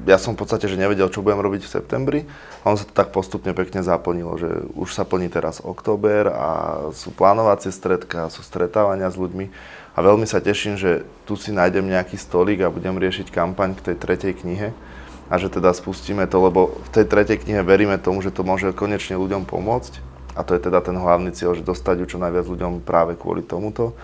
ja 0.04 0.20
som 0.20 0.36
v 0.36 0.44
podstate, 0.44 0.68
že 0.68 0.76
nevedel, 0.76 1.08
čo 1.08 1.24
budem 1.24 1.40
robiť 1.40 1.64
v 1.64 1.72
septembri. 1.72 2.20
On 2.68 2.76
sa 2.76 2.84
to 2.84 2.92
tak 2.92 3.16
postupne 3.16 3.56
pekne 3.56 3.80
zaplnilo, 3.80 4.36
že 4.36 4.48
už 4.76 4.92
sa 4.92 5.08
plní 5.08 5.32
teraz 5.32 5.64
október 5.64 6.28
a 6.28 6.48
sú 6.92 7.16
plánovacie 7.16 7.72
stredka, 7.72 8.28
sú 8.28 8.44
stretávania 8.44 9.08
s 9.08 9.16
ľuďmi. 9.16 9.48
A 9.96 9.98
veľmi 10.04 10.28
sa 10.28 10.44
teším, 10.44 10.76
že 10.76 11.08
tu 11.24 11.34
si 11.34 11.48
nájdem 11.48 11.88
nejaký 11.88 12.20
stolík 12.20 12.60
a 12.60 12.72
budem 12.72 12.94
riešiť 12.94 13.32
kampaň 13.32 13.72
k 13.74 13.92
tej 13.92 13.96
tretej 13.96 14.32
knihe 14.44 14.76
a 15.28 15.34
že 15.36 15.52
teda 15.52 15.72
spustíme 15.76 16.24
to, 16.24 16.40
lebo 16.40 16.72
v 16.72 16.88
tej 16.92 17.04
tretej 17.04 17.44
knihe 17.44 17.60
veríme 17.60 18.00
tomu, 18.00 18.24
že 18.24 18.32
to 18.32 18.44
môže 18.44 18.72
konečne 18.72 19.16
ľuďom 19.16 19.44
pomôcť 19.44 20.07
a 20.38 20.46
to 20.46 20.54
je 20.54 20.62
teda 20.62 20.78
ten 20.78 20.94
hlavný 20.94 21.34
cieľ, 21.34 21.58
že 21.58 21.66
dostať 21.66 22.06
ju 22.06 22.06
čo 22.14 22.22
najviac 22.22 22.46
ľuďom 22.46 22.86
práve 22.86 23.18
kvôli 23.18 23.42
tomuto. 23.42 23.98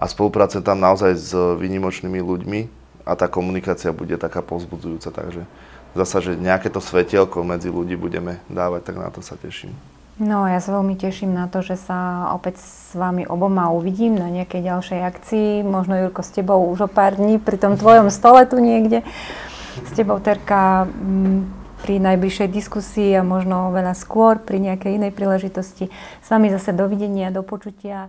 A 0.00 0.08
spolupracujem 0.08 0.64
tam 0.64 0.80
naozaj 0.80 1.12
s 1.12 1.36
výnimočnými 1.36 2.20
ľuďmi 2.20 2.60
a 3.04 3.12
tá 3.12 3.28
komunikácia 3.28 3.92
bude 3.92 4.16
taká 4.16 4.40
pozbudzujúca, 4.40 5.12
takže 5.12 5.44
zasa, 5.92 6.24
že 6.24 6.32
nejaké 6.36 6.72
to 6.72 6.80
svetielko 6.80 7.44
medzi 7.44 7.68
ľudí 7.68 7.96
budeme 7.96 8.40
dávať, 8.48 8.88
tak 8.88 8.96
na 8.96 9.08
to 9.12 9.20
sa 9.20 9.36
teším. 9.36 9.76
No, 10.16 10.48
ja 10.48 10.64
sa 10.64 10.80
veľmi 10.80 10.96
teším 10.96 11.36
na 11.36 11.44
to, 11.44 11.60
že 11.60 11.76
sa 11.76 12.32
opäť 12.32 12.56
s 12.56 12.96
vami 12.96 13.28
oboma 13.28 13.68
uvidím 13.68 14.16
na 14.16 14.32
nejakej 14.32 14.64
ďalšej 14.64 15.00
akcii. 15.12 15.50
Možno, 15.60 15.92
Jurko, 15.92 16.24
s 16.24 16.32
tebou 16.32 16.64
už 16.72 16.88
o 16.88 16.90
pár 16.90 17.20
dní 17.20 17.36
pri 17.36 17.60
tom 17.60 17.76
tvojom 17.76 18.08
stole 18.08 18.48
tu 18.48 18.56
niekde. 18.56 19.04
S 19.84 19.92
tebou, 19.92 20.16
Terka, 20.24 20.88
pri 21.82 22.00
najbližšej 22.00 22.48
diskusii 22.50 23.10
a 23.16 23.22
možno 23.26 23.72
veľa 23.72 23.92
skôr 23.92 24.40
pri 24.40 24.60
nejakej 24.60 24.96
inej 25.00 25.12
príležitosti. 25.12 25.92
S 26.20 26.26
vami 26.28 26.48
zase 26.48 26.72
dovidenia, 26.72 27.34
do 27.34 27.44
počutia. 27.44 28.08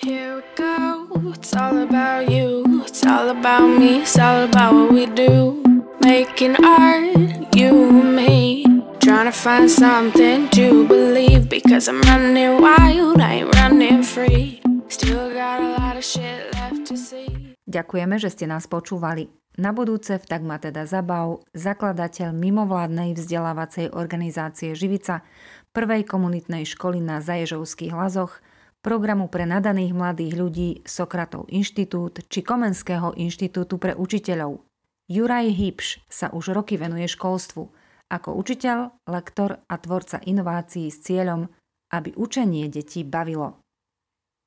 Here 0.00 0.40
we 0.40 0.44
go, 0.56 1.08
it's 1.36 1.52
all 1.52 1.76
about 1.76 2.30
you, 2.32 2.64
it's 2.88 3.04
all 3.04 3.28
about 3.28 3.68
me, 3.68 4.00
it's 4.00 4.16
all 4.16 4.48
about 4.48 4.72
what 4.72 4.92
we 4.96 5.04
do. 5.04 5.60
Making 6.00 6.56
art, 6.64 7.12
you 7.52 7.68
and 7.92 8.16
me, 8.16 8.64
trying 9.04 9.28
to 9.28 9.36
find 9.36 9.68
something 9.68 10.48
to 10.56 10.88
believe 10.88 11.48
because 11.52 11.88
I'm 11.88 12.00
running 12.08 12.62
wild, 12.64 13.20
I 13.20 13.44
ain't 13.44 13.54
running 13.60 14.02
free. 14.02 14.60
Still 14.88 15.32
got 15.32 15.60
a 15.60 15.68
lot 15.76 15.96
of 15.96 16.04
shit 16.04 16.48
left 16.54 16.86
to 16.88 16.96
see. 16.96 17.39
Ďakujeme, 17.70 18.18
že 18.18 18.34
ste 18.34 18.50
nás 18.50 18.66
počúvali. 18.66 19.30
Na 19.54 19.70
budúce 19.70 20.18
v 20.18 20.26
Tak 20.26 20.42
ma 20.42 20.58
teda 20.58 20.90
zabav 20.90 21.46
zakladateľ 21.54 22.34
mimovládnej 22.34 23.14
vzdelávacej 23.14 23.94
organizácie 23.94 24.74
Živica, 24.74 25.22
prvej 25.70 26.02
komunitnej 26.02 26.66
školy 26.66 26.98
na 26.98 27.22
Zaježovských 27.22 27.94
lazoch, 27.94 28.42
programu 28.82 29.30
pre 29.30 29.46
nadaných 29.46 29.94
mladých 29.94 30.34
ľudí 30.34 30.68
Sokratov 30.82 31.46
inštitút 31.46 32.26
či 32.26 32.42
Komenského 32.42 33.14
inštitútu 33.14 33.78
pre 33.78 33.94
učiteľov. 33.94 34.66
Juraj 35.06 35.54
Hipš 35.54 36.02
sa 36.10 36.30
už 36.34 36.50
roky 36.50 36.74
venuje 36.74 37.06
školstvu 37.06 37.70
ako 38.10 38.34
učiteľ, 38.34 39.06
lektor 39.06 39.62
a 39.70 39.74
tvorca 39.78 40.18
inovácií 40.26 40.90
s 40.90 41.06
cieľom, 41.06 41.46
aby 41.94 42.10
učenie 42.18 42.66
detí 42.66 43.06
bavilo. 43.06 43.59